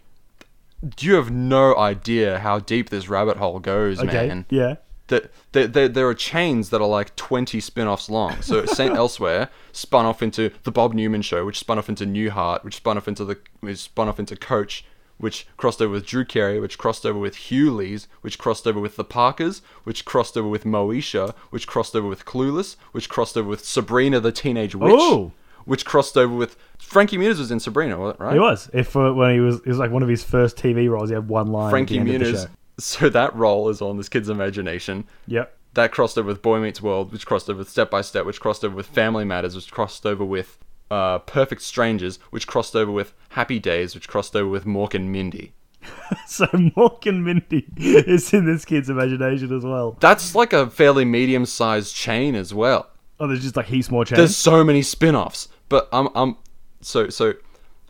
imaginary? 0.82 1.08
You 1.08 1.14
have 1.16 1.30
no 1.30 1.76
idea 1.76 2.38
how 2.40 2.58
deep 2.58 2.90
this 2.90 3.08
rabbit 3.08 3.36
hole 3.36 3.60
goes, 3.60 4.00
okay. 4.00 4.28
man. 4.28 4.46
Yeah. 4.50 4.76
that 5.08 5.30
there, 5.52 5.66
there, 5.66 5.88
there 5.88 6.08
are 6.08 6.14
chains 6.14 6.70
that 6.70 6.80
are 6.80 6.88
like 6.88 7.14
20 7.16 7.60
spin-offs 7.60 8.08
long. 8.08 8.40
So 8.42 8.64
Saint 8.66 8.94
Elsewhere 8.96 9.48
spun 9.72 10.06
off 10.06 10.22
into 10.22 10.50
the 10.64 10.72
Bob 10.72 10.94
Newman 10.94 11.22
show, 11.22 11.44
which 11.44 11.58
spun 11.58 11.78
off 11.78 11.88
into 11.88 12.04
Newhart, 12.04 12.64
which 12.64 12.76
spun 12.76 12.96
off 12.96 13.08
into 13.08 13.24
the 13.24 13.38
which 13.60 13.78
spun 13.78 14.08
off 14.08 14.18
into 14.18 14.36
Coach, 14.36 14.84
which 15.18 15.46
crossed 15.56 15.80
over 15.80 15.92
with 15.92 16.06
Drew 16.06 16.24
Carey, 16.24 16.58
which 16.58 16.78
crossed 16.78 17.06
over 17.06 17.18
with 17.18 17.36
Hughley's, 17.36 18.08
which 18.22 18.38
crossed 18.38 18.66
over 18.66 18.80
with 18.80 18.96
the 18.96 19.04
Parkers, 19.04 19.62
which 19.84 20.04
crossed 20.04 20.36
over 20.36 20.48
with 20.48 20.64
Moesha, 20.64 21.34
which 21.50 21.66
crossed 21.66 21.94
over 21.94 22.08
with 22.08 22.24
Clueless, 22.24 22.76
which 22.90 23.08
crossed 23.08 23.36
over 23.36 23.48
with 23.48 23.64
Sabrina 23.64 24.18
the 24.18 24.32
Teenage 24.32 24.74
Witch, 24.74 24.92
Ooh. 24.92 25.32
Which 25.64 25.84
crossed 25.84 26.16
over 26.16 26.34
with 26.34 26.56
Frankie 26.78 27.16
Muniz 27.18 27.38
was 27.38 27.50
in 27.50 27.60
Sabrina, 27.60 27.96
right? 27.96 28.34
He 28.34 28.38
was. 28.38 28.68
If 28.72 28.96
uh, 28.96 29.12
when 29.12 29.34
he 29.34 29.40
was, 29.40 29.56
it 29.56 29.66
was 29.66 29.78
like 29.78 29.90
one 29.90 30.02
of 30.02 30.08
his 30.08 30.22
first 30.24 30.56
TV 30.56 30.88
roles. 30.90 31.08
He 31.10 31.14
had 31.14 31.28
one 31.28 31.48
line. 31.48 31.70
Frankie 31.70 31.98
at 31.98 32.04
the 32.04 32.14
end 32.14 32.22
of 32.22 32.32
the 32.32 32.38
Muniz. 32.38 32.48
So 32.78 33.08
that 33.10 33.34
role 33.36 33.68
is 33.68 33.80
on 33.82 33.96
this 33.96 34.08
kid's 34.08 34.28
imagination. 34.28 35.04
Yep. 35.26 35.54
that 35.74 35.92
crossed 35.92 36.18
over 36.18 36.26
with 36.28 36.42
Boy 36.42 36.58
Meets 36.60 36.82
World, 36.82 37.12
which 37.12 37.26
crossed 37.26 37.48
over 37.48 37.58
with 37.58 37.70
Step 37.70 37.90
by 37.90 38.00
Step, 38.00 38.24
which 38.26 38.40
crossed 38.40 38.64
over 38.64 38.74
with 38.74 38.86
Family 38.86 39.24
Matters, 39.24 39.54
which 39.54 39.70
crossed 39.70 40.04
over 40.06 40.24
with 40.24 40.58
uh, 40.90 41.18
Perfect 41.20 41.62
Strangers, 41.62 42.18
which 42.30 42.46
crossed 42.46 42.74
over 42.76 42.90
with 42.90 43.14
Happy 43.30 43.58
Days, 43.58 43.94
which 43.94 44.08
crossed 44.08 44.34
over 44.36 44.48
with 44.48 44.64
Mork 44.64 44.94
and 44.94 45.10
Mindy. 45.12 45.52
So 46.26 46.46
Mork 46.46 47.06
and 47.06 47.24
Mindy 47.24 47.66
is 47.76 48.32
in 48.32 48.44
this 48.46 48.64
kid's 48.64 48.88
imagination 48.90 49.54
as 49.56 49.64
well. 49.64 49.96
That's 50.00 50.34
like 50.34 50.52
a 50.52 50.68
fairly 50.68 51.04
medium-sized 51.04 51.94
chain 51.94 52.34
as 52.34 52.52
well. 52.54 52.88
Oh, 53.18 53.26
there's 53.26 53.42
just 53.42 53.56
like 53.56 53.66
heaps 53.66 53.90
more 53.90 54.04
chains. 54.04 54.18
There's 54.18 54.36
so 54.36 54.62
many 54.64 54.82
spin-offs, 54.82 55.48
but 55.72 55.88
I'm 55.92 56.08
I'm 56.14 56.36
so 56.80 57.08
so. 57.08 57.34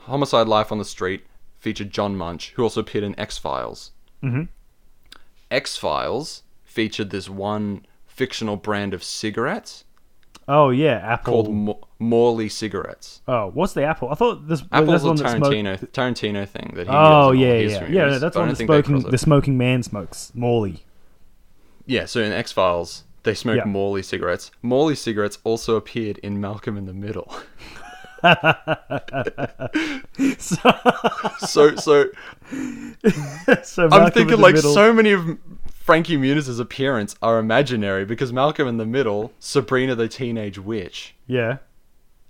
Homicide: 0.07 0.49
Life 0.49 0.73
on 0.73 0.79
the 0.79 0.85
Street 0.85 1.25
featured 1.59 1.90
John 1.90 2.16
Munch, 2.16 2.53
who 2.57 2.62
also 2.62 2.81
appeared 2.81 3.05
in 3.05 3.18
X 3.21 3.37
Files. 3.38 3.92
Mhm. 4.23 4.49
X 5.51 5.77
Files 5.77 6.42
featured 6.64 7.11
this 7.11 7.29
one 7.29 7.85
fictional 8.07 8.57
brand 8.57 8.95
of 8.95 9.03
cigarettes 9.05 9.85
Oh 10.49 10.71
yeah, 10.71 10.95
Apple. 11.03 11.33
called 11.33 11.55
Mo- 11.55 11.81
Morley 12.01 12.49
cigarettes. 12.49 13.21
oh, 13.29 13.51
what's 13.55 13.75
the 13.75 13.85
Apple? 13.85 14.09
I 14.11 14.14
thought 14.14 14.49
this. 14.49 14.62
Apple's 14.73 14.90
this 14.90 15.03
a 15.05 15.07
one 15.07 15.16
that 15.16 15.31
smoked- 15.37 15.55
Tarantino 15.55 15.88
Tarantino 15.92 16.49
thing 16.49 16.73
that 16.75 16.87
he. 16.88 16.92
Oh 16.92 17.31
yeah, 17.33 17.47
yeah, 17.47 17.53
movies, 17.81 17.95
yeah. 17.95 18.05
no, 18.07 18.18
that's 18.18 18.37
one 18.37 18.49
the 18.49 18.57
smoking 18.57 18.99
the 19.03 19.18
smoking 19.18 19.57
man 19.59 19.83
smokes. 19.85 20.33
Morley. 20.35 20.83
Yeah, 21.87 22.07
so 22.07 22.21
in 22.21 22.33
X 22.33 22.51
Files, 22.53 23.05
they 23.25 23.35
smoke 23.35 23.57
Yeah. 23.57 23.65
Morley 23.65 24.03
cigarettes. 24.03 24.51
Morley 24.63 24.95
cigarettes 24.95 25.39
also 25.45 25.77
appeared 25.77 26.19
in 26.19 26.41
Malcolm 26.41 26.77
in 26.77 26.87
the 26.87 26.95
Middle. 26.95 27.33
so, 30.39 31.75
so, 31.77 32.07
so 33.63 33.89
I'm 33.91 34.11
thinking 34.13 34.41
like 34.41 34.55
Middle- 34.55 34.75
so 34.75 34.93
many 34.93 35.13
of 35.13 35.39
Frankie 35.73 36.17
Muniz's 36.17 36.59
appearance 36.59 37.15
are 37.23 37.39
imaginary 37.39 38.05
because 38.05 38.33
Malcolm 38.33 38.69
in 38.69 38.77
the 38.77 38.87
Middle, 38.87 39.33
Sabrina 39.39 39.95
the 39.95 40.09
Teenage 40.09 40.59
Witch, 40.59 41.15
Yeah. 41.27 41.59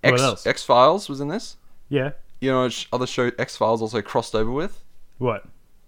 What 0.03 0.15
X 0.15 0.23
else? 0.23 0.47
X 0.47 0.65
Files 0.65 1.09
was 1.09 1.21
in 1.21 1.29
this. 1.29 1.57
Yeah. 1.89 2.13
You 2.41 2.51
know, 2.51 2.65
which 2.65 2.89
other 2.93 3.07
show 3.07 3.31
X 3.39 3.57
Files 3.57 3.81
also 3.81 4.03
crossed 4.03 4.35
over 4.35 4.51
with 4.51 4.83
What? 5.19 5.45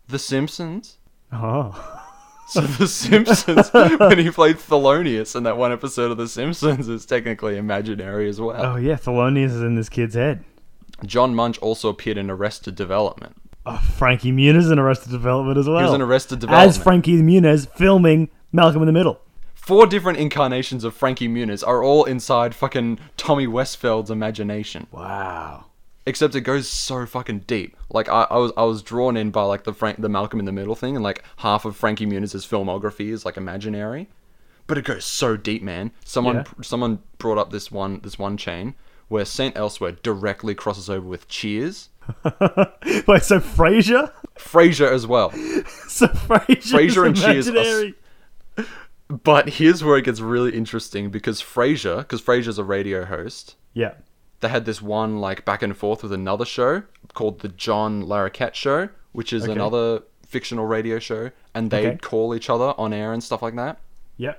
The 0.09 0.19
Simpsons. 0.19 0.99
Oh. 1.33 2.01
So 2.47 2.61
The 2.61 2.87
Simpsons, 2.87 3.71
when 3.73 4.19
he 4.19 4.31
played 4.31 4.57
Thelonious 4.57 5.35
in 5.35 5.43
that 5.45 5.57
one 5.57 5.73
episode 5.73 6.11
of 6.11 6.17
The 6.19 6.29
Simpsons, 6.29 6.89
is 6.89 7.07
technically 7.07 7.57
imaginary 7.57 8.29
as 8.29 8.41
well. 8.41 8.63
Oh 8.65 8.77
yeah, 8.77 8.95
Thelonious 8.97 9.47
is 9.47 9.63
in 9.63 9.75
this 9.75 9.89
kid's 9.89 10.15
head. 10.15 10.45
John 11.05 11.35
Munch 11.35 11.59
also 11.59 11.89
appeared 11.89 12.19
in 12.19 12.31
Arrested 12.31 12.75
Development. 12.75 13.35
Oh, 13.67 13.79
Frankie 13.97 14.31
Muniz 14.33 14.71
in 14.71 14.79
Arrested 14.79 15.11
Development 15.11 15.57
as 15.59 15.67
well. 15.67 15.79
He 15.79 15.85
was 15.85 15.95
in 15.95 16.03
Arrested 16.03 16.39
Development. 16.39 16.69
as 16.69 16.83
Frankie 16.83 17.23
Muniz 17.23 17.67
filming 17.77 18.29
Malcolm 18.53 18.83
in 18.83 18.87
the 18.87 18.93
Middle. 18.93 19.21
Four 19.55 19.87
different 19.87 20.19
incarnations 20.19 20.85
of 20.85 20.95
Frankie 20.95 21.29
Muniz 21.29 21.67
are 21.67 21.83
all 21.83 22.05
inside 22.05 22.55
fucking 22.55 22.99
Tommy 23.17 23.47
Westphall's 23.47 24.11
imagination. 24.11 24.87
Wow. 24.93 25.65
Except 26.07 26.35
it 26.35 26.43
goes 26.43 26.69
so 26.69 27.07
fucking 27.07 27.41
deep. 27.41 27.77
Like 27.91 28.09
I, 28.11 28.27
I 28.31 28.37
was 28.37 28.53
I 28.57 28.65
was 28.65 28.83
drawn 28.83 29.17
in 29.17 29.31
by 29.31 29.43
like 29.45 29.65
the 29.65 29.73
Frank 29.73 30.01
the 30.01 30.09
Malcolm 30.09 30.39
in 30.39 30.45
the 30.47 30.53
Middle 30.53 30.75
thing, 30.75 30.97
and 30.97 31.03
like 31.03 31.25
half 31.39 31.65
of 31.65 31.77
Frankie 31.77 32.05
Muniz's 32.07 32.45
filmography 32.47 33.09
is 33.11 33.25
like 33.25 33.37
imaginary, 33.39 34.09
but 34.67 34.77
it 34.77 34.85
goes 34.85 35.05
so 35.07 35.37
deep, 35.39 35.63
man. 35.63 35.93
Someone 36.05 36.37
Yeah. 36.37 36.45
someone 36.63 36.99
brought 37.19 37.39
up 37.39 37.51
this 37.51 37.73
one 37.73 38.01
this 38.03 38.19
one 38.19 38.37
chain 38.37 38.75
where 39.09 39.25
Saint 39.25 39.57
Elsewhere 39.57 39.93
directly 40.03 40.55
crosses 40.55 40.91
over 40.91 41.07
with 41.07 41.27
Cheers, 41.29 41.89
Wait, 42.25 43.23
so 43.23 43.39
Frasier? 43.41 44.11
Frasier 44.39 44.91
as 44.91 45.07
well. 45.07 45.31
So 45.89 46.09
Frasier, 46.09 46.73
Frasier 46.73 47.07
and 47.07 47.17
Cheers 47.17 47.49
are 47.49 47.53
imaginary. 47.53 47.95
But 49.09 49.49
here's 49.51 49.85
where 49.85 49.97
it 49.99 50.05
gets 50.05 50.21
really 50.21 50.55
interesting 50.57 51.11
because 51.11 51.41
Frasier, 51.41 51.99
because 51.99 52.21
Frasier's 52.23 52.59
a 52.59 52.65
radio 52.65 53.05
host, 53.05 53.57
Yeah. 53.75 53.93
They 54.41 54.49
had 54.49 54.65
this 54.67 54.83
one 54.83 55.21
like 55.21 55.45
back 55.45 55.63
and 55.63 55.77
forth 55.77 56.03
with 56.03 56.13
another 56.13 56.45
show 56.45 56.83
called 57.15 57.41
the 57.41 57.49
John 57.49 58.05
Larroquette 58.05 58.55
Show, 58.55 58.89
which 59.13 59.33
is 59.33 59.45
Okay. 59.45 59.53
another 59.53 60.03
fictional 60.27 60.67
radio 60.67 60.99
show, 60.99 61.31
and 61.55 61.71
they'd 61.71 61.87
Okay. 61.87 61.97
call 61.99 62.35
each 62.35 62.51
other 62.51 62.75
on 62.77 62.93
air 62.93 63.13
and 63.13 63.23
stuff 63.23 63.41
like 63.43 63.55
that. 63.57 63.79
Yeah. 64.17 64.35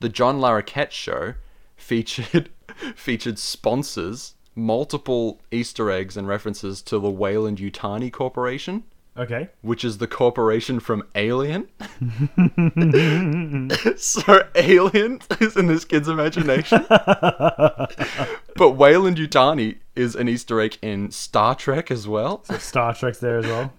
The 0.00 0.08
John 0.08 0.38
Larroquette 0.40 0.90
Show 0.92 1.34
featured 1.76 2.50
featured 2.94 3.38
sponsors, 3.38 4.34
multiple 4.54 5.40
Easter 5.50 5.90
eggs 5.90 6.16
and 6.16 6.28
references 6.28 6.80
to 6.82 6.98
the 7.00 7.10
Weyland-Yutani 7.10 8.12
Corporation, 8.12 8.84
Okay. 9.18 9.48
which 9.62 9.84
is 9.84 9.98
the 9.98 10.06
corporation 10.06 10.78
from 10.80 11.02
Alien. 11.16 11.68
so 13.96 14.42
Alien 14.54 15.20
is 15.40 15.56
in 15.56 15.66
this 15.66 15.84
kid's 15.84 16.08
imagination. 16.08 16.84
but 16.88 18.76
Weyland-Yutani 18.76 19.78
is 19.96 20.14
an 20.14 20.28
Easter 20.28 20.60
egg 20.60 20.78
in 20.82 21.10
Star 21.10 21.54
Trek 21.54 21.90
as 21.90 22.06
well, 22.06 22.44
Star 22.58 22.94
Trek's 22.94 23.18
there 23.18 23.38
as 23.38 23.46
well. 23.46 23.72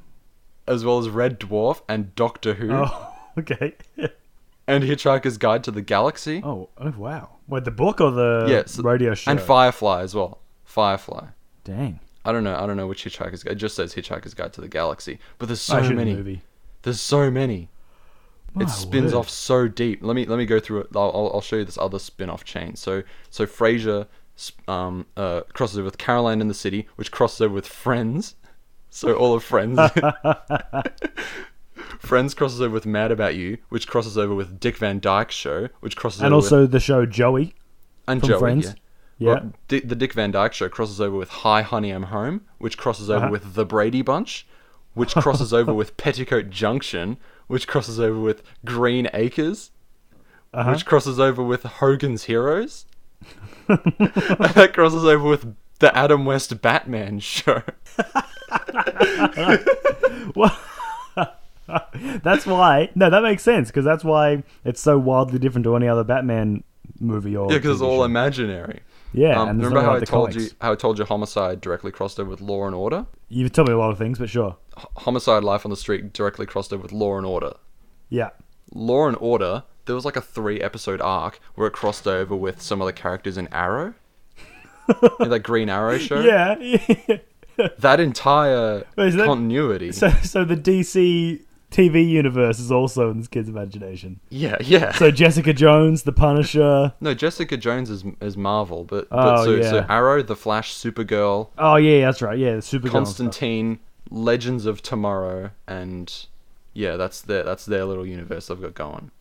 as 0.67 0.83
well 0.85 0.99
as 0.99 1.09
Red 1.09 1.39
Dwarf 1.39 1.81
and 1.87 2.13
Doctor 2.15 2.55
Who 2.55 2.71
Oh, 2.71 3.13
okay. 3.39 3.75
and 4.67 4.83
Hitchhiker's 4.83 5.37
Guide 5.37 5.63
to 5.63 5.71
the 5.71 5.81
Galaxy. 5.81 6.41
Oh, 6.43 6.69
oh 6.77 6.93
wow. 6.97 7.29
Wait, 7.47 7.63
the 7.63 7.71
book 7.71 8.01
or 8.01 8.11
the 8.11 8.45
Yes, 8.49 8.77
radio 8.79 9.13
show? 9.15 9.31
and 9.31 9.39
Firefly 9.39 10.01
as 10.01 10.13
well. 10.13 10.39
Firefly. 10.65 11.27
Dang. 11.63 11.99
I 12.25 12.31
don't 12.31 12.43
know. 12.43 12.55
I 12.55 12.65
don't 12.67 12.77
know 12.77 12.87
which 12.87 13.05
Hitchhiker's 13.05 13.43
Guide. 13.43 13.53
It 13.53 13.55
just 13.55 13.75
says 13.75 13.93
Hitchhiker's 13.95 14.33
Guide 14.33 14.53
to 14.53 14.61
the 14.61 14.67
Galaxy. 14.67 15.19
But 15.37 15.47
there's 15.47 15.61
so 15.61 15.81
many. 15.81 16.15
movie. 16.15 16.41
There's 16.81 17.01
so 17.01 17.31
many. 17.31 17.69
My 18.53 18.63
it 18.63 18.69
spins 18.69 19.13
word. 19.13 19.19
off 19.19 19.29
so 19.29 19.67
deep. 19.67 19.99
Let 20.01 20.15
me 20.15 20.25
let 20.25 20.37
me 20.37 20.45
go 20.45 20.59
through 20.59 20.81
it. 20.81 20.87
I'll, 20.95 21.31
I'll, 21.33 21.41
show 21.41 21.57
you 21.57 21.65
this 21.65 21.77
other 21.77 21.99
spin-off 21.99 22.43
chain. 22.43 22.75
So 22.75 23.03
so 23.29 23.45
Frasier 23.45 24.07
um 24.67 25.05
uh 25.17 25.41
crosses 25.53 25.77
over 25.77 25.85
with 25.85 25.97
Caroline 25.97 26.41
in 26.41 26.47
the 26.47 26.53
City, 26.53 26.87
which 26.95 27.11
crosses 27.11 27.41
over 27.41 27.53
with 27.53 27.67
Friends. 27.67 28.35
So 28.89 29.13
all 29.13 29.35
of 29.35 29.43
Friends. 29.43 29.79
Friends 31.99 32.33
crosses 32.33 32.61
over 32.61 32.73
with 32.73 32.85
Mad 32.85 33.11
About 33.11 33.35
You, 33.35 33.57
which 33.69 33.87
crosses 33.87 34.17
over 34.17 34.33
with 34.33 34.59
Dick 34.59 34.77
Van 34.77 34.99
Dyke 34.99 35.31
Show, 35.31 35.69
which 35.81 35.95
crosses 35.95 36.21
over 36.21 36.25
And 36.25 36.33
also 36.33 36.61
with 36.61 36.71
the 36.71 36.79
show 36.79 37.05
Joey 37.05 37.53
and 38.07 38.19
from 38.19 38.29
Joey, 38.29 38.39
Friends. 38.39 38.65
yeah. 38.65 38.73
Yeah. 39.19 39.33
Well, 39.33 39.53
Di- 39.67 39.81
the 39.81 39.95
Dick 39.95 40.13
Van 40.13 40.31
Dyke 40.31 40.53
Show 40.53 40.69
crosses 40.69 40.99
over 40.99 41.15
with 41.17 41.29
Hi 41.29 41.61
Honey 41.61 41.91
I'm 41.91 42.03
Home, 42.03 42.41
which 42.57 42.77
crosses 42.77 43.09
over 43.09 43.25
Uh-huh. 43.25 43.31
with 43.31 43.53
The 43.53 43.65
Brady 43.65 44.01
Bunch, 44.01 44.47
which 44.93 45.13
crosses 45.15 45.53
over 45.53 45.73
with 45.73 45.95
Petticoat 45.97 46.49
Junction, 46.49 47.17
which 47.47 47.67
crosses 47.67 47.99
over 47.99 48.19
with 48.19 48.41
Green 48.65 49.09
Acres, 49.13 49.71
Uh-huh. 50.53 50.71
which 50.71 50.85
crosses 50.85 51.19
over 51.19 51.43
with 51.43 51.63
Hogan's 51.63 52.23
Heroes, 52.23 52.85
that 53.67 54.71
crosses 54.73 55.03
over 55.05 55.27
with 55.27 55.53
the 55.79 55.95
Adam 55.97 56.25
West 56.25 56.61
Batman 56.61 57.19
Show. 57.19 57.61
That's 62.23 62.45
why. 62.47 62.89
No, 62.95 63.09
that 63.09 63.21
makes 63.21 63.43
sense 63.43 63.69
because 63.69 63.85
that's 63.85 64.03
why 64.03 64.43
it's 64.65 64.81
so 64.81 64.97
wildly 64.97 65.37
different 65.39 65.63
to 65.65 65.75
any 65.75 65.87
other 65.87 66.03
Batman 66.03 66.63
movie 66.99 67.35
or 67.35 67.51
Yeah, 67.51 67.57
because 67.57 67.73
it's 67.77 67.81
all 67.81 68.03
imaginary. 68.03 68.79
Yeah. 69.13 69.39
Um, 69.41 69.49
and 69.49 69.57
remember 69.63 69.81
how 69.81 69.95
I 69.95 69.99
told 69.99 70.31
comics. 70.31 70.51
you 70.51 70.57
how 70.61 70.71
I 70.71 70.75
told 70.75 70.99
you 70.99 71.05
Homicide 71.05 71.61
directly 71.61 71.91
crossed 71.91 72.19
over 72.19 72.29
with 72.29 72.41
Law 72.41 72.65
and 72.65 72.75
Order? 72.75 73.05
You've 73.29 73.51
told 73.51 73.67
me 73.67 73.73
a 73.73 73.77
lot 73.77 73.91
of 73.91 73.97
things, 73.97 74.19
but 74.19 74.29
sure. 74.29 74.57
H- 74.77 74.85
Homicide 74.97 75.43
Life 75.43 75.65
on 75.65 75.69
the 75.69 75.77
Street 75.77 76.13
directly 76.13 76.45
crossed 76.45 76.73
over 76.73 76.83
with 76.83 76.91
Law 76.91 77.17
and 77.17 77.25
Order. 77.25 77.53
Yeah. 78.09 78.29
Law 78.73 79.07
and 79.07 79.17
Order, 79.19 79.63
there 79.85 79.95
was 79.95 80.05
like 80.05 80.15
a 80.15 80.21
three 80.21 80.61
episode 80.61 81.01
arc 81.01 81.39
where 81.55 81.67
it 81.67 81.73
crossed 81.73 82.07
over 82.07 82.35
with 82.35 82.61
some 82.61 82.81
of 82.81 82.85
the 82.85 82.93
characters 82.93 83.37
in 83.37 83.47
Arrow. 83.51 83.93
in 85.19 85.29
that 85.29 85.41
Green 85.43 85.69
Arrow 85.69 85.97
show. 85.97 86.21
Yeah. 86.21 86.57
yeah. 86.59 87.17
That 87.79 87.99
entire 87.99 88.85
Wait, 88.95 89.09
that- 89.17 89.25
continuity. 89.25 89.91
so, 89.91 90.09
so 90.23 90.45
the 90.45 90.55
DC 90.55 91.41
TV 91.71 92.07
universe 92.07 92.59
is 92.59 92.71
also 92.71 93.11
in 93.11 93.17
this 93.19 93.27
kid's 93.27 93.47
imagination. 93.49 94.19
yeah, 94.29 94.57
yeah. 94.61 94.91
So 94.93 95.11
Jessica 95.11 95.53
Jones, 95.53 96.03
The 96.03 96.11
Punisher. 96.11 96.93
no, 97.01 97.13
Jessica 97.13 97.57
Jones 97.57 97.89
is 97.89 98.03
is 98.21 98.35
Marvel, 98.35 98.83
but, 98.83 99.09
but 99.09 99.39
Oh, 99.39 99.45
so, 99.45 99.61
so. 99.61 99.85
Arrow, 99.89 100.23
The 100.23 100.35
Flash, 100.35 100.73
Supergirl, 100.73 101.49
Oh 101.57 101.75
yeah, 101.75 102.05
that's 102.05 102.21
right. 102.21 102.37
Yeah, 102.37 102.55
the 102.55 102.61
Supergirl. 102.61 102.91
Constantine, 102.91 103.79
Legends 104.09 104.65
of 104.65 104.81
Tomorrow, 104.81 105.51
and 105.67 106.25
yeah, 106.73 106.95
that's 106.97 107.21
their 107.21 107.43
that's 107.43 107.65
their 107.65 107.85
little 107.85 108.05
universe 108.05 108.49
I've 108.49 108.61
got 108.61 108.73
going. 108.73 109.11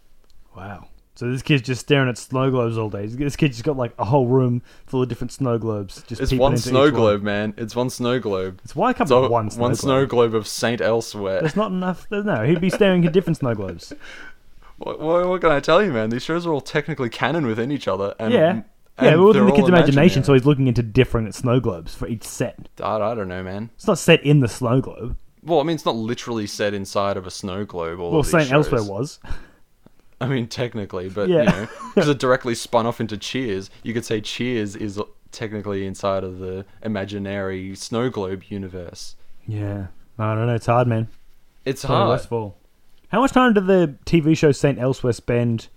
Wow. 0.56 0.88
So 1.18 1.28
this 1.28 1.42
kid's 1.42 1.62
just 1.62 1.80
staring 1.80 2.08
at 2.08 2.16
snow 2.16 2.48
globes 2.48 2.78
all 2.78 2.88
day. 2.88 3.06
This 3.06 3.34
kid's 3.34 3.56
just 3.56 3.64
got 3.64 3.76
like 3.76 3.92
a 3.98 4.04
whole 4.04 4.28
room 4.28 4.62
full 4.86 5.02
of 5.02 5.08
different 5.08 5.32
snow 5.32 5.58
globes. 5.58 6.04
Just 6.06 6.22
It's 6.22 6.32
one 6.32 6.56
snow 6.56 6.92
globe, 6.92 7.22
man. 7.22 7.54
It's 7.56 7.74
one 7.74 7.90
snow 7.90 8.20
globe. 8.20 8.60
It's 8.62 8.76
why 8.76 8.94
I 8.96 9.04
So 9.04 9.22
with 9.22 9.30
one 9.32 9.50
snow 9.50 9.60
one 9.62 9.70
globe. 9.72 9.80
snow 9.80 10.06
globe 10.06 10.34
of 10.36 10.46
Saint 10.46 10.80
Elsewhere. 10.80 11.40
There's 11.40 11.56
not 11.56 11.72
enough. 11.72 12.06
There's 12.08 12.24
no. 12.24 12.44
He'd 12.44 12.60
be 12.60 12.70
staring 12.70 13.04
at 13.04 13.12
different 13.12 13.38
snow 13.38 13.56
globes. 13.56 13.92
What, 14.76 15.00
what, 15.00 15.26
what 15.28 15.40
can 15.40 15.50
I 15.50 15.58
tell 15.58 15.82
you, 15.82 15.90
man? 15.92 16.10
These 16.10 16.22
shows 16.22 16.46
are 16.46 16.52
all 16.52 16.60
technically 16.60 17.08
canon 17.08 17.48
within 17.48 17.72
each 17.72 17.88
other, 17.88 18.14
and 18.20 18.32
Yeah. 18.32 18.50
and 18.50 18.64
Yeah, 19.02 19.16
well, 19.16 19.26
within 19.26 19.46
the 19.46 19.50
kid's 19.52 19.68
imagination, 19.68 20.22
so 20.22 20.34
he's 20.34 20.46
looking 20.46 20.68
into 20.68 20.84
different 20.84 21.34
snow 21.34 21.58
globes 21.58 21.96
for 21.96 22.06
each 22.06 22.22
set. 22.22 22.68
I, 22.80 22.94
I 22.94 23.14
don't 23.16 23.26
know, 23.26 23.42
man. 23.42 23.70
It's 23.74 23.88
not 23.88 23.98
set 23.98 24.22
in 24.22 24.38
the 24.38 24.46
snow 24.46 24.80
globe. 24.80 25.16
Well, 25.42 25.58
I 25.58 25.64
mean, 25.64 25.74
it's 25.74 25.84
not 25.84 25.96
literally 25.96 26.46
set 26.46 26.74
inside 26.74 27.16
of 27.16 27.26
a 27.26 27.30
snow 27.32 27.64
globe. 27.64 27.98
All 27.98 28.12
Well, 28.12 28.22
Saint 28.22 28.52
Elsewhere 28.52 28.84
was. 28.84 29.18
I 30.20 30.26
mean, 30.26 30.46
technically, 30.48 31.08
but 31.08 31.28
Yeah. 31.28 31.38
you 31.40 31.44
know, 31.46 31.68
because 31.94 32.08
it 32.08 32.18
directly 32.18 32.54
spun 32.54 32.86
off 32.86 33.00
into 33.00 33.16
Cheers, 33.16 33.70
you 33.82 33.94
could 33.94 34.04
say 34.04 34.20
Cheers 34.20 34.74
is 34.76 35.00
technically 35.30 35.86
inside 35.86 36.24
of 36.24 36.38
the 36.38 36.64
imaginary 36.82 37.74
snow 37.76 38.10
globe 38.10 38.42
universe. 38.48 39.14
Yeah. 39.46 39.86
I 40.18 40.34
don't 40.34 40.46
know. 40.46 40.54
It's 40.54 40.66
hard, 40.66 40.88
man. 40.88 41.08
It's 41.64 41.82
Tommy 41.82 41.96
hard. 41.96 42.08
Westphall. 42.10 42.56
How 43.08 43.20
much 43.20 43.32
time 43.32 43.54
did 43.54 43.66
the 43.66 43.94
TV 44.06 44.36
show 44.36 44.52
Saint 44.52 44.78
Elsewhere 44.78 45.12
spend, 45.12 45.68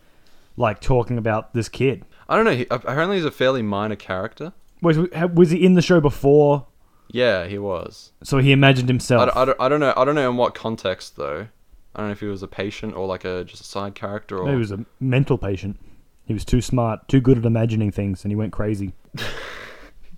like 0.57 0.81
talking 0.81 1.17
about 1.17 1.53
this 1.53 1.69
kid? 1.69 2.03
I 2.27 2.35
don't 2.35 2.45
know. 2.45 2.55
He, 2.55 2.65
apparently, 2.71 3.17
he's 3.17 3.25
a 3.25 3.31
fairly 3.31 3.61
minor 3.61 3.95
character. 3.95 4.53
Was 4.81 4.97
was 5.33 5.51
he 5.51 5.63
in 5.63 5.75
the 5.75 5.81
show 5.81 6.01
before? 6.01 6.65
Yeah, 7.09 7.45
he 7.45 7.57
was. 7.59 8.13
So 8.23 8.39
he 8.39 8.51
imagined 8.51 8.87
himself. 8.89 9.29
I, 9.35 9.45
don't, 9.45 9.61
I 9.61 9.69
don't 9.69 9.79
know. 9.79 9.93
I 9.95 10.03
don't 10.05 10.15
know 10.15 10.29
in 10.29 10.37
what 10.37 10.55
context 10.55 11.17
though. 11.17 11.47
I 11.95 11.99
don't 11.99 12.07
know 12.07 12.11
if 12.13 12.19
he 12.21 12.25
was 12.27 12.41
a 12.43 12.47
patient 12.47 12.95
or 12.95 13.05
like 13.07 13.25
a 13.25 13.43
just 13.43 13.61
a 13.61 13.65
side 13.65 13.95
character 13.95 14.37
or 14.37 14.49
he 14.49 14.55
was 14.55 14.71
a 14.71 14.85
mental 14.99 15.37
patient. 15.37 15.77
He 16.25 16.33
was 16.33 16.45
too 16.45 16.61
smart, 16.61 17.07
too 17.09 17.19
good 17.19 17.37
at 17.39 17.45
imagining 17.45 17.91
things, 17.91 18.23
and 18.23 18.31
he 18.31 18.35
went 18.35 18.53
crazy 18.53 18.93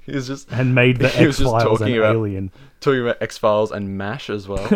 He 0.05 0.11
was 0.11 0.27
just 0.27 0.51
and 0.51 0.75
made 0.75 0.97
the 0.99 1.07
He 1.17 1.25
was 1.25 1.35
X 1.39 1.39
just 1.39 1.49
Files 1.51 1.79
an 1.81 1.87
talking 1.87 1.97
about- 1.97 2.15
alien. 2.15 2.51
talking 2.81 3.01
about 3.01 3.21
X 3.21 3.37
Files 3.37 3.71
and 3.71 3.97
MASH 3.97 4.29
as 4.29 4.47
well. 4.47 4.65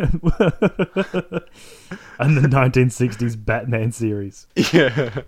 and 2.20 2.38
the 2.38 2.48
1960s 2.48 3.44
Batman 3.46 3.92
series. 3.92 4.48
yeah. 4.74 5.22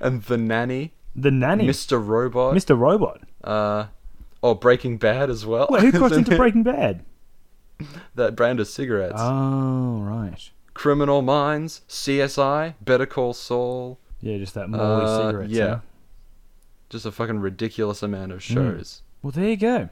and 0.00 0.22
the 0.24 0.36
nanny, 0.36 0.92
The 1.16 1.30
Nanny, 1.30 1.66
Mr. 1.66 2.04
Robot, 2.04 2.54
Mr. 2.54 2.78
Robot. 2.78 3.22
uh, 3.44 3.86
oh 4.42 4.54
Breaking 4.54 4.98
Bad 4.98 5.30
as 5.30 5.44
well. 5.46 5.66
Wait, 5.70 5.82
who 5.82 5.92
crossed 5.92 6.14
into? 6.14 6.36
Breaking 6.36 6.62
Bad? 6.62 7.04
that 8.14 8.36
brand 8.36 8.60
of 8.60 8.68
cigarettes? 8.68 9.14
Oh, 9.16 10.00
right. 10.00 10.50
Criminal 10.74 11.22
Minds, 11.22 11.82
CSI, 11.88 12.74
Better 12.80 13.06
Call 13.06 13.32
Saul. 13.34 13.98
Yeah, 14.20 14.38
just 14.38 14.54
that 14.54 14.68
Morley 14.70 15.04
Uh, 15.04 15.26
cigarettes. 15.28 15.52
yeah. 15.52 15.66
huh? 15.68 15.78
Just 16.90 17.06
a 17.06 17.12
fucking 17.12 17.38
ridiculous 17.40 18.02
amount 18.02 18.32
of 18.32 18.42
shows. 18.42 19.02
Well, 19.22 19.30
there 19.30 19.48
you 19.48 19.56
go. 19.56 19.88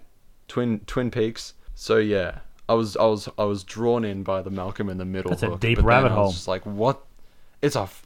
Twin 0.49 0.81
Twin 0.87 1.11
Peaks. 1.11 1.55
So 1.75 1.99
yeah, 1.99 2.39
I 2.69 2.75
was 2.75 2.97
I 2.97 3.05
was 3.05 3.29
I 3.39 3.45
was 3.45 3.63
drawn 3.65 4.05
in 4.05 4.23
by 4.25 4.43
the 4.43 4.51
Malcolm 4.51 4.89
in 4.89 4.99
the 4.99 5.05
Middle. 5.05 5.31
That's 5.31 5.43
a 5.43 5.57
deep 5.59 5.81
rabbit 5.83 6.11
hole. 6.11 6.33
Just 6.33 6.49
like 6.49 6.65
what? 6.67 7.05
It's 7.63 7.77
a. 7.77 7.83
F- 7.83 8.05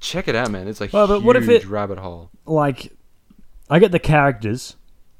check 0.00 0.28
it 0.28 0.34
out, 0.34 0.50
man. 0.50 0.68
It's 0.68 0.80
a 0.80 0.88
Well, 0.92 1.06
but 1.06 1.14
huge 1.16 1.24
what 1.24 1.36
if 1.36 1.48
it- 1.48 1.64
rabbit 1.66 1.98
hole. 1.98 2.30
Like, 2.46 2.92
I 3.70 3.78
get 3.78 3.92
the 3.92 3.98
characters 4.00 4.76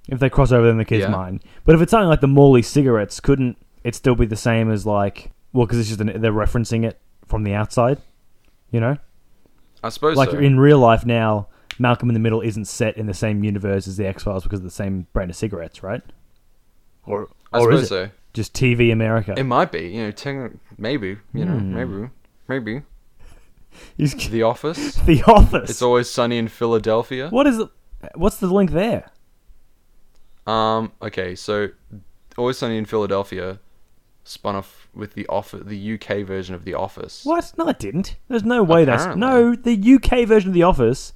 if 0.09 0.19
they 0.19 0.29
cross 0.29 0.51
over 0.53 0.69
in 0.69 0.77
the 0.79 0.85
kid's 0.85 1.03
Yeah. 1.05 1.11
mind, 1.11 1.43
but 1.65 1.75
if 1.75 1.81
it's 1.81 1.91
something 1.91 2.09
like 2.09 2.21
the 2.21 2.27
Morley 2.29 2.63
cigarettes, 2.63 3.21
couldn't 3.21 3.57
it 3.85 3.95
still 3.95 4.15
be 4.15 4.27
the 4.27 4.37
same 4.37 4.71
as 4.71 4.87
like? 4.87 5.31
Well, 5.53 5.67
because 5.67 5.79
it's 5.81 5.89
just 5.89 6.01
an, 6.01 6.21
they're 6.21 6.33
referencing 6.33 6.85
it 6.87 6.99
from 7.27 7.45
the 7.45 7.55
outside, 7.55 7.99
you 8.71 8.81
know. 8.81 8.97
I 9.83 9.89
suppose 9.91 10.17
like 10.17 10.31
so. 10.31 10.39
in 10.39 10.59
real 10.61 10.79
life 10.79 11.05
now, 11.05 11.49
Malcolm 11.79 12.09
in 12.09 12.15
the 12.15 12.21
Middle 12.21 12.41
isn't 12.41 12.67
set 12.67 12.97
in 12.97 13.07
the 13.07 13.15
same 13.15 13.43
universe 13.45 13.87
as 13.89 13.97
the 13.97 14.07
X 14.07 14.23
Files 14.23 14.45
because 14.45 14.61
of 14.61 14.65
the 14.65 14.71
same 14.71 15.07
brand 15.13 15.31
of 15.31 15.37
cigarettes, 15.37 15.83
right? 15.83 16.03
Or 17.05 17.29
I 17.53 17.59
or 17.59 17.63
suppose 17.65 17.79
is 17.81 17.85
it 17.87 17.89
so. 17.89 18.11
just 18.33 18.55
TV 18.55 18.93
America? 18.93 19.35
It 19.37 19.45
might 19.45 19.73
be. 19.73 19.89
You 19.89 20.05
know, 20.05 20.13
techni- 20.13 20.59
maybe. 20.79 21.19
You 21.35 21.45
know, 21.45 21.59
Hmm. 21.59 21.75
maybe. 21.75 22.11
Maybe. 22.49 22.83
The 23.97 24.43
Office. 24.43 24.95
the 25.07 25.23
Office. 25.27 25.71
It's 25.71 25.83
always 25.83 26.09
sunny 26.09 26.37
in 26.39 26.49
Philadelphia. 26.49 27.29
what 27.31 27.47
is 27.47 27.59
it? 27.59 27.69
What's 28.15 28.37
the 28.37 28.47
link 28.53 28.71
there? 28.73 29.11
Um. 30.47 30.93
Okay. 31.01 31.35
So, 31.35 31.69
Always 32.37 32.59
Sunny 32.59 32.77
in 32.79 32.85
Philadelphia 32.85 33.59
spun 34.25 34.55
off 34.57 34.89
with 34.95 35.15
the 35.15 35.27
office, 35.27 35.63
the 35.65 35.95
UK 35.95 36.25
version 36.27 36.55
of 36.55 36.65
The 36.65 36.75
Office. 36.75 37.25
What? 37.25 37.53
No, 37.57 37.69
it 37.69 37.79
didn't. 37.79 38.17
There's 38.29 38.45
no 38.45 38.63
way 38.63 38.85
that's 38.85 39.17
no. 39.17 39.55
The 39.55 39.95
UK 39.95 40.27
version 40.27 40.51
of 40.51 40.55
The 40.55 40.63
Office 40.63 41.13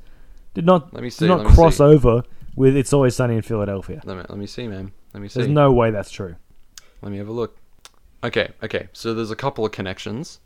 did 0.55 0.67
not 0.67 0.93
Let 0.93 1.03
me 1.03 1.11
see, 1.11 1.27
did 1.27 1.37
not 1.37 1.47
cross 1.47 1.79
see. 1.79 1.85
over 1.85 2.23
with 2.55 2.77
It's 2.77 2.93
Always 2.93 3.15
Sunny 3.15 3.37
in 3.37 3.43
Philadelphia. 3.43 4.01
Let 4.05 4.17
me 4.17 4.23
let 4.29 4.39
me 4.39 4.47
see, 4.47 4.67
man. 4.69 4.93
Let 5.13 5.23
me 5.23 5.29
see. 5.29 5.41
There's 5.41 5.53
no 5.53 5.73
way 5.73 5.91
that's 5.91 6.11
true. 6.11 6.37
Let 7.03 7.13
me 7.13 7.19
have 7.19 7.29
a 7.29 7.33
look. 7.33 7.59
Okay, 8.25 8.51
okay. 8.63 8.89
So 8.93 9.15
there's 9.15 9.31
a 9.31 9.37
couple 9.37 9.65
of 9.65 9.73
connections. 9.73 10.41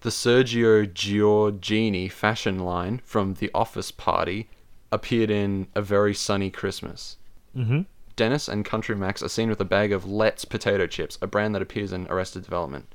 The 0.00 0.10
Sergio 0.10 0.86
Giorgini 0.86 2.10
fashion 2.10 2.60
line 2.60 3.00
from 3.04 3.34
The 3.34 3.50
Office 3.54 3.90
Party 3.90 4.48
appeared 4.92 5.30
in 5.30 5.68
A 5.74 5.82
Very 5.82 6.14
Sunny 6.14 6.50
Christmas. 6.50 7.16
Mm-hmm. 7.56 7.82
Dennis 8.18 8.48
and 8.48 8.64
Country 8.64 8.96
Mac 8.96 9.22
are 9.22 9.28
seen 9.28 9.48
with 9.48 9.60
a 9.60 9.64
bag 9.64 9.92
of 9.92 10.04
Let's 10.04 10.44
potato 10.44 10.88
chips, 10.88 11.16
a 11.22 11.26
brand 11.28 11.54
that 11.54 11.62
appears 11.62 11.92
in 11.92 12.08
Arrested 12.08 12.42
Development. 12.42 12.92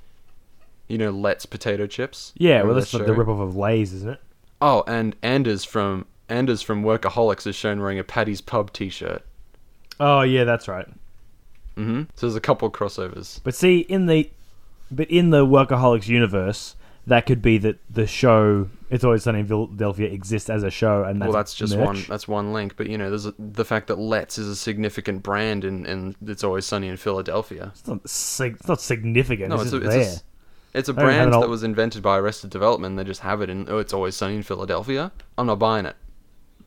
You 0.90 0.98
know 0.98 1.12
Let's 1.12 1.46
potato 1.46 1.88
chips? 1.88 2.34
Yeah, 2.36 2.58
Remember 2.58 2.68
well, 2.68 2.76
that 2.76 2.82
that's 2.82 2.94
like 2.94 3.06
the 3.06 3.14
ripoff 3.14 3.42
of 3.42 3.56
Lay's, 3.56 3.94
isn't 3.94 4.10
it? 4.10 4.22
Oh, 4.62 4.84
and 4.86 5.16
Anders 5.24 5.64
from 5.64 6.06
Anders 6.28 6.62
from 6.62 6.84
Workaholics 6.84 7.48
is 7.48 7.56
shown 7.56 7.80
wearing 7.80 8.00
a 8.00 8.04
Paddy's 8.04 8.42
Pub 8.42 8.74
T-shirt. 8.74 9.26
Oh 9.98 10.22
yeah, 10.22 10.44
that's 10.44 10.68
right. 10.68 10.88
Mm-hmm. 11.78 12.04
So 12.16 12.28
there's 12.28 12.36
a 12.36 12.42
couple 12.42 12.68
of 12.68 12.74
crossovers. 12.74 13.40
But 13.44 13.56
see, 13.56 13.80
in 13.80 14.08
the 14.08 14.30
but 14.92 15.10
in 15.10 15.30
the 15.30 15.46
Workaholics 15.46 16.10
universe, 16.10 16.76
that 17.08 17.26
could 17.26 17.42
be 17.42 17.58
that 17.60 17.80
the 17.90 18.08
show 18.08 18.70
It's 18.90 19.04
Always 19.04 19.24
Sunny 19.24 19.40
in 19.42 19.48
Philadelphia 19.48 20.08
exists 20.10 20.50
as 20.50 20.64
a 20.64 20.70
show, 20.72 21.04
and 21.04 21.22
that's 21.22 21.28
well, 21.30 21.38
that's 21.38 21.54
just 21.54 21.76
merch. 21.76 21.86
one. 21.86 22.06
That's 22.08 22.28
one 22.28 22.54
link. 22.54 22.76
But 22.78 22.88
you 22.88 22.98
know, 22.98 23.10
there's 23.10 23.26
a, 23.26 23.34
the 23.38 23.66
fact 23.66 23.88
that 23.88 23.98
Let's 24.00 24.38
is 24.38 24.48
a 24.48 24.56
significant 24.56 25.24
brand, 25.24 25.66
in, 25.66 25.86
in 25.86 26.16
It's 26.26 26.44
Always 26.44 26.66
Sunny 26.66 26.88
in 26.88 26.98
Philadelphia. 26.98 27.72
It's 27.74 27.88
not, 27.88 28.08
sig- 28.10 28.56
it's 28.60 28.68
not 28.68 28.80
significant. 28.82 29.50
No, 29.50 29.56
it's, 29.56 29.66
it's 29.66 29.74
a, 29.74 29.80
just 29.80 29.86
it's 29.86 29.96
a, 29.96 30.10
there. 30.16 30.22
it's 30.76 30.90
a 30.90 30.94
brand 30.94 31.34
that 31.34 31.50
was 31.50 31.64
invented 31.64 32.02
by 32.04 32.18
Arrested 32.18 32.50
Development. 32.50 32.96
They 32.98 33.04
just 33.04 33.22
have 33.22 33.42
it 33.42 33.50
in. 33.50 33.68
Oh, 33.70 33.80
It's 33.80 33.94
Always 33.94 34.16
Sunny 34.16 34.36
in 34.36 34.44
Philadelphia. 34.44 35.12
I'm 35.38 35.48
not 35.48 35.60
buying 35.60 35.86
it. 35.86 35.96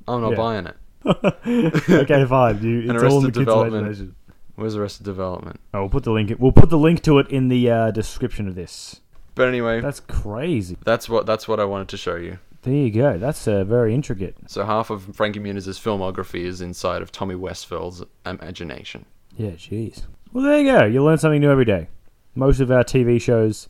I'm 0.08 0.20
not 0.20 0.30
Yeah. 0.32 0.36
buying 0.36 0.66
it. 0.66 0.76
okay, 1.88 2.24
fine. 2.26 2.62
You, 2.62 2.80
it's 2.80 2.90
And 2.90 2.98
all 2.98 2.98
in 2.98 2.98
the 2.98 3.04
Arrested 3.04 3.22
kid's 3.24 3.38
Development. 3.38 3.86
imagination. 3.86 4.16
Where's 4.56 4.74
Arrested 4.76 5.04
Development? 5.04 5.60
Oh, 5.74 5.80
we'll 5.82 5.88
put 5.90 6.04
the 6.04 6.12
link. 6.12 6.32
We'll 6.38 6.52
put 6.52 6.70
the 6.70 6.78
link 6.78 7.02
to 7.02 7.18
it 7.18 7.28
in 7.28 7.48
the 7.48 7.70
uh, 7.70 7.90
description 7.90 8.48
of 8.48 8.54
this. 8.54 9.00
But 9.36 9.46
anyway, 9.48 9.80
That's 9.80 10.00
crazy. 10.00 10.76
that's 10.84 11.08
what 11.08 11.26
that's 11.26 11.46
what 11.46 11.60
I 11.60 11.64
wanted 11.64 11.88
to 11.90 11.96
show 11.96 12.16
you. 12.16 12.38
There 12.62 12.74
you 12.74 12.90
go. 12.90 13.16
That's 13.18 13.46
uh, 13.46 13.62
very 13.62 13.94
intricate. 13.94 14.34
So 14.48 14.64
half 14.64 14.90
of 14.90 15.14
Frankie 15.14 15.38
Muniz's 15.38 15.78
filmography 15.78 16.40
is 16.40 16.60
inside 16.60 17.00
of 17.02 17.12
Tommy 17.12 17.36
Westphall's 17.36 18.02
imagination. 18.24 19.04
Yeah, 19.36 19.50
jeez. 19.52 20.02
Well, 20.32 20.42
there 20.42 20.58
you 20.58 20.72
go. 20.72 20.84
You 20.84 21.04
learn 21.04 21.18
something 21.18 21.40
new 21.40 21.50
every 21.50 21.64
day. 21.64 21.86
Most 22.34 22.58
of 22.60 22.70
our 22.72 22.82
TV 22.82 23.20
shows 23.20 23.68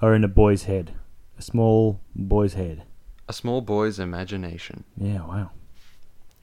are 0.00 0.14
in 0.14 0.24
a 0.24 0.28
boy's 0.28 0.64
head, 0.64 0.92
a 1.38 1.42
small 1.42 2.00
boy's 2.16 2.54
head. 2.54 2.84
A 3.28 3.32
small 3.32 3.60
boy's 3.60 3.98
imagination. 3.98 4.84
Yeah, 4.96 5.20
wow. 5.26 5.50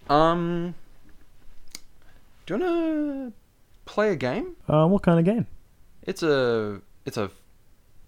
Um, 0.09 0.75
do 2.45 2.53
you 2.55 2.59
wanna 2.59 3.31
play 3.85 4.11
a 4.11 4.15
game? 4.15 4.55
Um, 4.67 4.91
what 4.91 5.01
kind 5.01 5.17
of 5.19 5.25
game? 5.25 5.47
It's 6.03 6.23
a, 6.23 6.81
it's 7.05 7.17
a, 7.17 7.31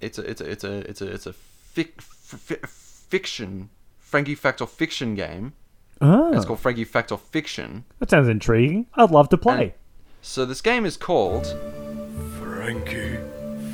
it's 0.01 0.17
a, 0.19 0.29
it's 0.29 0.41
a, 0.41 0.49
it's 0.51 0.63
a, 0.63 0.77
it's 0.89 1.01
a, 1.01 1.07
it's 1.11 1.27
a 1.27 1.33
fic, 1.75 1.89
f- 1.99 2.51
f- 2.63 2.69
fiction, 2.69 3.69
Frankie 3.99 4.35
Fact 4.35 4.61
or 4.61 4.67
Fiction 4.67 5.15
game. 5.15 5.53
Oh, 6.01 6.33
It's 6.35 6.45
called 6.45 6.59
Frankie 6.59 6.83
Fact 6.83 7.11
or 7.11 7.17
Fiction. 7.17 7.85
that 7.99 8.09
sounds 8.09 8.27
intriguing. 8.27 8.87
I'd 8.95 9.11
love 9.11 9.29
to 9.29 9.37
play. 9.37 9.75
So 10.21 10.45
this 10.45 10.61
game 10.61 10.85
is 10.85 10.97
called 10.97 11.45
Frankie, 12.39 13.17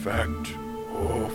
fact 0.03 0.53
or 0.93 1.29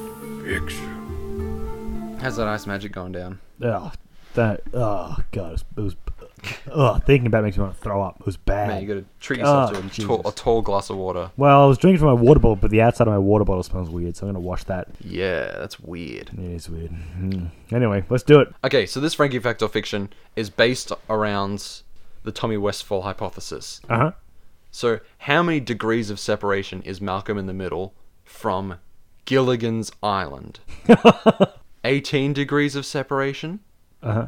fiction? 0.45 2.19
How's 2.21 2.37
that 2.37 2.47
ice 2.49 2.67
magic 2.67 2.93
going 2.93 3.13
down? 3.13 3.39
Oh, 3.63 3.93
that. 4.35 4.63
Oh 4.73 5.17
god, 5.33 5.63
it 5.77 5.81
was. 5.81 5.95
Oh, 6.71 6.99
thinking 6.99 7.27
about 7.27 7.41
it 7.41 7.43
makes 7.45 7.57
me 7.57 7.63
want 7.65 7.77
to 7.77 7.81
throw 7.83 8.03
up. 8.03 8.17
It 8.21 8.27
was 8.27 8.37
bad. 8.37 8.69
Man, 8.69 8.83
you 8.83 8.89
gotta 8.89 9.05
treat 9.21 9.39
yourself 9.41 9.71
Oh, 9.71 9.73
to 9.75 9.79
a 9.79 9.83
tall, 9.83 9.91
Jesus. 9.91 10.21
a 10.27 10.33
tall 10.37 10.63
glass 10.63 10.91
of 10.91 10.97
water. 10.97 11.31
Well, 11.37 11.63
I 11.63 11.67
was 11.67 11.79
drinking 11.79 11.99
from 12.01 12.09
my 12.09 12.21
water 12.21 12.41
bottle, 12.41 12.57
but 12.57 12.71
the 12.71 12.81
outside 12.83 13.07
of 13.07 13.13
my 13.13 13.19
water 13.19 13.45
bottle 13.45 13.63
smells 13.63 13.91
weird, 13.91 14.17
so 14.17 14.27
I'm 14.27 14.33
gonna 14.33 14.45
wash 14.45 14.65
that. 14.65 14.89
Yeah, 15.01 15.53
that's 15.59 15.79
weird. 15.79 16.31
Yeah, 16.37 16.49
it's 16.51 16.69
weird. 16.69 16.91
Hmm. 16.91 17.47
Anyway, 17.71 18.05
let's 18.09 18.25
do 18.25 18.41
it. 18.41 18.49
Okay, 18.65 18.87
so 18.87 18.99
this 19.01 19.15
Frankie 19.15 19.39
Fact 19.39 19.63
or 19.63 19.69
Fiction 19.69 20.09
is 20.35 20.51
based 20.51 20.91
around 21.09 21.83
the 22.25 22.33
Tommy 22.33 22.57
Westphall 22.57 23.03
hypothesis. 23.03 23.81
Uh 23.89 23.97
huh. 23.99 24.11
So, 24.71 25.01
how 25.19 25.43
many 25.43 25.61
degrees 25.61 26.09
of 26.11 26.19
separation 26.19 26.83
is 26.83 27.01
Malcolm 27.01 27.37
in 27.39 27.47
the 27.47 27.53
Middle 27.53 27.95
from 28.25 28.77
Gilligan's 29.27 29.93
Island? 30.03 30.61
18 31.85 32.33
degrees 32.33 32.75
of 32.77 32.87
separation 32.87 33.61
Uh 34.03 34.13
huh. 34.13 34.27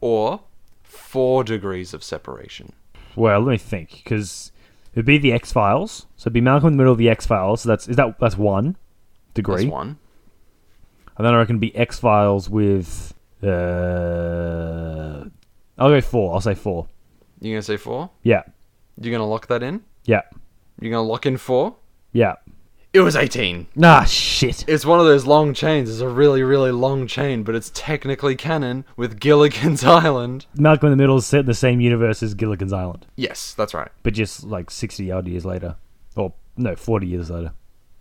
or 0.00 0.40
4 0.86 1.44
degrees 1.44 1.92
of 1.94 2.02
separation? 2.02 2.72
Well, 3.14 3.40
let 3.40 3.50
me 3.52 3.58
think, 3.58 3.90
because 4.02 4.52
it'd 4.94 5.06
be 5.06 5.18
the 5.18 5.32
X 5.32 5.52
Files. 5.52 6.06
So 6.16 6.24
it'd 6.24 6.32
be 6.32 6.40
Malcolm 6.40 6.68
in 6.68 6.72
the 6.74 6.78
middle 6.78 6.92
of 6.92 6.98
the 6.98 7.08
X 7.08 7.26
Files. 7.26 7.62
So 7.62 7.68
that's 7.68 7.88
is 7.88 7.96
that 7.96 8.18
that's 8.18 8.36
one 8.36 8.76
degree. 9.34 9.64
That's 9.64 9.72
one. 9.72 9.98
And 11.16 11.26
then 11.26 11.32
I 11.34 11.38
reckon 11.38 11.56
it'd 11.56 11.60
be 11.60 11.74
X 11.76 11.98
Files 11.98 12.50
with. 12.50 13.14
Uh, 13.42 15.24
I'll 15.78 15.88
go 15.90 16.00
four. 16.00 16.34
I'll 16.34 16.40
say 16.40 16.54
four. 16.54 16.88
You 17.40 17.52
gonna 17.52 17.62
say 17.62 17.76
4? 17.76 18.10
Yeah. 18.22 18.42
You 19.00 19.10
gonna 19.10 19.26
lock 19.26 19.46
that 19.48 19.62
in? 19.62 19.82
Yeah. 20.04 20.22
You 20.80 20.90
gonna 20.90 21.02
lock 21.02 21.26
in 21.26 21.36
4? 21.36 21.76
Yeah. 22.12 22.34
It 22.96 23.00
was 23.00 23.14
18. 23.14 23.66
Nah, 23.74 24.04
shit. 24.04 24.64
It's 24.66 24.86
one 24.86 25.00
of 25.00 25.04
those 25.06 25.26
long 25.26 25.52
chains. 25.52 25.90
It's 25.90 26.00
a 26.00 26.08
really, 26.08 26.42
really 26.42 26.70
long 26.72 27.06
chain, 27.06 27.42
but 27.42 27.54
it's 27.54 27.70
technically 27.74 28.36
canon 28.36 28.86
with 28.96 29.20
Gilligan's 29.20 29.84
Island. 30.04 30.46
Malcolm 30.56 30.86
in 30.86 30.90
the 30.96 31.02
Middle 31.02 31.18
is 31.18 31.26
set 31.26 31.40
in 31.40 31.46
the 31.46 31.52
same 31.54 31.80
universe 31.80 32.22
as 32.22 32.32
Gilligan's 32.34 32.72
Island, 32.72 33.06
Yes, 33.16 33.52
that's 33.52 33.74
right. 33.74 33.90
but 34.02 34.14
just 34.14 34.44
like 34.44 34.70
60 34.70 35.10
odd 35.12 35.28
years 35.28 35.44
later. 35.44 35.76
Or, 36.16 36.32
no, 36.56 36.74
40 36.74 37.06
years 37.06 37.28
later. 37.30 37.52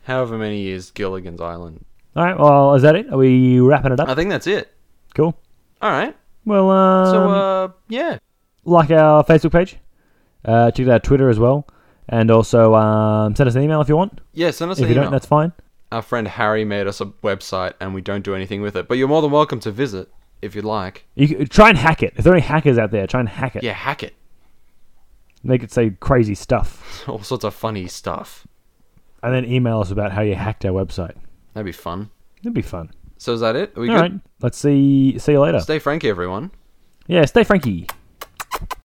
However 0.04 0.38
many 0.38 0.62
years 0.62 0.92
Gilligan's 0.92 1.42
Island. 1.42 1.84
All 2.16 2.24
right, 2.24 2.40
well, 2.40 2.74
is 2.76 2.82
that 2.84 2.96
it? 2.96 3.12
Are 3.12 3.18
we 3.18 3.60
wrapping 3.60 3.92
it 3.92 4.00
up? 4.00 4.08
I 4.08 4.16
think 4.16 4.30
that's 4.30 4.48
it. 4.48 4.72
Cool. 5.14 5.38
All 5.82 5.92
right. 5.92 6.16
Well, 6.46 6.70
um, 6.70 7.06
So, 7.12 7.30
uh, 7.30 7.68
yeah. 7.90 8.20
like 8.64 8.92
our 8.92 9.26
Facebook 9.26 9.52
page, 9.52 9.76
uh, 10.46 10.72
check 10.72 10.88
out 10.88 10.94
our 10.94 11.00
Twitter 11.00 11.28
as 11.30 11.38
well, 11.40 11.68
and 12.10 12.30
also 12.32 12.74
um, 12.76 13.36
send 13.36 13.48
us 13.48 13.56
an 13.56 13.62
email 13.64 13.82
if 13.82 13.90
you 13.90 13.96
want. 13.98 14.20
Yeah, 14.34 14.52
send 14.52 14.72
us 14.72 14.78
if 14.80 14.84
an 14.84 14.90
you 14.90 14.94
email. 14.96 15.04
don't, 15.06 15.12
that's 15.12 15.26
fine. 15.26 15.54
Our 15.92 16.02
friend 16.02 16.28
Harry 16.28 16.66
made 16.66 16.88
us 16.88 17.00
a 17.02 17.06
website 17.06 17.74
and 17.80 17.94
we 17.94 18.02
don't 18.02 18.24
do 18.24 18.36
anything 18.36 18.62
with 18.62 18.76
it, 18.76 18.88
but 18.88 18.98
you're 18.98 19.08
more 19.08 19.22
than 19.22 19.32
welcome 19.32 19.60
to 19.62 19.72
visit 19.72 20.10
if 20.42 20.56
you'd 20.56 20.66
like. 20.66 21.06
You 21.16 21.28
c- 21.28 21.46
try 21.46 21.70
and 21.70 21.78
hack 21.78 22.04
it. 22.04 22.14
If 22.18 22.24
there 22.24 22.34
are 22.34 22.36
any 22.38 22.46
hackers 22.46 22.78
out 22.78 22.92
there, 22.92 23.08
try 23.08 23.20
and 23.22 23.30
hack 23.30 23.56
it. 23.56 23.64
Yeah, 23.64 23.74
hack 23.74 24.04
it. 24.04 24.16
Make 25.44 25.64
it 25.64 25.72
say 25.72 25.92
crazy 26.00 26.34
stuff, 26.36 27.04
All 27.08 27.22
sorts 27.22 27.44
of 27.46 27.54
funny 27.54 27.88
stuff. 27.88 28.48
and 29.22 29.34
then 29.34 29.46
email 29.46 29.80
us 29.80 29.92
about 29.92 30.12
how 30.12 30.22
you 30.22 30.34
hacked 30.36 30.66
our 30.66 30.72
website. 30.72 31.16
That'd 31.54 31.66
be 31.66 31.72
fun. 31.72 32.10
That'd 32.44 32.54
be 32.56 32.62
fun. 32.64 32.92
So 33.18 33.34
is 33.34 33.40
that 33.42 33.56
it? 33.56 33.78
Are 33.78 33.82
we 33.82 33.90
All 33.90 33.96
good? 33.96 34.02
right. 34.02 34.22
Let's 34.42 34.58
see. 34.58 35.18
See 35.20 35.32
you 35.34 35.40
later. 35.40 35.60
Stay 35.62 35.80
Frankie, 35.80 36.10
everyone. 36.10 36.52
Yeah. 37.08 37.26
Stay 37.26 37.44
Frankie. 37.44 37.88